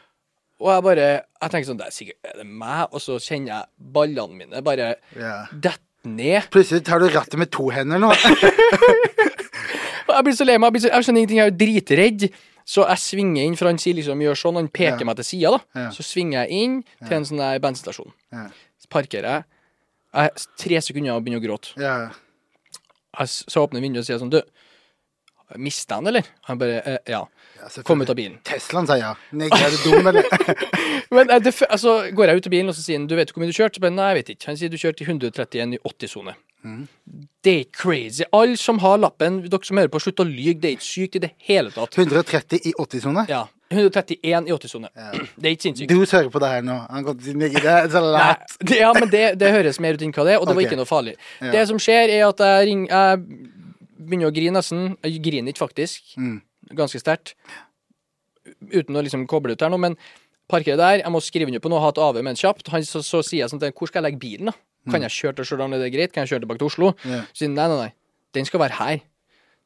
Og 0.60 0.68
jeg 0.68 0.82
bare 0.84 1.04
Jeg 1.40 1.52
tenker 1.54 1.66
sånn 1.70 1.78
Det 1.80 1.86
er 1.86 1.92
sikkert 1.94 2.26
er 2.28 2.34
det 2.42 2.44
meg, 2.44 2.90
og 2.92 3.00
så 3.00 3.14
kjenner 3.22 3.48
jeg 3.54 3.92
ballene 3.94 4.36
mine 4.42 4.60
bare 4.66 4.90
ja. 5.16 5.46
dette 5.52 5.80
ned. 6.04 6.50
Plutselig 6.52 6.84
tar 6.84 7.00
du 7.00 7.06
rattet 7.08 7.38
med 7.40 7.48
to 7.52 7.70
hender 7.72 8.00
nå. 8.02 8.10
Jeg 10.10 10.24
blir 10.26 10.34
så 10.36 10.44
lei 10.44 10.56
meg. 10.60 10.74
Jeg, 10.74 10.82
så, 10.84 10.88
jeg 10.90 11.06
skjønner 11.06 11.20
ingenting. 11.22 11.38
Jeg 11.38 11.46
er 11.46 11.52
jo 11.52 11.58
dritredd. 11.60 12.24
Så 12.70 12.84
jeg 12.86 13.02
svinger 13.02 13.46
inn, 13.46 13.54
for 13.58 13.70
han 13.70 13.78
sier 13.82 13.96
liksom 13.96 14.20
gjør 14.22 14.36
sånn, 14.38 14.58
han 14.60 14.68
peker 14.70 15.02
Ja. 15.02 15.06
meg 15.08 15.16
til 15.20 15.26
sida, 15.26 15.52
da. 15.54 15.60
Ja. 15.80 15.86
Så 15.94 16.04
svinger 16.06 16.44
jeg 16.44 16.64
inn 16.64 16.74
til 17.06 17.16
en 17.16 17.26
sånn 17.26 17.42
bensinstasjon. 17.62 18.12
Parkerer 18.90 19.28
jeg. 19.30 19.44
Jeg 20.14 20.30
er 20.30 20.46
tre 20.58 20.80
sekunder 20.82 21.14
og 21.14 21.22
begynner 21.24 21.40
å 21.42 21.44
gråte. 21.44 21.74
Ja. 21.80 21.94
Jeg 23.18 23.26
s- 23.30 23.44
så 23.50 23.62
åpner 23.66 23.80
vinduet 23.82 24.02
og 24.02 24.06
sier 24.08 24.18
sånn 24.22 24.30
Du, 24.30 24.40
mista 25.58 25.96
han, 25.98 26.06
eller? 26.06 26.26
Han 26.46 26.58
bare 26.58 26.80
eh, 26.86 26.98
Ja. 27.10 27.24
Selvfølgelig. 27.60 27.84
Kom 27.86 28.02
ut 28.02 28.10
av 28.10 28.16
bilen. 28.16 28.36
Teslaen 28.48 28.86
sa 28.88 28.94
ja. 28.96 29.14
Nei, 29.36 29.48
er 29.52 29.70
du 29.74 29.90
dum, 29.90 30.06
eller? 30.06 30.24
Men 31.14 31.28
eh, 31.30 31.40
det, 31.42 31.52
f- 31.52 31.66
altså, 31.68 31.96
går 32.16 32.30
jeg 32.30 32.36
ut 32.40 32.46
av 32.46 32.54
bilen, 32.54 32.68
og 32.72 32.74
så 32.78 32.84
sier 32.86 32.96
han 32.98 33.06
Du 33.10 33.16
vet 33.18 33.32
hvor 33.34 33.42
mye 33.42 33.50
du 33.50 33.56
kjørte? 33.56 33.76
Så 33.76 33.82
bare, 33.84 33.92
Nei, 33.96 34.06
jeg 34.14 34.18
vet 34.20 34.30
ikke. 34.36 34.46
Han 34.48 34.56
sier 34.60 34.70
du 34.72 34.78
kjørte 34.80 35.02
i 35.04 35.08
131 35.10 35.74
i 35.76 35.80
80-sone. 35.90 36.34
Mm. 36.64 36.86
Det 37.44 37.54
er 37.58 37.64
crazy. 37.76 38.24
Alle 38.36 38.56
som 38.60 38.78
har 38.84 38.98
lappen, 39.02 39.42
dere 39.50 39.64
som 39.66 39.76
hører 39.80 39.92
på, 39.92 40.00
slutt 40.06 40.22
å 40.22 40.26
lyge. 40.28 40.58
Det 40.62 40.70
er 40.70 40.76
ikke 40.78 40.86
sykt 40.88 41.16
i 41.20 41.22
det 41.26 41.32
hele 41.48 41.70
tatt. 41.74 41.98
130 41.98 42.62
i 42.70 42.72
80-sone? 42.80 43.26
Ja. 43.30 43.44
131 43.70 44.48
i 44.50 44.52
80-sone. 44.52 44.88
Det 45.40 45.46
er 45.46 45.54
ikke 45.54 45.66
sinnssykt. 45.68 45.92
Du 45.92 46.02
hører 46.02 46.30
på 46.34 46.42
det 46.42 46.50
her 46.50 46.64
nå. 46.66 46.76
Han 46.90 47.04
kom 47.06 47.18
til 47.18 47.28
å 47.28 47.30
si 47.30 47.38
"Nigga, 47.38 47.60
det 47.62 47.72
er 47.76 47.88
så 47.92 48.02
Nei, 48.02 48.12
lett. 48.18 48.56
det, 48.66 48.78
ja, 48.80 48.90
men 48.96 49.08
det, 49.12 49.24
det 49.38 49.52
høres 49.54 49.78
mer 49.80 49.94
ut 49.94 50.02
enn 50.06 50.14
hva 50.16 50.24
det 50.26 50.34
er, 50.34 50.40
og 50.42 50.48
det 50.50 50.56
var 50.58 50.66
ikke 50.66 50.78
noe 50.80 50.88
farlig. 50.90 51.14
Ja. 51.40 51.52
Det 51.54 51.64
som 51.70 51.78
skjer, 51.82 52.10
er 52.16 52.26
at 52.28 52.42
jeg 52.46 52.66
ring, 52.70 52.86
Jeg 52.90 53.20
begynner 54.00 54.30
å 54.30 54.34
grine 54.34 54.56
nesten. 54.58 54.96
Jeg 55.06 55.22
griner 55.22 55.52
ikke, 55.54 55.62
faktisk. 55.62 56.16
Mm. 56.18 56.40
Ganske 56.78 56.98
sterkt. 57.02 57.34
Uten 58.72 58.96
å 58.96 59.02
liksom 59.04 59.26
koble 59.30 59.54
ut 59.54 59.62
her 59.62 59.70
nå, 59.70 59.78
men 59.78 59.96
parkerer 60.50 60.80
der. 60.80 61.02
Jeg 61.04 61.12
må 61.14 61.20
skrive 61.22 61.46
under 61.52 61.62
på 61.62 61.70
noe, 61.70 61.82
ha 61.84 61.92
et 61.92 62.00
AV 62.02 62.18
med 62.24 62.32
en 62.34 62.40
kjapt. 62.40 62.72
Han, 62.74 62.82
så, 62.86 63.02
så 63.06 63.20
sier 63.22 63.44
jeg 63.44 63.52
sånn 63.52 63.62
til 63.62 63.70
hvor 63.76 63.90
skal 63.90 64.02
jeg 64.02 64.10
legge 64.10 64.22
bilen, 64.24 64.50
da? 64.50 64.56
Kan 64.90 65.04
jeg 65.04 65.12
kjøre 65.12 65.36
til 65.38 65.46
Stjørdal, 65.46 65.74
er 65.76 65.82
det 65.84 65.92
greit? 65.92 66.12
Kan 66.14 66.24
jeg 66.24 66.32
kjøre 66.32 66.42
tilbake 66.46 66.62
til 66.62 66.70
Oslo? 66.70 66.90
Mm. 67.04 67.12
Ja. 67.12 67.20
Så 67.30 67.42
sier 67.42 67.50
han 67.52 67.56
nei, 67.58 67.66
nei, 67.68 67.78
nei. 67.84 67.92
Den 68.34 68.46
skal 68.48 68.62
være 68.64 68.78
her. 68.80 69.02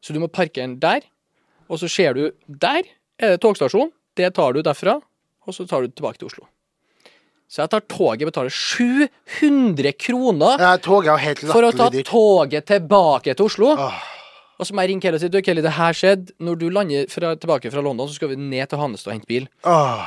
Så 0.05 0.13
du 0.13 0.19
må 0.21 0.29
parkere 0.29 0.67
den 0.67 0.77
der, 0.83 1.07
og 1.71 1.79
så 1.81 1.89
ser 1.89 2.13
du 2.19 2.25
Der 2.61 2.83
er 3.19 3.35
det 3.35 3.41
togstasjon. 3.45 3.91
Det 4.17 4.33
tar 4.35 4.53
du 4.55 4.63
derfra, 4.63 4.99
og 5.47 5.55
så 5.55 5.67
tar 5.69 5.83
du 5.85 5.89
tilbake 5.93 6.19
til 6.21 6.29
Oslo. 6.31 6.47
Så 7.51 7.61
jeg 7.63 7.71
tar 7.71 7.85
toget, 7.91 8.25
betaler 8.27 8.51
700 8.51 9.93
kroner 10.01 10.59
er 10.59 11.23
helt 11.23 11.43
for 11.45 11.63
å 11.67 11.71
ta 11.77 11.91
toget 12.09 12.67
tilbake 12.67 13.35
til 13.37 13.47
Oslo. 13.47 13.75
Åh, 13.79 14.03
Og 14.59 14.67
så 14.67 14.75
må 14.75 14.83
jeg 14.85 14.93
ringe 14.93 15.03
Kelly 15.03 15.19
og 15.19 15.21
si 15.25 15.29
du, 15.29 15.41
Kelly, 15.43 15.63
det 15.63 15.73
her 15.75 15.93
skjedde. 15.99 16.33
Når 16.39 16.59
du 16.59 16.69
lander 16.71 17.09
fra, 17.11 17.35
tilbake 17.35 17.71
fra 17.75 17.83
London, 17.83 18.07
så 18.09 18.15
skal 18.15 18.31
vi 18.31 18.37
ned 18.39 18.69
til 18.71 18.79
Hannestad 18.79 19.11
og 19.11 19.17
hente 19.19 19.27
bil. 19.31 19.49
åh, 19.67 20.07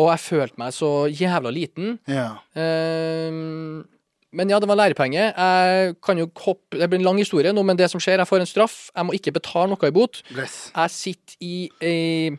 Og 0.00 0.08
jeg 0.10 0.22
følte 0.24 0.58
meg 0.58 0.72
så 0.74 0.88
jævla 1.12 1.52
liten. 1.52 1.98
ja. 2.08 2.30
Ehm, 2.56 3.84
men 4.34 4.50
ja, 4.50 4.58
det 4.60 4.68
var 4.68 4.76
lærepenge. 4.80 5.28
Jeg 5.32 5.94
kan 6.04 6.18
jo 6.20 6.26
hoppe 6.44 6.78
Det 6.80 6.88
blir 6.90 6.98
en 7.00 7.06
lang 7.06 7.18
historie 7.22 7.52
nå, 7.54 7.62
men 7.64 7.78
det 7.78 7.86
som 7.92 8.02
skjer, 8.02 8.18
jeg 8.20 8.28
får 8.30 8.42
en 8.42 8.50
straff. 8.50 8.74
Jeg 8.94 9.06
må 9.08 9.14
ikke 9.16 9.32
betale 9.36 9.70
noe 9.72 9.88
i 9.88 9.94
bot. 9.94 10.20
Bless. 10.34 10.56
Jeg 10.74 10.90
sitter 10.94 11.38
i 11.46 11.54
eh, 11.80 12.36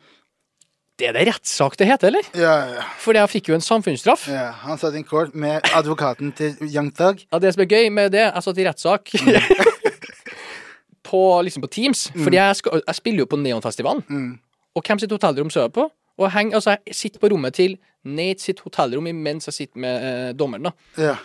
Det 1.00 1.10
er 1.10 1.16
det 1.18 1.26
rettssak 1.28 1.76
det 1.80 1.88
heter, 1.90 2.08
eller? 2.14 2.28
Ja, 2.40 2.54
ja, 2.78 2.84
For 3.04 3.18
jeg 3.18 3.32
fikk 3.34 3.50
jo 3.52 3.58
en 3.58 3.64
samfunnsstraff. 3.66 4.28
ja. 4.32 4.52
Han 4.68 4.78
satt 4.80 4.96
i 4.96 5.02
en 5.02 5.08
court 5.08 5.34
med 5.36 5.66
advokaten 5.76 6.32
til 6.38 6.56
Young 6.68 6.92
Thug. 6.96 7.26
Ja, 7.32 7.40
det 7.44 7.52
som 7.56 7.66
er 7.66 7.72
gøy 7.74 7.90
med 7.92 8.12
det, 8.16 8.28
jeg 8.30 8.44
satt 8.48 8.62
i 8.64 8.68
rettssak 8.70 9.12
på, 11.10 11.42
liksom 11.44 11.62
på 11.66 11.68
Teams. 11.72 12.08
Fordi 12.16 12.38
jeg, 12.40 12.56
skal, 12.62 12.82
jeg 12.88 12.96
spiller 12.96 13.24
jo 13.26 13.30
på 13.30 13.38
Neonfestivalen. 13.42 14.04
Mm. 14.10 14.32
Og 14.76 14.84
hvem 14.88 15.00
sitt 15.00 15.12
hotellrom 15.14 15.52
sover 15.54 15.70
jeg 15.70 15.76
på? 15.78 15.86
Og 16.16 16.32
heng, 16.32 16.54
altså, 16.56 16.78
jeg 16.88 16.96
sitter 16.96 17.20
på 17.20 17.30
rommet 17.34 17.54
til 17.58 17.78
Nate 18.08 18.40
sitt 18.44 18.62
hotellrom 18.64 19.08
imens 19.12 19.50
jeg 19.50 19.54
sitter 19.58 19.82
med 19.84 20.06
eh, 20.08 20.34
dommeren. 20.38 20.70
da 20.70 21.02
Ja. 21.10 21.16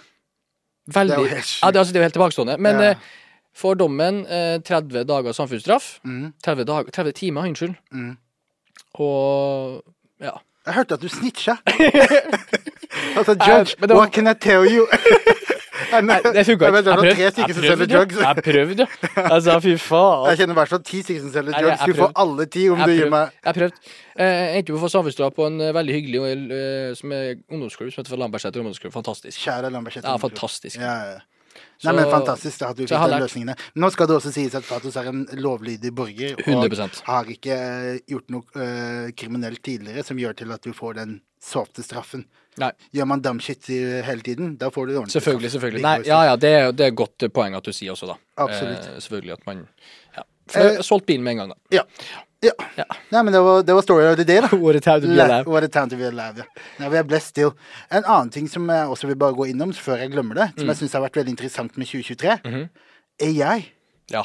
Veldig, 0.95 1.17
Det 1.17 1.19
er 1.19 1.23
jo 1.23 1.35
helt 1.35 1.45
sykt. 1.47 1.63
ja, 1.63 1.71
det, 1.71 1.79
altså, 1.79 1.93
det 1.93 1.99
er 1.99 2.01
jo 2.03 2.09
helt 2.09 2.15
tilbakestående. 2.19 2.59
Men 2.59 2.81
Ja. 2.81 2.91
eh, 2.91 2.97
får 3.57 3.75
dommen 3.81 4.27
eh, 4.27 4.59
30 4.61 5.05
dager 5.05 5.33
samfunnsstraff. 5.33 5.99
Mm. 6.05 6.33
30, 6.45 6.65
dag, 6.65 6.93
30 6.93 7.13
timer, 7.13 7.43
unnskyld. 7.49 7.75
Mm. 7.93 8.17
Og 8.95 9.83
ja. 10.21 10.31
Jeg 10.67 10.75
hørte 10.75 10.95
at 10.95 11.01
du 11.03 11.09
snitcha. 11.09 11.55
altså, 13.17 13.35
judge, 13.47 13.77
what 13.97 14.13
can 14.13 14.27
I 14.29 14.35
tell 14.35 14.65
you? 14.67 14.87
Det 15.91 16.45
funka 16.49 16.71
ikke. 16.71 16.83
Jeg 16.83 16.85
prøvde, 16.85 17.15
jeg 17.21 17.57
prøvde, 17.59 17.89
drugs. 17.91 18.21
jeg 18.21 18.35
sa, 19.17 19.25
Altså, 19.35 19.57
fy 19.65 19.75
faen. 19.81 20.29
Jeg 20.31 20.41
kjenner 20.43 20.55
i 20.55 20.59
hvert 20.61 20.73
fall 20.75 20.85
ti 20.91 21.03
stykker 21.05 21.25
som 21.25 21.33
selger 21.35 21.59
drugs. 21.59 21.87
Du 21.87 21.97
får 21.99 22.15
alle 22.25 22.47
ti 22.47 22.69
om 22.71 22.85
du 22.85 22.95
gir 22.95 23.11
meg 23.13 23.35
Jeg 23.45 23.59
prøvde. 23.59 23.97
Jeg 24.21 24.61
endte 24.61 24.75
opp 24.75 24.81
å 24.81 24.85
få 24.85 24.93
samfunnsstraff 24.93 25.37
på 25.37 25.49
en 25.49 25.61
eh, 25.65 25.73
veldig 25.73 25.95
hyggelig 25.97 26.23
eh, 26.53 26.95
som 26.99 27.13
er 27.17 27.39
ungdomsklubb 27.49 27.93
som 27.95 28.03
heter 28.03 28.21
Lambertseter 28.21 28.61
ungdomsklubb. 28.63 28.93
Fantastisk. 28.93 29.39
Kjære 29.41 29.71
Lambertseter. 29.73 30.11
Ja, 30.11 30.21
fantastisk. 30.21 30.81
Ja, 30.81 30.97
ja. 31.15 31.21
Nei, 31.81 31.95
men 31.97 32.11
Fantastisk 32.13 32.61
at 32.67 32.77
du 32.77 32.85
fikk 32.85 32.93
de 32.93 33.45
lært. 33.47 33.63
Nå 33.81 33.89
skal 33.95 34.09
det 34.11 34.17
også 34.19 34.33
sies 34.35 34.55
at 34.59 34.67
Fatos 34.69 34.99
er 35.01 35.09
en 35.09 35.23
lovlydig 35.41 35.93
borger. 35.97 36.37
Og 36.37 36.69
100%. 36.69 37.01
har 37.07 37.31
ikke 37.33 37.57
eh, 37.57 38.03
gjort 38.11 38.29
noe 38.35 38.67
eh, 38.67 39.09
kriminelt 39.17 39.63
tidligere 39.65 40.05
som 40.05 40.21
gjør 40.21 40.37
til 40.43 40.53
at 40.53 40.67
du 40.67 40.75
får 40.77 40.99
den 41.01 41.17
softe 41.41 41.85
straffen. 41.85 42.27
Nei, 42.61 42.71
Gjør 42.97 43.07
man 43.09 43.23
dumshit 43.25 43.65
shit 43.65 44.05
hele 44.07 44.23
tiden, 44.27 44.55
da 44.61 44.69
får 44.73 44.87
du 44.91 44.97
ordentlig 44.99 45.15
selvfølgelig. 45.17 45.51
selvfølgelig. 45.57 45.83
Nei, 45.87 45.99
ja, 46.09 46.23
ja, 46.31 46.35
det 46.37 46.51
er, 46.59 46.73
det 46.77 46.87
er 46.87 46.93
et 46.93 46.99
godt 47.01 47.25
poeng 47.37 47.55
at 47.57 47.65
du 47.65 47.73
sier 47.73 47.95
også, 47.95 48.11
da. 48.13 48.17
Absolutt. 48.45 48.89
Eh, 48.91 48.99
selvfølgelig 49.07 49.33
at 49.39 49.47
man 49.49 49.63
Ja. 50.17 50.23
For 50.51 50.61
eh, 50.67 50.83
solgt 50.83 51.07
bilen 51.07 51.23
med 51.25 51.33
en 51.37 51.39
gang, 51.45 51.55
da. 51.55 51.79
Ja. 51.79 51.83
ja. 52.43 52.53
Ja. 52.77 52.85
Nei, 53.13 53.23
men 53.23 53.33
det 53.37 53.41
var, 53.45 53.63
det 53.63 53.75
var 53.77 53.85
story 53.85 54.05
of 54.11 54.17
the 54.19 54.25
day, 54.25 54.41
da. 54.45 54.49
What 54.65 54.77
a 54.77 54.81
time 54.81 55.01
to 55.05 55.09
be 55.09 55.21
alive. 55.23 55.47
What 55.47 55.65
a 55.65 55.69
time 55.69 55.89
to 55.93 55.97
be 56.01 56.07
alive, 56.09 56.41
ja. 56.43 56.45
Now 56.81 56.91
we 56.91 56.99
are 56.99 57.05
blessed 57.05 57.29
still. 57.35 57.53
En 57.91 58.05
annen 58.05 58.31
ting 58.35 58.49
som 58.51 58.69
jeg 58.69 58.89
også 58.89 59.07
vil 59.11 59.17
bare 59.21 59.37
gå 59.37 59.47
innom 59.53 59.73
før 59.77 60.01
jeg 60.05 60.11
glemmer 60.15 60.35
det, 60.41 60.49
som 60.57 60.65
Mm. 60.67 60.73
jeg 60.75 60.77
syns 60.83 60.93
har 60.99 61.05
vært 61.07 61.17
veldig 61.21 61.35
interessant 61.37 61.77
med 61.79 61.87
2023, 61.87 62.39
Er 63.21 63.45
AI. 63.45 63.69
Ja. 64.11 64.23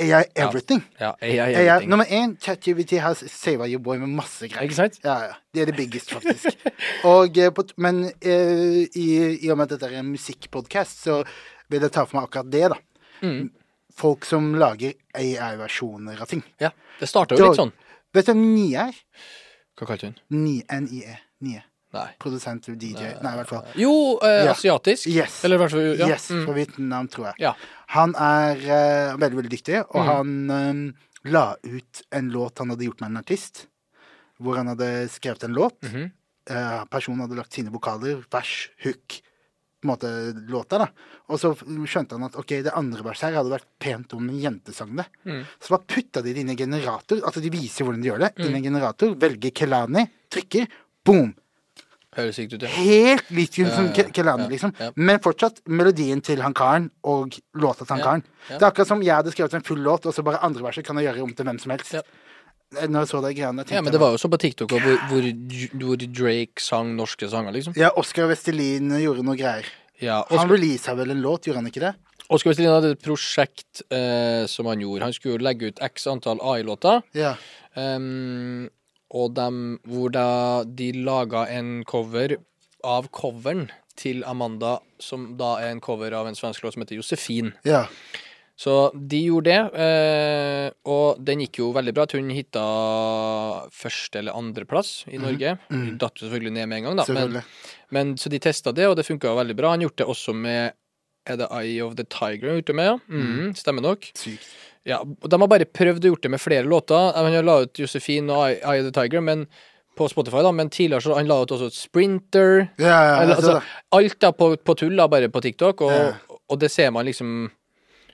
AI 0.00 0.24
everything. 0.36 0.82
ja 1.00 1.12
AI, 1.20 1.38
AI, 1.38 1.54
everything. 1.66 1.90
nummer 1.90 2.04
én, 2.06 2.36
ChatGPT 2.40 2.98
har 3.02 3.14
sava 3.14 3.66
your 3.68 3.80
boy 3.82 3.98
med 3.98 4.08
masse 4.08 4.48
greier. 4.48 4.64
Ikke 4.68 4.74
sant? 4.78 4.98
Ja, 5.04 5.16
ja. 5.30 5.36
Det 5.54 5.62
er 5.62 5.70
det 5.72 5.76
biggest, 5.76 6.10
faktisk. 6.14 6.58
og, 7.12 7.38
eh, 7.38 7.50
men 7.76 8.04
eh, 8.20 8.86
i, 8.94 9.06
i 9.42 9.50
og 9.50 9.58
med 9.58 9.66
at 9.68 9.76
dette 9.76 9.90
er 9.92 9.98
en 10.00 10.12
musikkpodkast, 10.12 11.02
så 11.06 11.22
vil 11.68 11.82
jeg 11.84 11.92
ta 11.92 12.04
for 12.06 12.18
meg 12.20 12.28
akkurat 12.28 12.52
det, 12.52 12.64
da. 12.74 12.78
Mm. 13.26 13.48
Folk 13.98 14.24
som 14.28 14.52
lager 14.54 14.94
AI-versjoner 15.18 16.20
av 16.22 16.30
ting. 16.30 16.44
Ja. 16.62 16.70
Det 17.00 17.08
starta 17.10 17.34
jo 17.38 17.48
litt 17.50 17.58
sånn. 17.58 17.72
Vet 18.14 18.28
du 18.28 18.32
hvem 18.32 18.44
Nye 18.54 18.84
er? 18.88 19.00
Hva 19.78 19.86
kalte 19.90 20.08
hun? 20.10 20.14
Ni- 20.34 20.62
NIE. 20.86 21.18
Nie. 21.44 21.64
Nei. 21.94 22.08
Produsent, 22.20 22.66
DJ 22.78 23.14
Nei, 23.22 23.32
i 23.32 23.36
hvert 23.40 23.48
fall. 23.48 23.64
Jo, 23.80 24.18
eh, 24.22 24.44
Ja. 24.44 24.52
asiatisk. 24.52 25.06
Yes. 25.08 25.42
Eller 25.44 25.56
i 25.56 25.58
hvert 25.62 25.70
fall 25.72 25.96
ja. 25.98 26.08
Yes, 26.08 26.28
Mm. 26.30 26.44
fra 26.44 26.52
Vietnam, 26.54 27.08
tror 27.08 27.24
jeg. 27.26 27.34
Ja. 27.38 27.54
Han 27.88 28.14
er 28.14 28.56
eh, 28.56 29.16
veldig, 29.16 29.36
veldig 29.42 29.50
dyktig, 29.50 29.80
og 29.94 30.02
Mm. 30.04 30.06
han 30.06 30.50
eh, 30.50 31.30
la 31.30 31.56
ut 31.64 32.02
en 32.12 32.30
låt 32.30 32.58
han 32.58 32.68
hadde 32.70 32.84
gjort 32.84 33.00
med 33.00 33.10
en 33.10 33.16
artist, 33.22 33.66
hvor 34.40 34.56
han 34.56 34.66
hadde 34.68 35.08
skrevet 35.08 35.44
en 35.44 35.54
låt. 35.54 35.80
Mhm. 35.82 36.12
Eh, 36.50 36.84
personen 36.90 37.20
hadde 37.20 37.36
lagt 37.36 37.52
sine 37.52 37.70
vokaler, 37.70 38.22
vers, 38.30 38.68
hook, 38.84 39.20
på 39.80 39.84
en 39.84 39.90
måte 39.96 40.48
låta, 40.48 40.78
da. 40.78 40.88
Og 41.28 41.38
så 41.38 41.54
skjønte 41.56 42.12
han 42.12 42.24
at 42.24 42.34
ok, 42.36 42.62
det 42.64 42.72
andre 42.74 43.02
verset 43.02 43.30
her 43.30 43.34
hadde 43.42 43.50
vært 43.52 43.66
pent 43.78 44.12
om 44.14 44.28
en 44.28 44.40
jente 44.40 44.72
sang 44.74 44.94
det. 44.96 45.06
Mm. 45.24 45.44
Så 45.60 45.68
bare 45.70 45.86
putta 45.86 46.22
de 46.22 46.32
det 46.32 46.40
inn 46.40 46.48
i 46.48 46.52
en 46.52 46.56
generator, 46.56 47.20
altså 47.22 47.40
de 47.40 47.50
viser 47.50 47.84
hvordan 47.84 48.02
de 48.02 48.08
gjør 48.10 48.18
det, 48.18 48.32
inn 48.44 48.54
i 48.56 48.58
en 48.58 48.64
generator, 48.74 49.14
velger 49.14 49.52
Kelani, 49.54 50.08
trykker, 50.30 50.66
boom! 51.04 51.34
Høres 52.18 52.38
sykt 52.38 52.54
ut, 52.56 52.64
ja. 52.66 52.70
Helt 52.74 53.28
likt 53.34 53.58
som 53.70 53.90
Kelani, 53.94 54.48
liksom. 54.50 54.72
Men 54.98 55.20
fortsatt 55.22 55.60
melodien 55.70 56.22
til 56.24 56.42
han 56.42 56.56
karen 56.56 56.88
og 57.06 57.38
låta 57.54 57.84
til 57.86 57.94
han 57.94 58.04
karen. 58.04 58.24
Det 58.48 58.58
er 58.58 58.70
akkurat 58.70 58.90
som 58.90 59.04
jeg 59.04 59.14
hadde 59.14 59.34
skrevet 59.34 59.54
en 59.54 59.66
full 59.66 59.84
låt, 59.84 60.08
og 60.08 60.16
så 60.16 60.24
bare 60.26 60.40
andre 60.46 60.66
verset 60.66 60.86
kan 60.86 60.98
jeg 60.98 61.10
gjøre 61.10 61.28
om 61.28 61.36
til 61.36 61.46
hvem 61.46 61.60
som 61.62 61.74
helst. 61.76 61.94
Ja. 62.00 62.02
Når 62.84 63.06
jeg 63.06 63.08
så 63.08 63.20
de 63.24 63.30
greiene, 63.32 63.64
Ja, 63.72 63.80
men 63.80 63.94
det 63.94 64.00
var 64.00 64.12
jo 64.12 64.18
så 64.20 64.28
på 64.28 64.36
TikTok 64.36 64.74
hvor, 64.74 64.82
hvor, 65.08 65.28
hvor 65.80 66.02
Drake 66.04 66.60
sang 66.60 66.90
norske 66.98 67.28
sanger, 67.32 67.54
liksom. 67.54 67.76
Ja, 67.80 67.94
Oscar 67.96 68.28
Vestelin 68.28 68.90
gjorde 69.00 69.24
noe 69.24 69.38
greier. 69.38 69.70
Ja, 70.02 70.20
Han 70.28 70.42
Oscar, 70.42 70.52
releasa 70.52 70.94
vel 70.98 71.14
en 71.14 71.22
låt, 71.24 71.48
gjorde 71.48 71.62
han 71.62 71.70
ikke 71.70 71.86
det? 71.86 71.94
Oscar 72.28 72.52
Vestelin 72.52 72.74
hadde 72.74 72.92
et 72.92 73.00
prosjekt 73.02 73.80
eh, 73.88 74.44
som 74.50 74.68
han 74.68 74.82
gjorde. 74.84 75.06
Han 75.06 75.16
skulle 75.16 75.40
legge 75.46 75.70
ut 75.72 75.80
x 75.80 76.04
antall 76.12 76.42
AI-låter. 76.44 77.00
Ja. 77.16 77.32
Um, 77.72 78.68
og 79.10 79.34
de, 79.36 79.48
hvor 79.88 80.12
da 80.12 80.28
de 80.64 80.92
laga 81.04 81.46
en 81.52 81.82
cover 81.88 82.36
av 82.84 83.08
coveren 83.14 83.68
til 83.98 84.22
Amanda, 84.28 84.78
som 85.02 85.32
da 85.38 85.56
er 85.62 85.72
en 85.72 85.82
cover 85.82 86.14
av 86.14 86.28
en 86.28 86.36
svensk 86.38 86.62
låt 86.62 86.76
som 86.76 86.84
heter 86.84 87.00
Josefin. 87.00 87.52
ja. 87.64 87.86
Så 88.58 88.72
de 88.92 89.20
gjorde 89.22 89.52
det, 89.52 89.84
eh, 89.84 90.68
og 90.90 91.20
den 91.22 91.44
gikk 91.44 91.60
jo 91.60 91.68
veldig 91.76 91.92
bra. 91.94 92.02
at 92.08 92.12
hun 92.12 92.30
hitta 92.34 92.64
første- 93.70 94.18
eller 94.18 94.32
andreplass 94.32 95.04
i 95.06 95.16
Norge. 95.16 95.58
Hun 95.70 95.92
mm. 95.92 95.98
Datt 95.98 96.18
selvfølgelig 96.18 96.52
ned 96.52 96.66
med 96.66 96.78
en 96.78 96.84
gang, 96.84 96.96
da. 96.96 97.04
Men, 97.14 97.42
men, 97.90 98.16
så 98.16 98.28
de 98.28 98.40
testa 98.40 98.72
det, 98.72 98.88
og 98.88 98.96
det 98.96 99.06
funka 99.06 99.30
veldig 99.30 99.54
bra. 99.54 99.70
Han 99.70 99.86
gjorde 99.86 100.02
det 100.02 100.06
også 100.06 100.34
med 100.34 100.72
Er 101.28 101.36
det 101.36 101.46
Eye 101.52 101.84
of 101.84 101.94
the 101.94 102.04
Tiger 102.04 102.48
han 102.48 102.56
gjorde 102.56 102.72
det 102.72 102.74
med? 102.74 102.86
Ja? 102.86 102.98
Mm. 103.08 103.54
stemmer 103.54 103.82
nok. 103.82 104.10
Sykt. 104.16 104.48
Ja, 104.88 105.02
De 105.04 105.40
har 105.40 105.50
bare 105.52 105.66
prøvd 105.68 106.06
å 106.06 106.12
gjort 106.14 106.22
det 106.24 106.30
med 106.32 106.40
flere 106.40 106.64
låter. 106.68 107.12
Han 107.16 107.28
har 107.34 107.44
la 107.46 107.58
ut 107.66 107.78
Josefin 107.82 108.30
og 108.32 108.46
Eye 108.48 108.80
of 108.80 108.88
the 108.88 108.94
Tiger 108.96 109.20
men, 109.24 109.46
på 109.98 110.06
Spotify, 110.08 110.40
da, 110.46 110.52
men 110.54 110.70
tidligere 110.70 111.02
så 111.04 111.16
han 111.18 111.28
la 111.28 111.40
ut 111.42 111.52
også 111.52 111.68
Sprinter. 111.74 112.68
Ja, 112.78 112.86
ja, 112.86 113.14
ja, 113.26 113.34
altså, 113.34 113.60
alt 113.98 114.18
da 114.22 114.30
på, 114.32 114.52
på 114.62 114.74
tull, 114.78 114.94
da, 114.96 115.08
bare 115.10 115.28
på 115.34 115.42
TikTok. 115.44 115.82
Og, 115.82 116.36
og 116.48 116.60
det 116.62 116.70
ser 116.72 116.92
man 116.94 117.04
liksom 117.08 117.50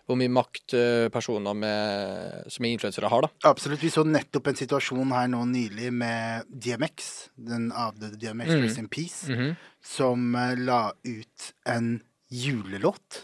hvor 0.05 0.19
mye 0.21 0.29
makt 0.29 0.75
eh, 0.77 1.07
personer 1.09 1.55
med, 1.57 2.49
som 2.53 2.67
er 2.67 2.75
influensere 2.75 3.09
har, 3.09 3.25
da. 3.25 3.49
Absolutt. 3.49 3.81
Vi 3.81 3.89
så 3.89 4.03
nettopp 4.05 4.51
en 4.51 4.59
situasjon 4.59 5.15
her 5.17 5.31
nå 5.33 5.39
nylig 5.49 5.89
med 5.97 6.45
DMX, 6.53 7.07
den 7.41 7.71
avdøde 7.73 8.19
DMX, 8.21 8.51
mm. 8.53 8.65
Rest 8.67 8.81
in 8.83 8.89
Peace, 8.93 9.31
Mhm. 9.33 9.55
som 9.81 10.35
eh, 10.37 10.59
la 10.61 10.83
ut 11.09 11.47
en 11.73 12.03
julelåt. 12.29 13.23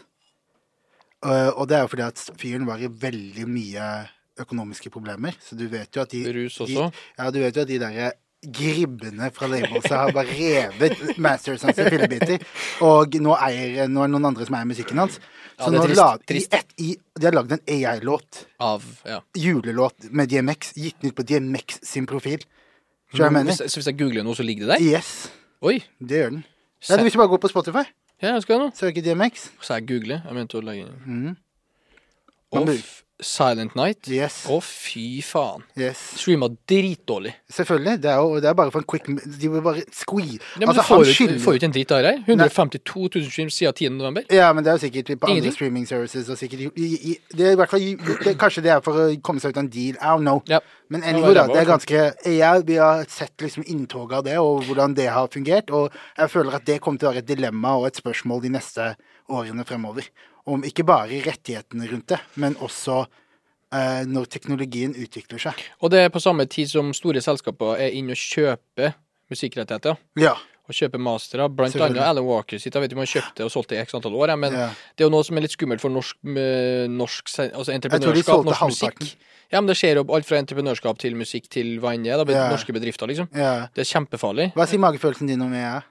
Eh, 1.25 1.49
og 1.53 1.67
det 1.69 1.77
er 1.77 1.85
jo 1.85 1.91
fordi 1.91 2.07
at 2.07 2.23
fyren 2.41 2.65
var 2.69 2.81
i 2.81 2.89
veldig 2.89 3.45
mye 3.49 3.91
økonomiske 4.41 4.89
problemer, 4.93 5.35
så 5.43 5.57
du 5.59 5.67
vet 5.69 5.93
jo 5.95 6.01
at 6.01 6.13
de 6.15 6.23
Rus 6.33 6.55
de, 6.57 6.63
også. 6.65 6.87
Ja, 7.19 7.29
du 7.29 7.39
vet 7.43 7.55
jo 7.59 7.61
at 7.65 7.69
de 7.69 7.79
derre 7.81 8.11
gribbene 8.41 9.27
fra 9.35 9.45
Labelset 9.51 9.93
har 9.93 10.09
bare 10.15 10.33
revet 10.33 11.17
masters 11.21 11.61
hans 11.61 11.77
i 11.77 11.85
fillebiter. 11.93 12.41
Og 12.87 13.13
nå, 13.21 13.35
eier, 13.37 13.85
nå 13.91 14.01
er 14.01 14.09
det 14.09 14.13
noen 14.15 14.29
andre 14.31 14.47
som 14.47 14.57
eier 14.57 14.69
musikken 14.71 14.97
hans. 15.03 15.19
Så 15.61 15.67
er 15.69 15.75
nå 15.75 15.83
lag, 15.93 16.23
de, 16.25 16.39
et, 16.39 16.47
I 16.47 16.57
ett, 16.57 16.73
i, 16.81 16.87
de 17.19 17.27
har 17.27 17.35
lagd 17.37 17.53
en 17.53 17.61
AI-låt, 17.69 18.45
Av 18.65 18.87
Ja. 19.05 19.19
julelåt 19.37 20.09
med 20.09 20.31
DMX, 20.31 20.73
gitt 20.73 20.97
den 21.03 21.13
ut 21.13 21.19
på 21.19 21.27
DMX 21.29 21.83
sin 21.85 22.07
profil. 22.09 22.41
Så, 23.13 23.27
mener? 23.29 23.51
Hvis, 23.51 23.61
så 23.69 23.77
hvis 23.77 23.91
jeg 23.91 23.99
googler 23.99 24.25
noe, 24.25 24.33
så 24.39 24.45
ligger 24.47 24.65
det 24.71 24.79
der? 24.79 24.87
Yes, 24.97 25.29
Oi. 25.61 25.77
det 25.99 26.23
gjør 26.23 26.33
den. 26.39 26.43
Ja, 26.87 26.97
du, 26.97 27.03
hvis 27.05 27.13
du 27.13 27.19
bare 27.21 27.29
går 27.29 27.43
på 27.43 27.51
Spotify, 27.51 27.83
Ja, 28.21 28.33
jeg 28.33 28.41
skal 28.41 28.59
nå. 28.59 28.71
søker 28.75 29.01
DMX. 29.01 29.49
Så 29.61 29.73
jeg 29.73 29.87
googler. 29.87 30.21
Jeg 30.25 30.33
mente 30.37 30.57
å 30.59 30.61
legge 30.61 30.85
inn. 30.85 30.97
Mm. 31.05 31.37
Man 32.53 32.65
bør- 32.67 32.77
f- 32.77 33.03
Silent 33.21 33.75
Night. 33.77 34.09
Yes. 34.09 34.41
Å, 34.49 34.57
fy 34.65 35.21
faen. 35.25 35.63
yes. 35.77 35.99
Streama 36.17 36.49
dritdårlig. 36.67 37.33
Selvfølgelig. 37.53 38.01
Det 38.01 38.09
er 38.11 38.17
jo 38.17 38.39
det 38.41 38.49
er 38.49 38.57
bare 38.57 38.73
for 38.73 38.81
en 38.81 38.87
quick 38.89 39.07
De 39.07 39.51
vil 39.53 39.63
bare 39.63 39.83
squee. 39.93 40.39
Ja, 40.57 40.65
men 40.65 40.73
altså, 40.73 40.81
du 40.81 40.87
får 40.89 41.05
jo 41.05 41.15
skylder 41.19 41.39
får 41.43 41.55
jo 41.55 41.61
ikke 41.61 41.69
en 41.69 41.75
dritt 41.77 41.93
av 41.93 42.01
det 42.01 42.13
her. 42.15 42.23
152 42.27 43.05
000 43.15 43.29
streams 43.29 43.59
siden 43.61 43.77
10. 43.77 43.93
november. 43.99 44.25
Ja, 44.33 44.49
men 44.53 44.65
det 44.65 44.73
er 44.73 44.79
jo 44.79 44.83
sikkert 44.87 45.13
på 45.21 45.31
andre 45.31 45.53
streaming 45.53 45.87
services 45.89 46.29
og 46.33 46.39
sikkert 46.41 46.65
i, 46.75 46.89
i, 47.13 47.15
Det 47.31 47.47
er 47.47 47.55
i 47.55 47.59
hvert 47.61 47.71
fall 47.71 47.85
det, 48.25 48.35
Kanskje 48.41 48.65
det 48.65 48.73
er 48.73 48.81
for 48.85 48.97
å 48.97 49.07
komme 49.21 49.43
seg 49.43 49.53
ut 49.53 49.61
av 49.61 49.65
en 49.67 49.71
deal. 49.77 49.95
I 49.95 50.15
don't 50.15 50.25
know. 50.25 50.41
Ja. 50.49 50.61
Men 50.91 51.05
anyway, 51.07 51.35
da. 51.37 51.45
Det 51.47 51.61
er 51.61 51.69
ganske 51.69 52.01
jeg, 52.25 52.65
Vi 52.67 52.81
har 52.81 53.05
sett 53.09 53.45
liksom 53.45 53.63
inntoget 53.67 54.17
av 54.19 54.25
det, 54.27 54.39
og 54.41 54.65
hvordan 54.67 54.97
det 54.97 55.07
har 55.13 55.29
fungert. 55.31 55.71
Og 55.71 55.93
jeg 56.17 56.33
føler 56.33 56.57
at 56.57 56.67
det 56.67 56.81
kommer 56.81 56.99
til 56.99 57.11
å 57.11 57.13
være 57.13 57.23
et 57.23 57.31
dilemma 57.31 57.77
og 57.79 57.87
et 57.87 58.01
spørsmål 58.01 58.43
de 58.43 58.55
neste 58.57 58.91
årene 59.31 59.63
fremover. 59.67 60.09
Om 60.45 60.63
ikke 60.65 60.83
bare 60.87 61.21
rettighetene 61.25 61.87
rundt 61.91 62.07
det, 62.09 62.19
men 62.41 62.55
også 62.65 63.03
eh, 63.73 64.03
når 64.09 64.25
teknologien 64.33 64.95
utvikler 64.97 65.39
seg. 65.39 65.59
Og 65.81 65.91
det 65.93 65.99
er 66.05 66.09
på 66.13 66.21
samme 66.23 66.45
tid 66.49 66.71
som 66.71 66.93
store 66.97 67.21
selskaper 67.21 67.77
er 67.77 67.93
inne 67.97 68.15
og 68.15 68.21
kjøper 68.21 68.95
musikkrettigheter. 69.31 69.99
Ja. 70.19 70.33
Og 70.69 70.75
kjøper 70.77 71.01
mastere. 71.01 71.47
Blant 71.51 71.75
annet 71.75 71.99
Alan 72.05 72.23
Walker 72.25 72.59
sitt. 72.61 72.73
Jeg 72.73 72.81
vet 72.83 72.91
ikke 72.91 72.99
om 72.99 73.03
han 73.05 73.11
kjøpte 73.11 73.45
og 73.47 73.51
solgte 73.51 73.75
i 73.75 73.81
x 73.81 73.93
antall 73.97 74.15
år, 74.15 74.35
men 74.39 74.53
Ja. 74.53 74.67
det 74.95 75.03
er 75.03 75.09
jo 75.09 75.13
noe 75.13 75.23
som 75.27 75.37
er 75.37 75.41
litt 75.41 75.51
skummelt 75.55 75.81
for 75.81 75.89
norsk, 75.91 76.15
eh, 76.25 76.87
norsk 76.87 77.27
altså 77.51 77.73
entreprenørskap, 77.75 78.45
norsk 78.45 78.59
halvparten. 78.59 79.07
musikk. 79.07 79.17
Ja, 79.51 79.59
men 79.59 79.67
det 79.67 79.75
skjer 79.75 79.95
jo 79.99 80.05
alt 80.15 80.25
fra 80.25 80.37
entreprenørskap 80.39 80.97
til 80.97 81.15
musikk 81.19 81.49
til 81.49 81.77
hva 81.79 81.93
enn 81.93 82.03
det 82.03 82.13
er. 82.13 82.49
Norske 82.49 82.71
bedrifter, 82.71 83.05
liksom. 83.07 83.27
ja. 83.35 83.67
Det 83.75 83.83
er 83.83 83.89
kjempefarlig. 83.99 84.53
Hva 84.55 84.65
sier 84.67 84.79
magefølelsen 84.79 85.27
din 85.27 85.41
om 85.41 85.51
EA? 85.53 85.81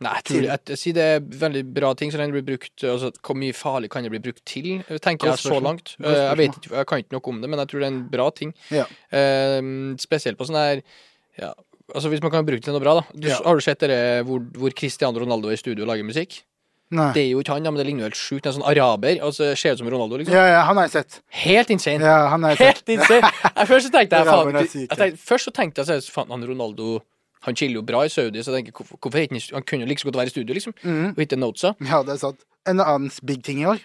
Nei, 0.00 0.12
jeg 0.16 0.24
tror 0.30 0.44
jeg, 0.46 0.60
jeg 0.72 0.78
sier 0.80 0.94
det 0.96 1.06
er 1.14 1.18
veldig 1.42 1.62
bra 1.76 1.90
ting, 1.94 2.08
så 2.12 2.16
lenge 2.16 2.32
det 2.32 2.40
blir 2.40 2.54
brukt 2.56 2.84
altså, 2.88 3.10
Hvor 3.20 3.36
mye 3.36 3.52
farlig 3.52 3.90
kan 3.92 4.06
det 4.06 4.12
bli 4.14 4.22
brukt 4.24 4.40
til, 4.48 4.70
tenker 5.04 5.28
jeg 5.34 5.42
så 5.42 5.58
langt. 5.60 5.92
Eh, 6.00 6.14
Jeg 6.14 6.38
vet 6.40 6.56
ikke, 6.56 6.70
jeg 6.78 6.88
kan 6.88 7.02
ikke 7.04 7.16
noe 7.18 7.28
om 7.34 7.40
det, 7.42 7.50
men 7.52 7.60
jeg 7.60 7.68
tror 7.72 7.82
det 7.84 7.88
er 7.90 7.92
en 7.92 8.02
bra 8.14 8.28
ting. 8.32 8.54
Ja. 8.72 8.86
Eh, 9.12 9.60
spesielt 10.00 10.38
på 10.40 10.46
sånn 10.48 10.56
her 10.60 10.80
ja, 11.40 11.52
Altså 11.90 12.08
Hvis 12.08 12.22
man 12.22 12.30
kan 12.30 12.46
bruke 12.46 12.62
det 12.62 12.68
til 12.68 12.72
noe 12.76 12.80
bra, 12.84 12.94
da. 13.00 13.04
Du, 13.12 13.26
Ja. 13.28 13.40
Har 13.44 13.58
du 13.58 13.64
sett 13.66 13.80
dere 13.82 14.22
hvor, 14.24 14.40
hvor 14.56 14.72
Cristiano 14.78 15.18
Ronaldo 15.20 15.50
er 15.50 15.58
i 15.58 15.60
studio 15.60 15.82
og 15.84 15.90
lager 15.90 16.06
musikk? 16.06 16.40
Nei. 16.90 17.12
Det 17.14 17.22
er 17.22 17.28
jo 17.34 17.40
ikke 17.42 17.54
han, 17.54 17.62
men 17.62 17.76
det 17.78 17.86
ligner 17.86 18.02
jo 18.02 18.08
helt 18.08 18.18
sjukt. 18.18 18.46
En 18.46 18.54
sånn 18.56 18.66
araber. 18.66 19.20
Altså 19.22 19.52
Ser 19.58 19.76
ut 19.76 19.78
som 19.82 19.90
Ronaldo, 19.90 20.16
liksom. 20.18 20.34
Ja, 20.34 20.46
ja, 20.50 20.60
han 20.66 20.78
har 20.80 20.88
jeg 20.88 20.96
sett. 20.96 21.20
Helt 21.44 21.70
insane. 21.70 22.02
Ja, 22.02 22.28
han 22.32 22.42
har 22.42 22.56
jeg 22.56 22.58
sett. 22.58 22.80
Helt 22.80 22.92
insane. 22.96 23.30
Jeg, 23.44 23.68
først 23.70 23.86
så 23.86 23.92
tenkte 23.94 24.18
jeg, 24.18 24.26
faen, 24.32 24.58
jeg 24.58 24.88
tenkte, 24.90 25.10
Først 25.28 25.46
så 25.50 25.52
tenkte 25.54 25.84
jeg 25.86 26.06
faen, 26.14 26.32
han 26.34 26.46
Ronaldo 26.50 26.96
Han 27.46 27.56
chiller 27.56 27.78
jo 27.80 27.84
bra 27.86 28.02
i 28.04 28.10
Saudi, 28.12 28.42
så 28.44 28.52
jeg 28.52 28.60
tenker, 28.66 28.74
hvorfor, 28.76 28.98
hvorfor 29.00 29.18
ikke 29.22 29.40
han 29.56 29.64
kunne 29.64 29.86
like 29.88 30.04
godt 30.04 30.18
være 30.20 30.28
i 30.28 30.32
studio, 30.34 30.52
liksom. 30.56 30.74
mm. 30.82 31.06
Og 31.14 31.20
hitte 31.22 31.38
notesa. 31.40 31.70
Ja, 31.88 32.02
det 32.04 32.12
er 32.18 32.20
sant. 32.20 32.42
En 32.68 32.80
annen 32.84 33.08
big 33.24 33.40
ting 33.46 33.62
i 33.62 33.66
år, 33.70 33.78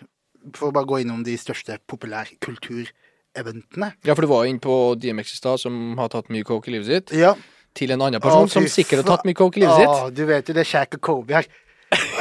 for 0.58 0.70
å 0.70 0.76
bare 0.76 0.86
gå 0.90 1.00
innom 1.06 1.24
de 1.26 1.38
største 1.40 1.78
populærkultureventene 1.88 3.92
Ja, 4.06 4.14
for 4.14 4.22
du 4.26 4.30
var 4.32 4.44
jo 4.46 4.50
inne 4.54 4.62
på 4.64 4.76
DMX 5.00 5.34
i 5.34 5.38
stad, 5.40 5.60
som 5.64 5.96
har 6.00 6.10
tatt 6.14 6.30
mye 6.34 6.44
coke 6.48 6.70
i 6.72 6.76
livet 6.76 6.88
sitt. 6.92 7.08
Ja. 7.18 7.34
Til 7.76 7.92
en 7.96 8.02
annen 8.06 8.22
person 8.24 8.48
Å, 8.48 8.52
som 8.52 8.68
sikkert 8.72 9.04
har 9.04 9.10
tatt 9.18 9.26
mye 9.28 9.36
coke 9.38 9.60
i 9.60 9.62
livet 9.66 9.78
sitt. 9.82 9.88
Å, 9.88 9.90
du 10.16 10.24
vet 10.30 10.48
jo 10.52 10.56
det 10.56 10.64
er 10.64 10.70
Shack 10.70 10.96
og 11.00 11.04
Kobe 11.10 11.32
her. 11.40 11.46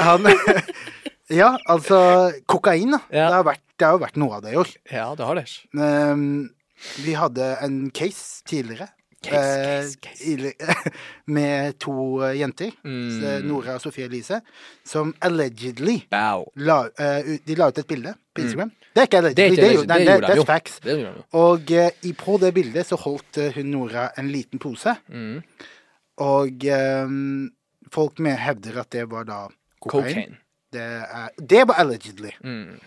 Han 0.02 0.26
Ja, 1.32 1.54
altså 1.72 1.96
Kokain, 2.50 2.90
da. 2.92 2.98
Ja. 3.08 3.30
Det, 3.30 3.36
har 3.38 3.44
vært, 3.46 3.62
det 3.80 3.86
har 3.86 3.94
jo 3.96 4.00
vært 4.02 4.18
noe 4.20 4.34
av 4.36 4.42
det 4.44 4.50
i 4.52 4.58
år. 4.60 4.68
Ja, 4.92 5.06
det 5.16 5.24
har 5.24 5.38
det. 5.38 5.44
Ehm, 5.72 6.24
vi 7.00 7.14
hadde 7.16 7.46
en 7.64 7.78
case 7.96 8.42
tidligere. 8.48 8.90
Case, 9.24 9.96
eh, 9.96 9.96
case, 10.02 10.52
case. 10.60 10.92
med 11.26 11.78
to 11.80 11.94
eh, 12.22 12.37
jenter, 12.40 12.70
Mm. 12.84 13.46
Nora 13.48 13.74
og 13.78 13.80
Sofie 13.84 14.04
Elise, 14.06 14.40
som 14.84 15.14
allegedly 15.20 15.96
la, 16.12 16.78
eh, 16.98 17.38
De 17.46 17.54
la 17.56 17.68
ut 17.72 17.78
et 17.78 17.87
bilde 17.88 18.14
på 18.34 18.42
Instagram. 18.44 18.70
Det 18.94 19.02
er 19.02 19.06
ikke 19.08 19.18
allegedly, 19.22 19.44
Mm. 19.44 19.58
Det 19.58 19.64
er 19.64 19.74
ikke 19.74 19.87
det, 19.87 20.14
er 20.14 20.26
det 20.34 20.38
er 20.38 20.44
facts. 20.44 20.78
Det 20.84 20.98
gjør. 21.00 21.20
Og 21.32 21.70
eh, 21.72 22.12
på 22.20 22.38
det 22.40 22.52
bildet 22.54 22.87
så 22.87 22.96
holdt 23.00 23.38
eh, 23.38 23.52
hun 23.56 23.70
Nora 23.74 24.10
en 24.18 24.28
liten 24.30 24.58
pose, 24.62 24.96
Mm. 25.08 25.42
og 26.18 26.64
um, 27.04 27.50
folk 27.90 28.18
med 28.22 28.37
hevder 28.38 28.80
at 28.80 28.90
det 28.94 29.08
var 29.10 29.24
da 29.24 29.46
kokain. 29.82 30.04
Cocaine. 30.04 30.37
Det, 30.72 31.48
det 31.48 31.64
var 31.68 31.74
allegedly. 31.82 32.30
Mm. 32.44 32.78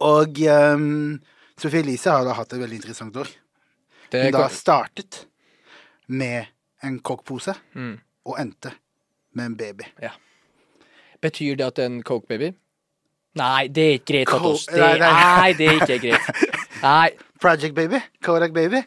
Og 0.00 0.38
um, 0.74 1.20
Sofie 1.60 1.80
Elise 1.84 2.10
har 2.10 2.24
da 2.24 2.32
hatt 2.36 2.52
et 2.52 2.60
veldig 2.60 2.78
interessant 2.80 3.16
år. 3.16 3.28
Hun 4.12 4.32
da 4.34 4.46
startet 4.52 5.22
med 6.12 6.50
en 6.84 6.98
kokkpose 7.04 7.54
mm. 7.74 7.94
og 8.28 8.40
endte 8.42 8.72
med 9.34 9.50
en 9.52 9.56
baby. 9.56 9.88
Betyr 11.22 11.56
det 11.56 11.66
at 11.70 11.78
det 11.78 11.84
er 11.86 11.92
en 11.92 12.02
coke 12.06 12.28
baby? 12.28 12.52
Nei, 13.38 13.68
det 13.72 13.84
er 13.84 13.94
ikke 13.96 14.12
greit 14.12 14.28
Co- 14.28 14.52
Det, 14.52 14.76
Nei, 14.76 14.98
nei. 15.00 15.12
nei, 15.16 15.52
det 15.56 15.68
er 15.68 15.78
ikke 15.80 15.98
greit. 16.02 16.42
Nei. 16.82 17.10
Project 17.42 17.74
Baby. 17.74 17.98
Kodak 18.22 18.52
Baby. 18.54 18.82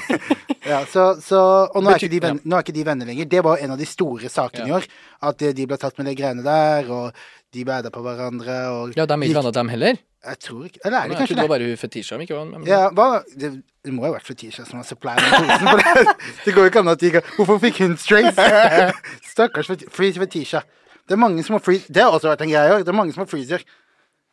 ja, 0.66 0.84
så, 0.86 1.08
så, 1.22 1.40
og 1.72 1.82
nå 1.82 1.90
er, 1.92 1.98
ikke 2.00 2.12
de 2.12 2.20
venner, 2.22 2.44
nå 2.44 2.58
er 2.58 2.64
ikke 2.66 2.76
de 2.76 2.84
venner 2.86 3.08
lenger. 3.08 3.28
Det 3.32 3.42
var 3.44 3.62
en 3.64 3.74
av 3.74 3.80
de 3.80 3.88
store 3.88 4.30
sakene 4.32 4.68
i 4.70 4.74
år. 4.76 4.86
At 5.28 5.42
eh, 5.42 5.54
de 5.56 5.66
ble 5.68 5.78
tatt 5.80 5.98
med 5.98 6.10
de 6.10 6.14
greiene 6.18 6.44
der, 6.46 6.90
og 6.92 7.24
de 7.52 7.64
ble 7.66 7.92
på 7.94 8.04
hverandre. 8.06 8.56
Og 8.72 8.96
Ja, 8.96 9.06
de 9.06 9.16
er 9.18 9.26
ikke 9.28 9.40
venner, 9.40 9.56
dem 9.58 9.72
heller. 9.72 10.00
Jeg 10.22 10.38
tror 10.38 10.66
ikke 10.68 10.78
Eller 10.84 10.98
er 11.00 11.08
de 11.08 11.14
kanskje 11.18 11.34
det 11.34 11.42
det? 11.42 11.48
var 11.48 11.58
bare 11.58 11.76
Fetisha 11.76 12.18
ikke 12.22 12.36
var 12.36 12.44
med. 12.46 12.68
Ja, 12.70 12.82
hva, 12.94 13.06
det, 13.34 13.48
det 13.82 13.94
må 13.94 14.04
jo 14.04 14.12
ha 14.12 14.18
vært 14.20 14.28
Fetisha 14.28 14.62
som 14.68 14.78
har 14.78 14.86
supply 14.86 15.16
posen. 15.18 15.50
For 15.66 15.82
det, 15.82 16.14
det 16.44 16.54
går 16.54 16.68
jo 16.68 16.70
ikke 16.70 16.82
an 16.84 16.92
at 16.92 17.00
de 17.02 17.10
ikke 17.10 17.24
Hvorfor 17.40 17.58
fikk 17.64 17.80
hun 17.82 17.96
straight? 17.98 18.38
Stakkars 19.32 19.70
Free 19.90 20.14
Fetisha. 20.14 20.62
Det 21.08 21.16
er 21.16 21.18
mange 21.18 21.42
som 21.42 21.58
har 21.58 21.64
free 21.64 21.82
Det 21.88 22.04
har 22.04 22.14
også 22.14 22.30
vært 22.30 22.44
en 22.46 22.52
greie 22.52 22.70
i 22.70 22.76
år. 22.76 22.84
Det 22.86 22.94
er 22.94 22.98
mange 23.00 23.16
som 23.16 23.24
har 23.24 23.30
freezer. 23.32 23.64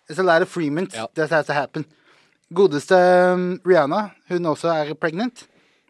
It's 0.09 0.21
a 0.21 0.25
lot 0.25 0.45
of 0.45 0.49
freemint. 0.53 0.93
Ja. 0.93 1.07
that 1.15 1.33
has 1.33 1.49
to 1.49 1.53
happen. 1.53 1.85
Godeste 2.53 2.97
um, 3.33 3.59
Rihanna, 3.65 4.09
hun 4.29 4.45
også 4.45 4.69
er 4.73 4.93
pregnant. 4.93 5.47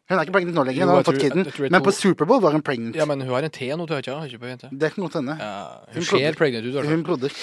Hun 0.09 0.17
er 0.17 0.25
ikke 0.25 0.33
pregnant 0.33 0.55
nå 0.57 0.63
lenger, 0.65 0.87
hun 0.87 0.95
har 0.95 1.05
fått 1.05 1.19
kiden. 1.21 1.69
Men 1.69 1.83
på 1.85 1.91
Superbowl 1.93 2.39
var 2.41 2.55
hun 2.55 2.63
pregnant. 2.65 2.95
Ja, 2.97 3.05
men 3.05 3.21
hun 3.21 3.29
har 3.29 3.45
en 3.45 3.53
T 3.53 3.67
nå, 3.69 3.85
tror 3.85 3.99
jeg 4.01 4.31
ikke? 4.33 4.69
Det 4.71 4.89
kan 4.95 5.03
godt 5.05 5.19
hende. 5.19 5.35
Ja, 5.37 5.51
Hun 5.93 5.99
hun 5.99 6.07
ser 6.09 6.39
pregnant 6.39 6.65
ut, 6.65 6.71
i 6.71 6.73
hvert 6.79 6.89
fall. 6.89 6.95
Hun 6.95 7.03
prodder. 7.05 7.35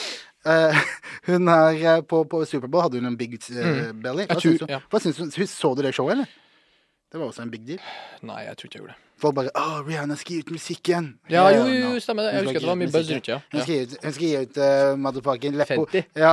Uh, 0.46 0.82
hun 1.30 1.48
er 1.54 1.78
eh, 1.92 2.02
på, 2.06 2.24
på 2.30 2.42
Superbowl 2.46 2.82
hadde 2.88 2.98
hun 2.98 3.06
en 3.12 3.18
big 3.18 3.38
uh, 3.38 3.94
belly. 3.94 4.26
Hva 4.26 4.34
tror- 4.34 4.42
syns 4.42 4.64
du? 4.64 4.66
ja. 4.74 4.82
Hva 4.90 5.02
syns 5.02 5.22
du? 5.22 5.46
Så 5.46 5.74
du 5.78 5.82
det 5.86 5.94
showet, 5.94 6.18
eller? 6.18 6.34
Det 7.12 7.22
var 7.22 7.30
også 7.30 7.46
en 7.46 7.54
big 7.54 7.66
deal. 7.66 7.82
Nei, 8.26 8.42
jeg 8.48 8.58
tror 8.58 8.70
ikke 8.70 8.80
jeg 8.80 8.84
gjorde 8.84 8.96
det. 8.96 9.05
Folk 9.18 9.32
bare 9.34 9.48
Å, 9.56 9.78
Rihanna 9.86 10.12
skal 10.20 10.34
gi 10.36 10.38
ut 10.44 10.50
musikk 10.52 10.90
igjen. 10.90 11.06
Ja, 11.32 11.46
jo, 11.48 11.62
jo, 11.72 11.76
jo, 11.94 12.00
stemmer 12.04 12.26
det. 12.26 12.32
Jeg 12.34 12.42
husker 12.44 12.58
at 12.58 12.64
det 12.66 12.68
var 12.68 12.76
mye 12.76 12.90
buzz 12.92 13.10
rundt, 13.14 13.28
ja. 13.30 13.38
Hun 13.54 13.62
skal 13.62 13.72
gi 13.72 13.78
ut, 13.86 13.94
hun 14.02 14.12
skal 14.12 14.26
gi 14.26 14.34
ut 14.42 14.58
uh, 14.60 14.96
motherfucking 15.06 15.54
Leppo. 15.56 15.86
Ja, 16.24 16.32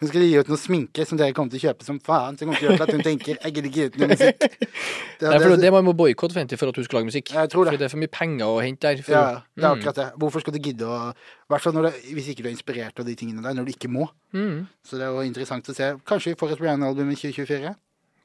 hun 0.00 0.08
skal 0.08 0.24
gi 0.24 0.30
ut 0.40 0.48
noe 0.48 0.60
sminke 0.62 1.04
som 1.10 1.20
dere 1.20 1.34
kommer 1.36 1.52
til 1.52 1.60
å 1.60 1.64
kjøpe 1.68 1.84
som 1.84 1.98
faen. 2.00 2.38
Som 2.40 2.48
kommer 2.48 2.58
til 2.62 2.70
å 2.70 2.72
gjøre 2.72 2.86
at 2.88 2.94
hun 2.96 3.04
tenker 3.04 3.36
jeg 3.36 3.52
gidder 3.52 3.68
ikke 3.68 3.82
gi 3.82 3.84
ut 3.90 3.98
noe 4.00 4.08
musikk. 4.14 4.46
Det, 5.22 5.28
Nei, 5.30 5.36
for 5.38 5.52
det- 5.54 5.60
det 5.62 5.70
må 5.70 5.80
må 5.86 5.92
boikotte 5.94 6.34
Fenty 6.34 6.56
for 6.58 6.72
at 6.72 6.74
hun 6.80 6.82
skal 6.88 6.98
lage 6.98 7.06
musikk. 7.12 7.28
Jeg 7.36 7.50
tror 7.52 7.68
det. 7.68 7.74
For 7.76 7.78
det 7.78 7.86
er 7.86 7.92
for 7.92 8.00
mye 8.02 8.10
penger 8.10 8.48
å 8.48 8.56
hente 8.64 8.80
der. 8.88 9.02
For, 9.06 9.12
ja, 9.14 9.20
det 9.54 9.62
er 9.62 9.68
Mm. 9.68 9.76
akkurat 9.78 9.94
det. 10.00 10.06
Hvorfor 10.18 10.40
skal 10.42 10.56
du 10.56 10.58
gidde 10.58 10.88
å 10.88 10.96
hvert 11.52 11.62
fall 11.62 11.78
hvis 12.08 12.32
ikke 12.32 12.42
du 12.42 12.48
er 12.48 12.56
inspirert 12.56 12.98
av 12.98 13.06
de 13.06 13.14
tingene 13.14 13.44
der, 13.44 13.54
når 13.54 13.68
du 13.68 13.72
ikke 13.76 13.92
må. 13.92 14.08
Mm. 14.34 14.66
Så 14.82 14.98
det 14.98 15.06
jo 15.12 15.22
interessant 15.22 15.68
å 15.70 15.74
se. 15.76 15.92
Kanskje 16.08 16.32
vi 16.32 16.38
får 16.40 16.56
et 16.56 16.64
Rihanna-album 16.64 17.12
i 17.12 17.14
2024? 17.20 17.74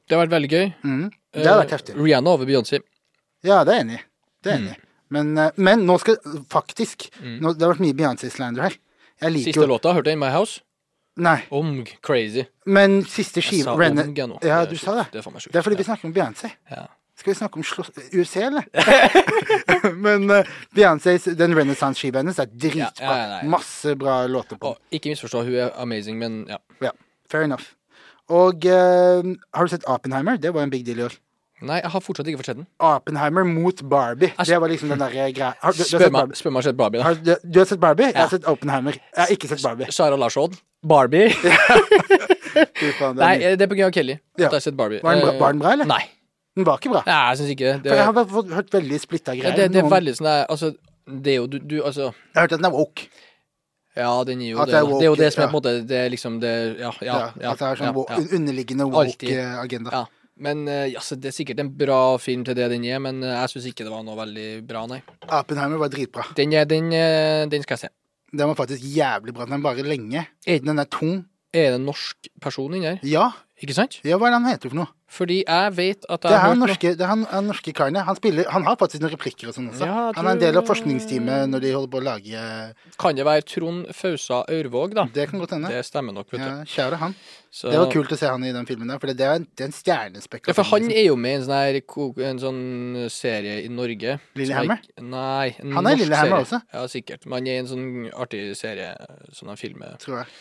Det 0.08 0.16
har 0.16 0.24
vært 0.26 0.34
veldig 0.34 0.50
gøy. 0.50 0.66
Mm. 0.82 1.06
Det 1.38 1.46
har 1.46 1.60
vært 1.62 1.70
Eh, 1.70 1.76
heftig. 1.76 1.94
Rihanna 2.02 2.34
over 2.34 2.48
Beyoncé. 2.50 2.80
Ja, 3.46 3.62
det 3.64 3.74
er 3.74 3.78
jeg 3.78 3.86
enig 3.86 3.98
i. 3.98 4.04
Det 4.42 4.52
er 4.52 4.56
enig 4.58 4.74
i. 4.76 4.80
Men, 5.14 5.32
eh, 5.38 5.50
men 5.56 5.86
nå 5.88 5.98
skal 6.00 6.18
faktisk 6.50 7.08
Mm. 7.22 7.40
nå, 7.40 7.52
Det 7.56 7.62
har 7.62 7.74
vært 7.74 7.80
mye 7.80 7.96
Beyoncé-slander 7.96 8.62
her. 8.62 8.76
Jeg 9.20 9.32
liker 9.32 9.52
Siste 9.52 9.60
jo 9.62 9.66
låta, 9.66 9.94
hørte 9.94 10.06
jeg 10.10 10.18
In 10.18 10.20
My 10.20 10.30
House? 10.30 10.60
Nei, 11.18 11.42
Omg, 11.50 11.96
crazy. 12.00 12.44
men 12.66 13.02
siste 13.02 13.40
Jeg 13.42 13.64
sa 13.64 13.72
omg, 13.74 14.14
nå. 14.14 14.38
Ja, 14.44 14.64
du 14.64 14.76
sa 14.76 14.94
det. 14.94 15.10
Det 15.12 15.18
er 15.18 15.30
sjukt. 15.30 15.52
Det 15.52 15.56
er 15.58 15.62
fordi 15.62 15.76
vi 15.76 15.84
snakker 15.84 16.04
om 16.06 16.14
Beyoncé. 16.14 16.52
Ja. 16.70 16.86
Skal 17.18 17.32
vi 17.32 17.38
snakke 17.40 17.56
om 17.58 17.64
slåss... 17.64 17.90
UFC, 18.14 18.36
eller? 18.36 18.62
Men 20.04 20.30
uh, 20.30 20.44
Beyoncés 20.76 21.26
den 21.36 21.56
renaissance-skiva 21.58 22.20
hennes 22.22 22.38
er 22.38 22.46
dritbra. 22.46 23.16
Ja. 23.16 23.40
Masse 23.42 23.96
bra 23.98 24.20
låter 24.30 24.56
på. 24.60 24.76
Og 24.76 24.94
ikke 24.94 25.10
misforstå, 25.10 25.42
hun 25.48 25.56
er 25.58 25.72
amazing, 25.82 26.18
men 26.18 26.44
ja. 26.46 26.60
Ja, 26.80 26.92
fair 27.30 27.42
enough. 27.48 27.72
Og 28.30 28.62
uh, 28.70 29.34
har 29.54 29.66
du 29.66 29.72
sett 29.72 29.88
Oppenheimer? 29.90 30.38
Det 30.38 30.54
var 30.54 30.62
en 30.62 30.70
big 30.70 30.84
deal 30.86 31.00
i 31.02 31.08
år. 31.08 31.18
Nei, 31.60 31.80
jeg 31.82 31.90
har 31.90 32.02
fortsatt 32.04 32.28
ikke 32.30 32.38
fått 32.38 32.50
sett 32.52 32.58
den. 32.60 32.66
Oppenheimer 32.78 33.42
mot 33.48 33.80
Barbie. 33.90 34.30
Det 34.46 34.58
var 34.62 34.70
liksom 34.70 34.92
den 34.94 35.00
derre 35.02 35.24
greia. 35.34 35.52
Har, 35.58 35.72
du, 35.74 35.82
Spør 35.82 36.10
meg 36.14 36.36
spør 36.38 36.52
meg 36.54 36.58
om 36.58 36.60
jeg 36.60 36.62
har 36.62 36.66
sett 36.70 36.76
Barbie, 36.78 37.00
da. 37.00 37.04
Har, 37.08 37.14
du, 37.18 37.32
du 37.42 37.58
har 37.58 37.66
sett 37.72 37.80
Barbie? 37.82 38.10
Jeg 38.12 38.20
har 38.22 38.30
sett 38.30 38.46
Oppenheimer. 38.46 38.98
Jeg 39.00 39.22
har 39.24 39.32
ikke 39.34 39.50
sett 39.50 39.62
Barbie. 39.66 39.90
Sara 39.94 40.16
Larsson. 40.20 40.54
Barbie. 40.86 41.32
Faen, 42.98 43.18
Nei, 43.18 43.32
det 43.58 43.66
er 43.66 43.70
på 43.70 43.76
grunn 43.78 43.88
av 43.90 43.94
Kelly. 43.96 44.14
At 44.18 44.40
Ja. 44.40 44.44
jeg 44.46 44.52
har 44.54 44.64
sett 44.68 44.76
Barbie. 44.78 45.00
Var 45.02 45.14
den 45.18 45.24
bra- 45.24 45.34
Eh, 45.34 45.40
var 45.40 45.52
den 45.52 45.60
bra, 45.62 45.72
eller? 45.72 45.84
Nei. 45.90 46.04
Den 46.56 46.64
var 46.66 46.78
ikke 46.78 46.90
bra. 46.90 47.02
Nei, 47.06 47.18
jeg 47.30 47.38
syns 47.38 47.50
ikke 47.54 47.72
det. 47.82 47.90
For 47.90 47.96
jeg 47.96 48.04
har 48.04 48.54
hørt 48.54 48.70
veldig 48.72 49.00
splitta 49.00 49.34
ja, 49.34 49.42
greier. 49.42 49.56
det, 49.56 49.72
det 49.72 49.82
er 49.84 49.90
veldig 49.90 50.14
sånn 50.18 50.26
der 50.30 50.46
Altså, 50.50 50.72
det 51.06 51.32
er 51.32 51.36
jo 51.36 51.46
du, 51.46 51.58
du 51.58 51.76
Altså 51.84 52.08
Jeg 52.10 52.34
har 52.34 52.42
hørt 52.46 52.52
at 52.52 52.58
den 52.62 52.66
er 52.70 52.74
woke. 52.74 53.06
Ja, 53.98 54.24
den 54.24 54.40
gir 54.42 54.50
jo 54.54 54.58
det. 54.64 54.66
det 54.72 54.78
er 54.78 54.86
woke, 54.86 54.98
Det 55.00 55.06
er 55.06 55.10
jo 55.10 55.14
det 55.18 55.32
som 55.34 55.42
er 55.42 55.46
ja. 55.46 55.50
på 55.50 55.56
en 55.56 55.58
måte 55.58 55.86
Det 55.88 55.96
er 55.98 56.10
liksom 56.10 56.40
det 56.40 56.52
Ja, 56.78 56.90
ja. 57.00 57.06
Ja, 57.06 57.30
ja, 57.42 57.52
at 57.52 57.58
det 57.58 57.66
er 57.68 57.80
sånn 57.80 57.94
ja, 57.94 58.04
ja. 58.10 58.36
underliggende 58.38 58.86
woke-agenda. 58.90 59.90
Ja. 59.92 60.04
Men 60.44 60.66
eh, 60.70 60.92
altså, 60.98 61.16
det 61.18 61.32
er 61.32 61.36
sikkert 61.36 61.62
en 61.62 61.72
bra 61.80 62.00
film 62.22 62.44
til 62.46 62.56
det 62.58 62.68
den 62.72 62.84
er, 62.88 63.00
men 63.02 63.22
eh, 63.26 63.34
jeg 63.42 63.54
syns 63.54 63.70
ikke 63.72 63.86
det 63.86 63.94
var 63.94 64.04
noe 64.06 64.18
veldig 64.18 64.48
bra, 64.68 64.84
nei. 64.90 65.00
Apenheimer 65.26 65.80
var 65.82 65.90
dritbra. 65.92 66.28
Den, 66.38 66.54
den, 66.70 66.92
eh, 66.94 67.46
den 67.50 67.66
skal 67.66 67.76
jeg 67.78 67.88
se. 67.88 67.94
Den 68.30 68.50
var 68.50 68.58
faktisk 68.58 68.84
jævlig 68.84 69.34
bra. 69.34 69.48
Den 69.48 69.58
er 69.58 69.64
bare 69.64 69.86
lenge. 69.86 70.26
Den 70.46 70.78
er 70.78 70.88
tung. 70.92 71.24
Er 71.56 71.72
det 71.72 71.78
en 71.78 71.86
norsk 71.88 72.28
person 72.44 72.74
inni 72.76 72.90
her? 72.90 72.98
Ja. 73.08 73.30
Ikke 73.58 73.74
sant? 73.74 73.96
ja, 74.06 74.14
hva 74.20 74.28
er 74.28 74.34
det 74.34 74.38
han 74.38 74.48
heter 74.52 74.70
for 74.70 74.78
noe? 74.78 74.90
Fordi 75.10 75.38
jeg 75.40 75.70
vet 75.74 76.04
at 76.06 76.20
Det 76.22 76.30
jeg 76.30 76.36
er 76.36 76.42
har 76.44 76.52
hørt 76.52 76.60
norske, 76.60 76.90
det 76.94 77.02
er 77.02 77.08
han, 77.10 77.22
han 77.30 77.48
norske 77.48 77.72
karen. 77.74 77.96
Han, 78.06 78.18
spiller, 78.20 78.46
han 78.52 78.66
har 78.68 78.76
faktisk 78.78 79.02
noen 79.02 79.14
replikker 79.16 79.48
og 79.50 79.56
sånn 79.56 79.70
også. 79.72 79.88
Ja, 79.88 80.02
han 80.14 80.28
er 80.28 80.36
en 80.36 80.42
del 80.42 80.58
av 80.60 80.68
forskningsteamet 80.68 81.48
når 81.50 81.64
de 81.64 81.72
holder 81.74 81.90
på 81.90 81.98
å 81.98 82.04
lage 82.04 82.42
Kan 83.00 83.18
det 83.18 83.26
være 83.26 83.46
Trond 83.48 83.88
Fausa 83.96 84.44
Aurvåg, 84.44 84.94
da? 84.94 85.08
Det 85.16 85.26
kan 85.32 85.42
godt 85.42 85.56
hende. 85.56 85.72
Det 85.74 85.80
stemmer 85.88 86.14
nok, 86.14 86.28
vet 86.30 86.44
du. 86.44 86.46
Ja, 86.46 86.68
Kjære 86.76 87.00
han. 87.00 87.16
Så, 87.50 87.70
Det 87.72 87.78
var 87.80 87.88
kult 87.92 88.12
å 88.12 88.16
se 88.20 88.28
han 88.28 88.42
i 88.44 88.52
den 88.52 88.66
filmen 88.68 88.90
der, 88.92 88.98
for 89.00 89.08
det 89.16 89.24
er 89.24 89.38
en, 89.38 89.46
det 89.56 89.64
er 89.64 89.70
en 89.70 89.76
stjernespekka 89.76 90.50
Ja, 90.50 90.56
for 90.58 90.68
han 90.68 90.84
liksom. 90.84 90.98
er 91.00 91.06
jo 91.06 91.16
med 91.16 91.30
i 91.32 91.38
en 91.38 91.46
sånn, 91.46 91.56
her, 91.56 92.28
en 92.28 92.42
sånn 92.42 93.08
serie 93.14 93.54
i 93.64 93.70
Norge. 93.72 94.18
Lillehammer? 94.36 94.82
Er, 94.92 95.06
Nei. 95.14 95.48
Han 95.72 95.88
er 95.88 95.96
i 95.96 96.02
Lillehammer 96.02 96.44
også. 96.44 96.60
Ja, 96.74 96.84
sikkert. 96.92 97.24
Men 97.24 97.38
han 97.40 97.48
er 97.48 97.56
i 97.56 97.62
en 97.64 97.70
sånn 97.72 97.88
artig 98.12 98.42
serie 98.58 98.92
som 99.32 99.48
han 99.48 99.60
filmer. 99.60 99.96
tror 100.02 100.20
jeg. 100.20 100.32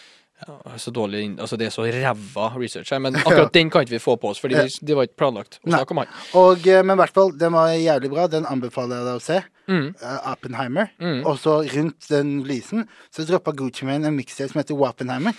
Ja, 0.46 0.78
så 0.78 0.92
dårlig 0.94 1.24
Altså, 1.42 1.58
det 1.58 1.68
er 1.68 1.74
så 1.74 1.86
ræva 1.90 2.48
research 2.54 2.94
her, 2.94 3.02
men 3.02 3.16
akkurat 3.24 3.54
den 3.54 3.72
kan 3.74 3.86
ikke 3.86 3.96
vi 3.96 4.02
få 4.04 4.18
på 4.22 4.30
oss, 4.30 4.42
Fordi 4.42 4.56
ja. 4.60 4.68
det 4.70 4.98
var 4.98 5.08
ikke 5.08 5.18
planlagt 5.24 5.60
å 5.64 5.72
snakke 5.72 5.96
om 5.96 6.04
han. 6.04 6.12
Og, 6.38 6.68
eh, 6.70 6.84
men 6.86 6.98
i 6.98 7.02
hvert 7.02 7.16
fall, 7.16 7.34
den 7.40 7.56
var 7.58 7.72
jævlig 7.74 8.12
bra. 8.14 8.28
Den 8.32 8.46
anbefaler 8.50 9.00
jeg 9.00 9.08
deg 9.08 9.18
å 9.18 9.24
se. 9.24 9.40
Mm. 9.68 9.88
Uh, 10.00 10.30
Oppenheimer. 10.32 10.92
Mm. 11.02 11.24
Og 11.28 11.42
så 11.42 11.58
rundt 11.74 12.08
den 12.12 12.38
lysen 12.48 12.86
så 13.12 13.26
droppa 13.28 13.52
Gucci 13.58 13.88
Mane 13.90 14.08
en 14.08 14.16
mixtape 14.16 14.54
som 14.54 14.62
heter 14.62 14.78
Wappenheimer. 14.80 15.36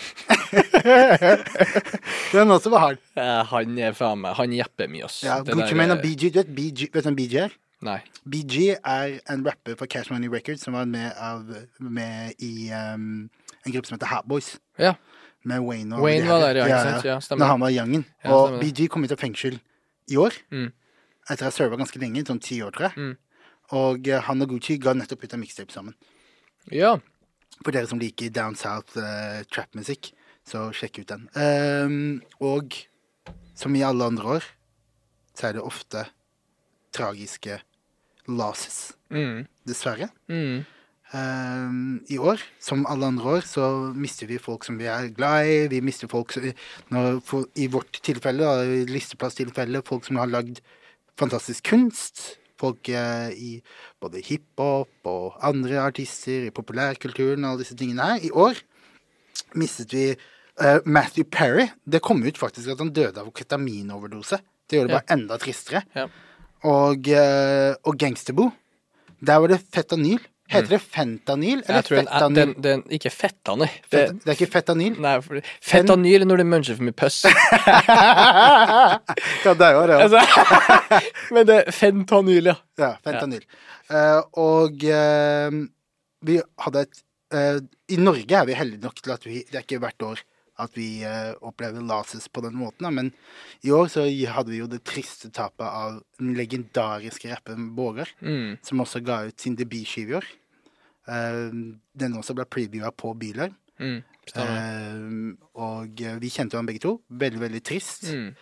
den 2.34 2.56
også 2.58 2.74
var 2.74 2.84
hard. 2.84 3.00
Ja, 3.16 3.40
han 3.54 3.78
er 3.78 3.96
faen 3.96 4.20
meg 4.24 4.36
Han 4.40 4.52
jepper 4.56 4.90
mye, 4.90 5.06
ass. 5.08 5.22
Ja, 5.24 5.40
Gucci 5.46 5.70
der, 5.70 5.78
Mane 5.78 5.94
eh, 5.94 5.96
og 5.96 6.04
BG. 6.04 6.34
Du 6.34 6.42
vet, 6.42 6.54
BG, 6.58 6.90
vet 6.92 7.06
du 7.06 7.12
hvem 7.12 7.22
BG 7.22 7.40
er? 7.46 7.58
Nei. 7.86 8.00
BG 8.26 8.74
er 8.74 9.20
en 9.30 9.44
rapper 9.46 9.78
for 9.78 9.86
Cash 9.86 10.10
Money 10.10 10.28
Records 10.32 10.66
som 10.66 10.74
var 10.74 10.88
med, 10.90 11.12
av, 11.14 11.46
med 11.78 12.34
i 12.42 12.72
um, 12.74 13.28
en 13.68 13.76
gruppe 13.76 13.90
som 13.90 13.98
heter 13.98 14.10
Hatboys. 14.10 14.50
Ja. 14.80 14.96
Med 15.48 15.62
Wayne 15.64 15.96
og 15.96 16.04
Wayne 16.04 16.26
var 16.28 16.42
der, 16.48 16.60
ja, 16.60 16.66
ikke 16.66 16.80
sant? 16.82 17.06
Ja, 17.06 17.16
stemmer. 17.22 17.44
Når 17.44 17.52
han 17.52 17.62
var 17.62 17.72
youngen. 17.72 18.04
Ja, 18.24 18.34
og. 18.34 18.58
BG 18.60 18.88
kom 18.90 19.06
ut 19.06 19.14
av 19.14 19.20
fengsel 19.20 19.60
i 20.10 20.18
år. 20.18 20.36
Mm. 20.50 20.70
Etter 21.28 21.46
å 21.46 21.48
ha 21.48 21.54
serva 21.54 21.78
ganske 21.78 22.00
lenge, 22.02 22.24
sånn 22.26 22.42
ti 22.42 22.58
år, 22.64 22.74
tror 22.74 22.88
jeg. 22.88 22.96
Mm. 22.98 23.14
Og 23.78 24.08
eh, 24.08 24.24
han 24.24 24.44
og 24.44 24.54
Gucci 24.54 24.78
ga 24.80 24.94
nettopp 24.96 25.26
ut 25.26 25.36
en 25.36 25.42
mixtape 25.42 25.74
sammen. 25.74 25.96
Ja. 26.72 26.96
For 27.60 27.74
dere 27.74 27.88
som 27.90 28.00
liker 28.00 28.32
Down 28.32 28.56
South 28.58 28.96
uh, 28.96 29.42
trap-musikk, 29.52 30.12
så 30.48 30.68
sjekk 30.76 31.02
ut 31.02 31.12
den. 31.12 31.26
Um, 31.36 32.20
og 32.44 32.76
som 33.58 33.74
i 33.76 33.84
alle 33.84 34.06
andre 34.08 34.38
år, 34.38 34.46
så 35.36 35.50
er 35.50 35.58
det 35.58 35.64
ofte 35.64 36.06
tragiske 36.94 37.60
losses. 38.30 38.94
Mm. 39.12 39.46
Dessverre. 39.68 40.10
Mm. 40.30 40.64
Ehm, 41.16 42.02
I 42.12 42.18
år, 42.20 42.42
som 42.60 42.84
alle 42.86 43.06
andre 43.08 43.38
år, 43.38 43.46
så 43.48 43.94
mister 43.96 44.28
vi 44.28 44.36
folk 44.38 44.66
som 44.66 44.76
vi 44.80 44.84
er 44.92 45.08
glad 45.16 45.46
i. 45.48 45.54
Vi 45.72 45.80
mister 45.84 46.08
folk 46.10 46.34
når, 46.92 47.20
for, 47.24 47.46
I 47.56 47.68
vårt 47.72 48.00
tilfelle, 48.04 48.44
da, 48.44 48.66
listeplasstilfelle, 48.92 49.80
folk 49.88 50.04
som 50.04 50.20
har 50.20 50.28
lagd 50.28 50.60
fantastisk 51.18 51.64
kunst. 51.70 52.36
Folk 52.60 52.88
eh, 52.90 53.30
i 53.38 53.50
både 54.02 54.20
hiphop 54.26 55.08
og 55.08 55.38
andre 55.46 55.78
artister, 55.80 56.48
i 56.48 56.54
populærkulturen 56.54 57.44
og 57.46 57.54
alle 57.54 57.64
disse 57.64 57.76
tingene 57.78 58.04
her. 58.04 58.24
I 58.28 58.32
år 58.34 58.58
mistet 59.56 59.94
vi 59.94 60.06
eh, 60.12 60.78
Matthew 60.84 61.24
Perry. 61.30 61.68
Det 61.88 62.02
kom 62.04 62.20
ut 62.26 62.36
faktisk 62.40 62.74
at 62.74 62.82
han 62.82 62.92
døde 62.92 63.22
av 63.22 63.30
ketaminoverdose. 63.32 64.42
Det 64.68 64.76
gjør 64.80 64.88
det 64.90 64.92
Ja. 64.92 64.98
bare 65.00 65.16
enda 65.16 65.38
tristere. 65.40 65.84
Ja. 65.96 66.08
Og, 66.68 67.08
eh, 67.08 67.74
og 67.86 67.96
Gangsterbo. 67.96 68.50
Der 69.24 69.38
var 69.40 69.48
det 69.48 69.62
fentanyl. 69.72 70.18
Heter 70.48 70.70
det 70.72 70.78
fentanyl 70.80 71.58
eller 71.58 71.76
Jeg 71.76 71.84
tror 71.84 71.98
fetanyl? 71.98 72.36
den, 72.38 72.52
den 72.64 72.82
Ikke 72.96 73.10
fetanyl. 73.12 73.72
Det, 73.92 74.02
det 74.22 74.30
er 74.32 74.36
ikke 74.38 74.48
fetanyl? 74.54 74.94
nei 75.04 75.10
for, 75.24 75.40
fetanyl 75.64 76.24
er 76.24 76.28
når 76.30 76.40
du 76.40 76.44
muncher 76.48 76.78
for 76.78 76.86
mye 76.88 76.96
pøss. 76.96 77.18
ja, 79.44 79.52
det 79.52 79.66
er 79.66 79.76
jo 79.76 79.82
det. 79.90 79.98
altså, 80.06 80.22
men 81.36 81.42
det 81.50 81.58
er 81.58 81.76
fentanyl, 81.76 82.48
ja. 82.52 82.56
Ja, 82.80 82.90
fentanyl. 83.04 83.44
Eh, 83.88 84.20
og 84.40 84.88
uh, 84.88 85.60
vi 86.28 86.38
hadde 86.64 86.78
et 86.86 86.96
uh, 87.36 87.58
I 87.88 88.00
Norge 88.00 88.40
er 88.40 88.48
vi 88.48 88.56
heldige 88.56 88.84
nok 88.84 88.98
til 89.00 89.12
at 89.14 89.22
vi 89.24 89.38
Det 89.48 89.56
er 89.56 89.64
ikke 89.64 89.78
hvert 89.84 90.02
år 90.04 90.18
at 90.58 90.74
vi 90.78 91.02
eh, 91.06 91.32
opplever 91.44 91.84
lases 91.86 92.26
på 92.28 92.42
den 92.44 92.56
måten, 92.58 92.86
da, 92.86 92.90
men 92.90 93.12
i 93.62 93.70
år 93.74 93.86
så 93.92 94.04
hadde 94.06 94.50
vi 94.50 94.60
jo 94.60 94.68
det 94.70 94.82
triste 94.88 95.30
tapet 95.34 95.66
av 95.66 96.00
den 96.18 96.34
legendariske 96.38 97.30
rapperen 97.30 97.70
Bågar, 97.76 98.10
Mm. 98.20 98.58
som 98.62 98.82
også 98.82 99.02
ga 99.04 99.22
ut 99.28 99.40
sin 99.40 99.56
debutskive 99.56 100.10
i 100.10 100.18
år. 100.18 100.28
Eh, 101.08 101.50
den 101.94 102.18
også 102.18 102.34
ble 102.34 102.44
previewa 102.44 102.90
på 102.90 103.14
Biler. 103.18 103.54
Mm. 103.78 104.02
Eh, 104.34 105.34
og 105.54 106.02
vi 106.20 106.30
kjente 106.34 106.56
jo 106.56 106.60
han 106.60 106.68
begge 106.68 106.82
to. 106.84 106.98
Veldig, 107.08 107.40
veldig 107.46 107.64
trist. 107.64 108.10
Mm. 108.12 108.34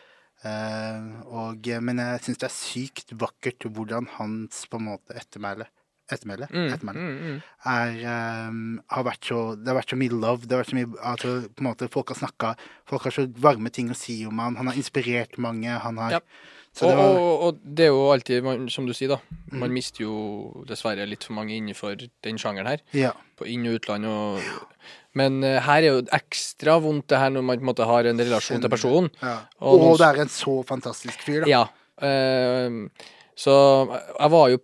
Uh, 0.45 1.23
og, 1.33 1.65
men 1.83 1.99
jeg 1.99 2.21
syns 2.27 2.39
det 2.43 2.47
er 2.47 2.53
sykt 2.53 3.13
vakkert 3.19 3.65
hvordan 3.73 4.05
hans 4.19 4.67
på 4.69 4.77
en 4.77 4.85
måte 4.91 5.17
ettermæle 5.17 5.65
Ettermæle? 6.13 6.47
Mm. 6.53 6.67
ettermæle 6.73 7.01
Mm. 7.03 7.15
Mm. 7.27 7.39
er, 7.67 8.49
um, 8.49 8.81
har 8.91 9.05
vært 9.05 9.25
så, 9.27 9.57
Det 9.59 9.67
har 9.73 9.81
vært 9.81 9.91
så 9.91 9.97
mye 9.99 10.11
love. 10.21 10.43
Det 10.47 10.53
har 10.57 10.63
vært 10.65 10.71
så 10.71 10.79
mye 10.79 11.01
altså, 11.03 11.33
på 11.55 11.61
en 11.65 11.67
måte 11.75 11.89
Folk 11.91 12.09
har 12.13 12.17
snakka 12.21 12.53
Folk 12.87 13.03
har 13.09 13.11
så 13.11 13.27
varme 13.43 13.71
ting 13.73 13.91
å 13.91 13.97
si 13.97 14.25
om 14.27 14.39
han. 14.39 14.55
Han 14.57 14.67
har 14.71 14.75
inspirert 14.79 15.37
mange. 15.39 15.67
Han 15.83 15.97
har 15.99 16.11
Ja. 16.19 16.21
Og, 16.83 16.91
det 16.91 16.97
var 16.99 17.09
Mm. 17.09 17.17
og, 17.17 17.43
og 17.43 17.59
det 17.75 17.85
er 17.87 17.89
jo 17.89 18.11
alltid, 18.13 18.43
man, 18.45 18.69
som 18.69 18.85
du 18.87 18.93
sier, 18.93 19.09
da. 19.09 19.17
Man 19.51 19.73
mister 19.73 20.03
jo 20.05 20.63
dessverre 20.69 21.07
litt 21.09 21.25
for 21.25 21.33
mange 21.33 21.57
innenfor 21.57 21.97
den 22.23 22.37
sjangeren 22.37 22.67
her. 22.69 22.81
Ja. 22.93 23.13
På 23.39 23.47
inn- 23.49 23.65
og 23.67 23.81
utland 23.81 24.05
og 24.05 24.43
Men 25.15 25.43
uh, 25.43 25.59
her 25.65 25.79
er 25.81 25.87
jo 25.95 26.03
ekstra 26.13 26.77
vondt 26.79 27.07
det 27.09 27.17
her 27.19 27.31
når 27.31 27.43
man 27.43 27.57
på 27.59 27.63
en 27.65 27.71
måte 27.75 27.87
har 27.89 28.05
en 28.05 28.19
relasjon 28.21 28.61
til 28.61 28.69
personen. 28.69 29.09
ja. 29.23 29.39
Og 29.63 29.73
Og, 29.73 29.81
noen- 29.81 29.99
det 29.99 30.07
er 30.19 30.21
en 30.21 30.29
så 30.29 30.63
fantastisk 30.69 31.19
fyr, 31.25 31.47
da. 31.47 31.49
Ja. 31.49 31.63
Uh, 31.97 32.89
så 33.37 33.55
jeg 34.21 34.31
var 34.31 34.49
jo 34.53 34.59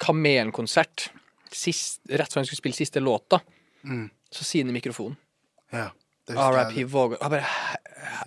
Kamelen-konsert 0.00 1.08
rett 1.50 2.30
før 2.32 2.40
han 2.40 2.46
skulle 2.46 2.60
spille 2.60 2.78
siste 2.78 3.02
låta. 3.02 3.40
Mm. 3.82 4.08
Så 4.30 4.44
sier 4.46 4.62
han 4.64 4.70
i 4.70 4.76
mikrofonen 4.76 5.16
Ja, 5.74 5.88
RIP 6.30 6.76
jeg. 6.76 6.90
Vågar. 6.92 7.18
Bare 7.22 7.46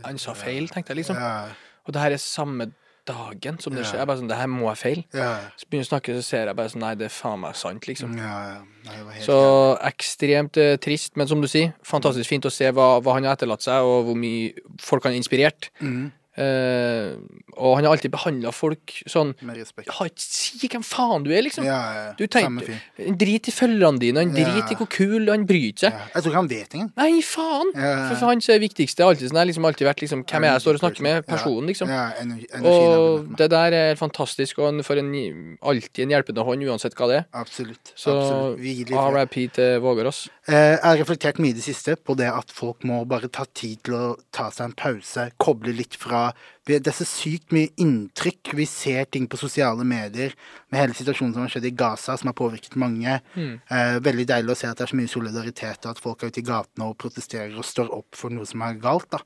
Han 0.03 0.17
sa 0.19 0.33
feil, 0.35 0.67
tenkte 0.67 0.91
jeg 0.91 1.03
liksom. 1.03 1.19
Ja. 1.19 1.51
Og 1.85 1.93
det 1.93 2.01
her 2.01 2.15
er 2.15 2.21
samme 2.21 2.71
dagen 3.07 3.59
som 3.59 3.75
det 3.75 3.83
skjer. 3.85 3.99
Jeg 3.99 4.07
bare 4.07 4.19
sånn, 4.21 4.29
det 4.31 4.37
her 4.39 4.47
må 4.51 4.69
jeg 4.71 4.79
feile. 4.79 5.03
Ja, 5.15 5.31
Så 5.59 5.67
begynner 5.67 5.83
jeg 5.83 5.89
å 5.89 5.91
snakke, 5.91 6.15
så 6.15 6.23
ser 6.23 6.45
jeg 6.47 6.55
bare 6.55 6.71
sånn, 6.71 6.83
nei, 6.85 6.93
det 6.99 7.07
er 7.09 7.13
faen 7.13 7.41
meg 7.43 7.57
sant, 7.59 7.87
liksom. 7.89 8.13
ja, 8.17 8.35
ja. 8.47 8.59
Nei, 8.87 9.17
Så 9.23 9.37
ekstremt 9.83 10.59
eh, 10.59 10.75
trist, 10.83 11.17
men 11.19 11.27
som 11.27 11.43
du 11.43 11.47
sier, 11.51 11.73
fantastisk 11.87 12.31
fint 12.31 12.47
å 12.47 12.51
se 12.53 12.71
hva, 12.71 12.87
hva 13.03 13.17
han 13.17 13.27
har 13.27 13.35
etterlatt 13.35 13.65
seg, 13.65 13.83
og 13.83 14.07
hvor 14.07 14.19
mye 14.19 14.53
folk 14.83 15.03
han 15.03 15.15
har 15.15 15.19
inspirert. 15.19 15.69
Mhm. 15.83 16.11
Eh, 16.33 17.13
og 17.61 17.75
han 17.77 17.85
har 17.85 17.93
alltid 17.93 18.09
behandla 18.13 18.49
folk 18.55 18.89
sånn 19.05 19.35
Med 19.45 19.59
respekt. 19.59 19.91
Si 20.23 20.65
hvem 20.65 20.81
faen 20.85 21.21
du 21.25 21.29
er, 21.29 21.43
liksom. 21.45 21.65
Ja, 21.67 21.77
ja. 21.93 22.05
Du 22.17 22.23
Samme 22.25 22.63
tenker, 22.63 22.79
fyr. 22.97 23.17
Drit 23.21 23.49
i 23.51 23.53
følgerne 23.53 24.01
dine, 24.01 24.23
en 24.25 24.33
drit 24.33 24.71
i 24.73 24.77
hvor 24.79 24.89
kul 24.89 25.29
han 25.29 25.45
bryter 25.49 25.85
seg. 25.87 25.93
Ja. 25.93 26.07
Jeg 26.15 26.23
tror 26.23 26.31
ikke 26.33 26.41
han 26.41 26.49
vet 26.49 26.73
engang. 26.77 26.89
Nei, 26.97 27.21
faen! 27.27 27.69
Ja. 27.77 27.91
For, 28.09 28.15
for 28.23 28.31
hans 28.31 28.49
viktigste 28.63 29.03
er 29.05 29.11
alltid 29.11 29.29
sånn, 29.29 29.37
det 29.37 29.43
har 29.43 29.49
liksom 29.51 29.67
alltid 29.69 29.89
vært 29.91 30.03
liksom, 30.05 30.23
hvem 30.31 30.47
er 30.47 30.53
jeg 30.55 30.65
står 30.65 30.79
og 30.79 30.83
snakker 30.83 31.05
med, 31.05 31.27
personen, 31.29 31.69
liksom. 31.69 31.93
Ja, 31.93 32.03
energi, 32.23 32.49
Og 32.63 33.29
er 33.35 33.37
det 33.43 33.49
der 33.53 33.77
er 33.83 33.99
fantastisk, 34.01 34.57
og 34.63 34.71
han 34.71 34.81
får 34.85 35.03
en, 35.03 35.13
alltid 35.61 36.03
en 36.07 36.15
hjelpende 36.15 36.47
hånd, 36.49 36.65
uansett 36.65 36.97
hva 36.97 37.11
det 37.11 37.19
er. 37.21 37.27
Absolutt. 37.43 37.93
Så. 37.99 38.17
RIP 38.63 39.37
til 39.53 39.79
Vågarås. 39.83 40.25
Eh, 40.47 40.53
Jeg 40.73 40.81
har 40.83 40.97
reflektert 40.99 41.39
mye 41.39 41.53
i 41.53 41.57
det 41.57 41.63
siste 41.65 41.95
på 41.95 42.15
det 42.19 42.27
at 42.31 42.51
folk 42.53 42.83
må 42.87 43.03
bare 43.07 43.29
ta 43.31 43.45
tid 43.53 43.83
til 43.85 43.95
å 43.95 44.03
ta 44.33 44.49
seg 44.51 44.71
en 44.71 44.75
pause, 44.77 45.29
koble 45.41 45.73
litt 45.75 45.95
fra 45.99 46.22
Det 46.67 46.79
er 46.79 46.95
så 46.95 47.07
sykt 47.07 47.53
mye 47.55 47.71
inntrykk. 47.81 48.53
Vi 48.55 48.67
ser 48.69 49.07
ting 49.11 49.27
på 49.29 49.39
sosiale 49.41 49.83
medier 49.87 50.35
med 50.71 50.79
hele 50.79 50.97
situasjonen 50.97 51.35
som 51.35 51.45
har 51.45 51.53
skjedd 51.53 51.67
i 51.69 51.75
Gaza, 51.75 52.15
som 52.19 52.31
har 52.31 52.37
påvirket 52.39 52.77
mange. 52.79 53.19
Eh, 53.67 53.99
veldig 54.03 54.27
deilig 54.29 54.55
å 54.55 54.59
se 54.59 54.69
at 54.69 54.79
det 54.79 54.87
er 54.87 54.93
så 54.93 54.99
mye 54.99 55.11
solidaritet, 55.11 55.83
og 55.83 55.91
at 55.93 56.03
folk 56.03 56.23
er 56.23 56.33
ute 56.33 56.43
i 56.43 56.47
gatene 56.47 56.89
og 56.89 56.99
protesterer 57.03 57.55
og 57.57 57.67
står 57.67 57.91
opp 57.95 58.19
for 58.19 58.33
noe 58.33 58.47
som 58.49 58.63
er 58.65 58.79
galt. 58.83 59.09
da. 59.11 59.23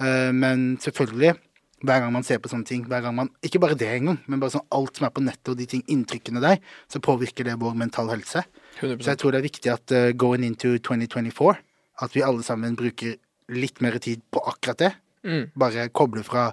Eh, 0.00 0.30
men 0.32 0.78
selvfølgelig, 0.82 1.34
hver 1.82 2.04
gang 2.04 2.12
man 2.14 2.24
ser 2.26 2.38
på 2.42 2.50
sånne 2.50 2.68
ting, 2.68 2.84
hver 2.88 3.02
gang 3.04 3.16
man, 3.16 3.30
ikke 3.44 3.60
bare 3.62 3.76
det 3.78 3.90
engang, 3.90 4.20
men 4.30 4.42
bare 4.42 4.54
sånn 4.54 4.66
alt 4.74 4.98
som 4.98 5.08
er 5.08 5.14
på 5.14 5.24
nettet 5.24 5.52
og 5.52 5.58
de 5.58 5.66
ting, 5.68 5.82
inntrykkene 5.90 6.42
der, 6.42 6.62
så 6.90 7.02
påvirker 7.02 7.48
det 7.48 7.58
vår 7.60 7.74
mental 7.78 8.10
helse. 8.12 8.44
100 8.78 9.02
Så 9.02 9.12
jeg 9.12 9.20
tror 9.20 9.34
det 9.34 9.42
er 9.42 9.48
viktig 9.48 9.72
at 9.72 9.94
uh, 9.94 10.12
going 10.16 10.46
into 10.46 10.76
2024, 10.78 11.56
at 12.02 12.14
vi 12.16 12.24
alle 12.24 12.46
sammen 12.46 12.78
bruker 12.78 13.18
litt 13.52 13.82
mer 13.82 13.98
tid 14.02 14.22
på 14.32 14.42
akkurat 14.46 14.78
det. 14.78 14.92
Mm. 15.26 15.50
Bare 15.58 15.88
koble 15.94 16.22
fra, 16.26 16.52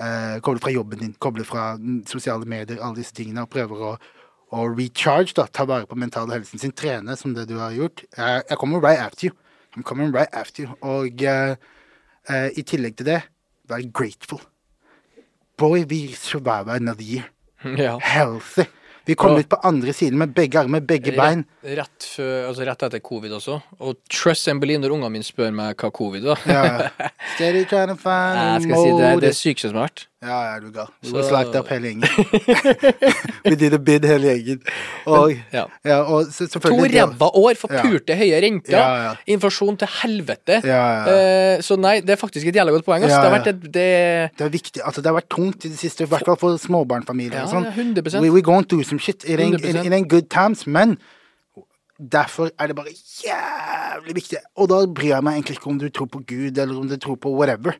eh, 0.00 0.38
koble 0.42 0.62
fra 0.62 0.72
jobben 0.74 0.98
din, 0.98 1.12
koble 1.18 1.44
fra 1.44 1.74
sosiale 2.06 2.48
medier, 2.48 2.80
alle 2.82 2.96
disse 2.96 3.14
tingene, 3.14 3.44
og 3.46 3.50
prøver 3.50 3.84
å, 3.90 3.92
å 4.52 4.66
recharge, 4.74 5.34
da, 5.38 5.46
ta 5.46 5.64
vare 5.64 5.86
på 5.86 5.98
mentale 5.98 6.34
helsen 6.34 6.62
sin, 6.62 6.72
trene 6.72 7.16
som 7.16 7.34
det 7.34 7.46
du 7.48 7.56
har 7.58 7.76
gjort. 7.76 8.04
Jeg, 8.16 8.42
jeg 8.48 8.58
kommer 8.58 8.82
right 8.82 8.98
after 8.98 9.28
you. 9.28 9.36
I'm 9.76 9.84
coming 9.86 10.10
right 10.12 10.28
after 10.32 10.64
you. 10.64 10.74
Og 10.82 11.22
eh, 11.22 11.54
eh, 12.28 12.48
i 12.58 12.66
tillegg 12.66 12.96
til 12.98 13.12
det, 13.12 13.20
vær 13.70 13.86
grateful. 13.94 14.42
Boy, 15.56 15.84
we 15.84 16.14
survive 16.14 16.68
another 16.68 17.04
year. 17.04 17.30
Ja. 17.76 17.98
Healthy. 18.00 18.64
Vi 19.08 19.16
kom 19.18 19.34
og, 19.34 19.42
ut 19.42 19.50
på 19.50 19.58
andre 19.66 19.94
siden 19.96 20.20
med 20.20 20.34
begge 20.36 20.60
armer, 20.60 20.82
begge 20.84 21.14
bein. 21.16 21.46
Rett, 21.64 21.78
rett, 21.80 22.08
før, 22.16 22.34
altså 22.50 22.66
rett 22.68 22.84
etter 22.88 23.02
covid 23.04 23.38
også. 23.38 23.58
Og 23.80 23.96
trust 24.12 24.50
and 24.52 24.62
believe 24.62 24.82
når 24.82 24.96
ungene 24.98 25.14
mine 25.16 25.26
spør 25.26 25.54
meg 25.56 25.80
hva 25.80 25.92
covid 25.94 26.28
var. 26.32 26.44
Ja. 26.50 26.90
Steady 27.36 27.64
trying 27.70 27.94
to 27.94 27.98
find 28.00 28.40
Jeg 28.40 28.54
a 28.54 28.62
skal 28.66 28.84
si 28.84 28.94
det, 29.00 29.10
det 29.24 29.32
er 29.32 29.40
sykeste 29.40 29.72
som 29.72 29.80
har 29.80 29.90
vært. 29.90 30.06
Ja, 30.20 30.38
ja, 30.52 30.56
du 30.60 30.66
gal. 30.68 30.88
Vi 31.00 31.14
var 31.14 31.22
slakt 31.24 31.54
opp 31.56 31.68
hele 31.72 31.88
gjengen. 31.94 32.04
Vi 33.48 33.54
did 33.56 33.72
a 33.72 33.78
bid 33.80 34.04
hele 34.04 34.34
gjengen. 34.34 34.58
Og, 35.08 35.30
Ja. 35.54 35.62
ja, 35.86 35.96
og 36.04 36.26
så, 36.36 36.44
To 36.52 36.60
ræva 36.68 37.30
år 37.40 37.56
for 37.56 37.72
Ja. 37.72 37.80
purte 37.86 38.12
høye 38.20 38.36
renter. 38.44 38.74
Ja, 38.76 38.88
ja. 39.06 39.14
Inflasjon 39.32 39.78
til 39.80 39.88
helvete. 40.02 40.60
Ja, 40.68 40.82
ja. 41.06 41.14
Eh, 41.14 41.62
så 41.64 41.78
nei, 41.80 42.00
det 42.04 42.10
er 42.18 42.20
faktisk 42.20 42.46
et 42.52 42.54
jævla 42.60 42.74
godt 42.76 42.84
poeng. 42.84 43.00
Ja, 43.00 43.08
Det 43.08 43.30
har 43.30 43.38
vært 43.38 43.48
et, 43.54 43.62
det, 43.72 44.36
Det 44.36 44.44
er 44.44 44.52
viktig. 44.52 44.82
Altså, 44.84 45.00
det 45.00 45.06
har 45.08 45.16
vært 45.22 45.30
tungt 45.32 45.64
i 45.64 45.68
det 45.72 45.78
siste, 45.80 46.04
i 46.04 46.06
hvert 46.12 46.26
fall 46.28 46.36
for 46.36 46.58
småbarnfamilier 46.58 47.40
Ja, 47.40 47.46
sånn. 47.48 47.64
ja, 47.64 47.72
100%. 47.72 48.20
We, 48.20 48.28
we 48.30 48.42
going 48.42 48.64
through 48.68 48.84
some 48.84 48.98
shit. 49.00 49.24
It 49.24 49.40
ain't, 49.40 49.54
it, 49.64 49.74
100%. 49.74 49.86
it 49.86 49.92
ain't 49.92 50.08
good 50.08 50.28
times, 50.28 50.66
men 50.66 50.98
derfor 52.12 52.50
er 52.58 52.66
det 52.66 52.76
bare 52.76 52.92
jævlig 53.24 54.14
viktig. 54.14 54.38
Og 54.56 54.68
da 54.68 54.80
bryr 54.86 55.14
jeg 55.14 55.24
meg 55.24 55.38
egentlig 55.38 55.56
ikke 55.58 55.70
om 55.70 55.78
du 55.78 55.88
tror 55.88 56.06
på 56.06 56.22
Gud, 56.26 56.58
eller 56.58 56.78
om 56.78 56.88
du 56.88 56.96
tror 56.96 57.18
på 57.20 57.32
whatever. 57.36 57.76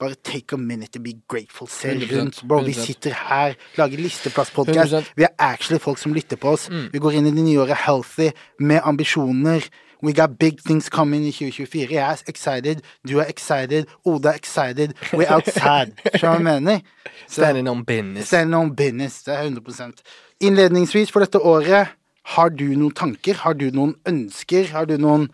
Bare 0.00 0.14
take 0.24 0.52
a 0.52 0.56
minute 0.56 0.92
to 0.92 1.02
be 1.02 1.12
grateful. 1.28 1.68
Se 1.68 1.92
rundt. 1.92 2.42
Bro, 2.48 2.62
vi 2.66 2.72
sitter 2.72 3.14
her, 3.28 3.54
lager 3.76 3.98
listeplasspodkast. 3.98 4.92
100%. 4.92 5.12
Vi 5.16 5.22
er 5.22 5.34
actually 5.38 5.80
folk 5.80 5.98
som 5.98 6.14
lytter 6.14 6.36
på 6.36 6.56
oss. 6.56 6.70
Mm. 6.70 6.88
Vi 6.92 6.98
går 6.98 7.10
inn 7.10 7.26
i 7.26 7.36
det 7.36 7.44
nye 7.44 7.60
året 7.60 7.76
healthy, 7.86 8.30
med 8.58 8.80
ambisjoner. 8.84 9.68
We 10.02 10.12
got 10.12 10.38
big 10.38 10.62
things 10.64 10.88
coming 10.88 11.26
i 11.26 11.32
2024. 11.32 11.92
Jeg 11.92 12.10
er 12.10 12.22
excited, 12.28 12.80
du 13.08 13.18
er 13.18 13.24
excited, 13.28 13.84
Oda 14.04 14.28
er 14.28 14.34
excited. 14.34 14.94
We're 15.12 15.28
outside. 15.28 15.92
Skjønner 16.16 16.38
du 16.38 16.44
hva 16.46 16.54
jeg 16.54 16.62
mener? 16.62 16.80
Standing 17.28 17.68
on 17.68 17.84
business. 17.84 18.28
Standing 18.28 18.56
on 18.56 18.76
business, 18.76 19.22
det 19.22 19.34
er 19.34 19.50
100% 19.50 20.00
Innledningsvis 20.40 21.12
for 21.12 21.20
dette 21.20 21.38
året, 21.38 21.92
har 22.22 22.50
du 22.50 22.66
noen 22.76 22.92
tanker? 22.94 23.40
Har 23.44 23.54
du 23.54 23.70
noen 23.74 23.96
ønsker? 24.08 24.68
Har 24.74 24.86
du 24.86 24.98
noen 25.00 25.30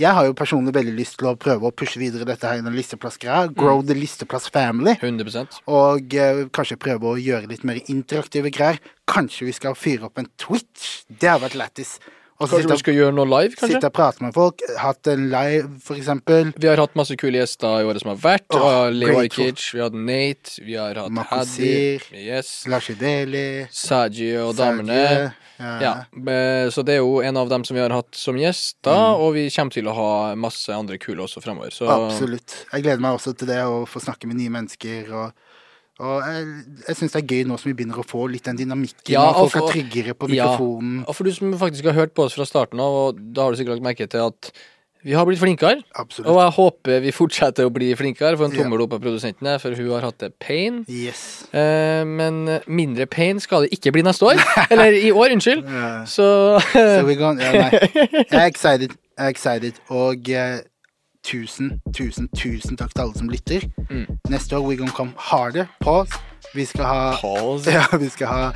Jeg 0.00 0.14
har 0.16 0.24
jo 0.24 0.32
personlig 0.32 0.72
veldig 0.72 0.94
lyst 0.96 1.18
til 1.20 1.28
å 1.28 1.34
prøve 1.36 1.68
å 1.68 1.74
pushe 1.76 2.00
videre 2.00 2.24
dette 2.24 2.48
her 2.48 2.62
i 2.62 2.64
den 2.64 2.72
listeplassgreia. 2.72 3.50
Grow 3.52 3.82
the 3.84 3.92
listeplass 3.92 4.46
family. 4.48 4.94
100 4.96 5.58
Og 5.68 6.14
eh, 6.16 6.46
kanskje 6.56 6.78
prøve 6.80 7.10
å 7.10 7.18
gjøre 7.20 7.50
litt 7.50 7.66
mer 7.68 7.82
interaktive 7.84 8.48
greier. 8.48 8.80
Kanskje 9.04 9.50
vi 9.50 9.52
skal 9.52 9.76
fyre 9.76 10.08
opp 10.08 10.16
en 10.22 10.30
Twitch? 10.40 11.02
Det 11.04 11.28
har 11.28 11.42
vært 11.44 11.58
lættis. 11.60 11.98
Kanskje 12.40 12.62
sitte 12.62 12.72
vi 12.72 12.80
skal 12.80 12.96
gjøre 12.96 13.12
noe 13.12 13.28
live, 13.28 13.56
sitte 13.60 13.90
og 13.90 13.92
prate 13.92 14.24
med 14.24 14.32
folk. 14.32 14.62
Hatt 14.80 15.10
en 15.12 15.26
live, 15.28 15.66
for 15.84 16.00
eksempel. 16.00 16.54
Vi 16.56 16.70
har 16.70 16.80
hatt 16.80 16.96
masse 16.96 17.12
kule 17.20 17.36
gjester 17.36 17.82
i 17.82 17.90
året 17.90 18.00
som 18.00 18.14
har 18.14 18.22
vært. 18.22 18.46
Oh, 18.56 18.86
Leo. 18.88 19.18
Ajkic, 19.20 19.66
vi 19.74 19.82
har 19.82 19.90
hatt 19.90 19.98
Nate, 20.08 20.54
vi 20.64 20.78
har 20.80 21.02
hatt. 21.02 21.20
Haddy, 21.34 22.00
yes, 22.16 22.54
Lashi 22.72 22.96
Deli. 22.96 23.66
Saji 23.68 24.32
og 24.40 24.54
damene. 24.56 25.02
Ja, 25.60 25.92
Så 26.72 26.82
det 26.86 26.94
er 26.96 27.02
jo 27.02 27.20
en 27.20 27.36
av 27.36 27.50
dem 27.52 27.64
som 27.68 27.76
vi 27.76 27.82
har 27.82 27.92
hatt 27.92 28.16
som 28.16 28.38
gjester, 28.40 28.96
og 29.20 29.34
vi 29.36 29.46
kommer 29.52 29.74
til 29.74 29.86
å 29.90 29.94
ha 29.94 30.10
masse 30.34 30.72
andre 30.72 30.96
kule 30.98 31.22
også 31.26 31.42
fremover. 31.44 31.70
Så 31.74 31.86
Absolutt. 31.90 32.64
Jeg 32.72 32.82
gleder 32.86 33.00
meg 33.04 33.18
også 33.18 33.34
til 33.36 33.50
det, 33.52 33.60
å 33.68 33.84
få 33.86 34.00
snakke 34.00 34.26
med 34.30 34.40
nye 34.40 34.50
mennesker. 34.54 35.12
Og, 35.12 35.46
og 36.00 36.24
jeg, 36.24 36.48
jeg 36.88 36.96
syns 36.96 37.12
det 37.12 37.22
er 37.22 37.28
gøy 37.36 37.44
nå 37.50 37.58
som 37.60 37.68
vi 37.70 37.76
begynner 37.76 38.00
å 38.00 38.06
få 38.08 38.24
litt 38.32 38.48
den 38.48 38.56
dynamikken, 38.62 39.12
Ja, 39.12 39.28
og 39.34 39.50
folk 39.52 39.60
er 39.60 39.72
tryggere 39.76 40.16
på 40.16 40.30
Ja. 40.32 40.48
mikrofonen. 40.48 41.04
Og 41.06 41.14
for 41.18 41.28
du 41.28 41.32
som 41.36 41.52
faktisk 41.60 41.84
har 41.92 41.98
hørt 42.00 42.14
på 42.16 42.24
oss 42.24 42.34
fra 42.40 42.48
starten 42.48 42.80
av, 42.80 43.00
og 43.04 43.20
da 43.36 43.44
har 43.44 43.52
du 43.52 43.60
sikkert 43.60 43.76
lagt 43.78 43.88
merke 43.90 44.08
til 44.08 44.26
at 44.30 44.52
vi 45.02 45.12
har 45.16 45.24
blitt 45.24 45.40
flinkere. 45.40 45.80
Absolutt. 45.96 46.28
Og 46.28 46.40
jeg 46.42 46.52
håper 46.56 47.00
vi 47.04 47.12
fortsetter 47.14 47.68
å 47.68 47.72
bli 47.72 47.90
flinkere. 47.96 48.36
For 48.36 48.48
en 48.50 48.56
tommel 48.56 48.82
opp 48.84 48.96
av 48.98 49.02
produsentene, 49.04 49.56
for 49.62 49.76
hun 49.78 49.92
har 49.94 50.04
hatt 50.10 50.18
det 50.20 50.32
pain. 50.42 50.82
Yes. 50.92 51.22
Eh, 51.56 52.04
men 52.04 52.58
mindre 52.68 53.06
pain 53.10 53.40
skal 53.40 53.64
det 53.64 53.72
ikke 53.78 53.94
bli 53.96 54.04
neste 54.04 54.28
år. 54.28 54.40
Eller 54.72 54.96
i 54.98 55.12
år, 55.12 55.32
unnskyld. 55.36 55.64
Ja. 55.64 55.92
Så 56.04 56.26
So 56.74 57.08
ja. 57.08 57.32
Jeg 57.40 58.42
er 58.42 58.46
excited. 58.46 58.98
Jeg 59.16 59.24
er 59.24 59.32
excited. 59.32 59.80
Og 59.88 60.28
eh, 60.28 60.60
tusen, 61.24 61.80
tusen, 61.96 62.28
tusen 62.36 62.76
takk 62.76 62.94
til 62.94 63.06
alle 63.06 63.18
som 63.18 63.28
lytter. 63.28 63.64
Mm. 63.88 64.06
Neste 64.28 64.56
år 64.56 64.66
we're 64.68 64.76
gonna 64.76 64.92
come 64.92 65.12
harder. 65.16 65.66
Pause. 65.80 66.20
Vi 66.54 66.64
skal 66.64 66.84
ha. 66.84 67.16
Ja, 67.70 67.86
vi 67.96 68.08
skal 68.10 68.26
ha 68.26 68.50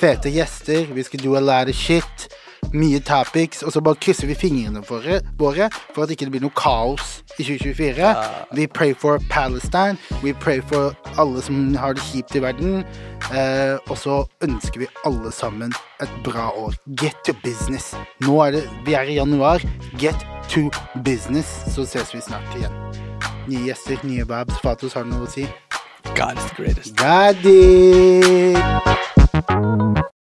fete 0.00 0.30
gjester. 0.30 0.86
Vi 0.94 1.02
skal 1.02 1.20
do 1.24 1.36
a 1.36 1.40
lot 1.40 1.68
of 1.68 1.74
shit. 1.74 2.28
Mye 2.72 3.00
topics. 3.00 3.62
Og 3.62 3.72
så 3.72 3.80
bare 3.80 3.98
krysser 3.98 4.28
vi 4.28 4.34
fingrene 4.38 4.82
våre, 4.86 5.20
våre 5.40 5.70
for 5.94 6.04
at 6.04 6.12
ikke 6.12 6.28
det 6.28 6.34
blir 6.36 6.44
noe 6.44 6.54
kaos 6.54 7.22
i 7.38 7.46
2024. 7.46 8.12
Vi 8.54 8.66
pray 8.66 8.92
for 8.94 9.18
Palestine. 9.30 9.96
We 10.22 10.34
pray 10.34 10.60
for 10.60 10.94
alle 11.18 11.42
som 11.42 11.74
har 11.80 11.96
det 11.96 12.04
kjipt 12.10 12.36
i 12.36 12.44
verden. 12.44 12.84
Eh, 13.32 13.76
og 13.88 13.96
så 13.98 14.20
ønsker 14.44 14.84
vi 14.84 14.90
alle 15.08 15.32
sammen 15.32 15.72
et 16.02 16.12
bra 16.26 16.50
år. 16.52 16.76
Get 17.00 17.16
to 17.26 17.34
business. 17.44 17.94
Nå 18.26 18.36
er 18.44 18.58
det 18.58 18.64
Vi 18.86 18.94
er 18.94 19.08
i 19.08 19.16
januar. 19.18 19.64
Get 19.98 20.26
to 20.52 20.68
business. 21.04 21.48
Så 21.74 21.88
ses 21.88 22.14
vi 22.14 22.20
snart 22.20 22.54
igjen. 22.58 22.76
Nye 23.48 23.66
gjester, 23.70 23.98
nye 24.04 24.24
babs. 24.28 24.60
Fatos, 24.62 24.94
har 24.94 25.08
du 25.08 25.14
noe 25.16 25.26
å 25.26 25.32
si? 25.32 25.48
God 26.14 26.38
is 26.38 26.44
the 26.46 26.54
greatest. 26.54 26.96
Got 26.96 27.36
it! 27.44 28.56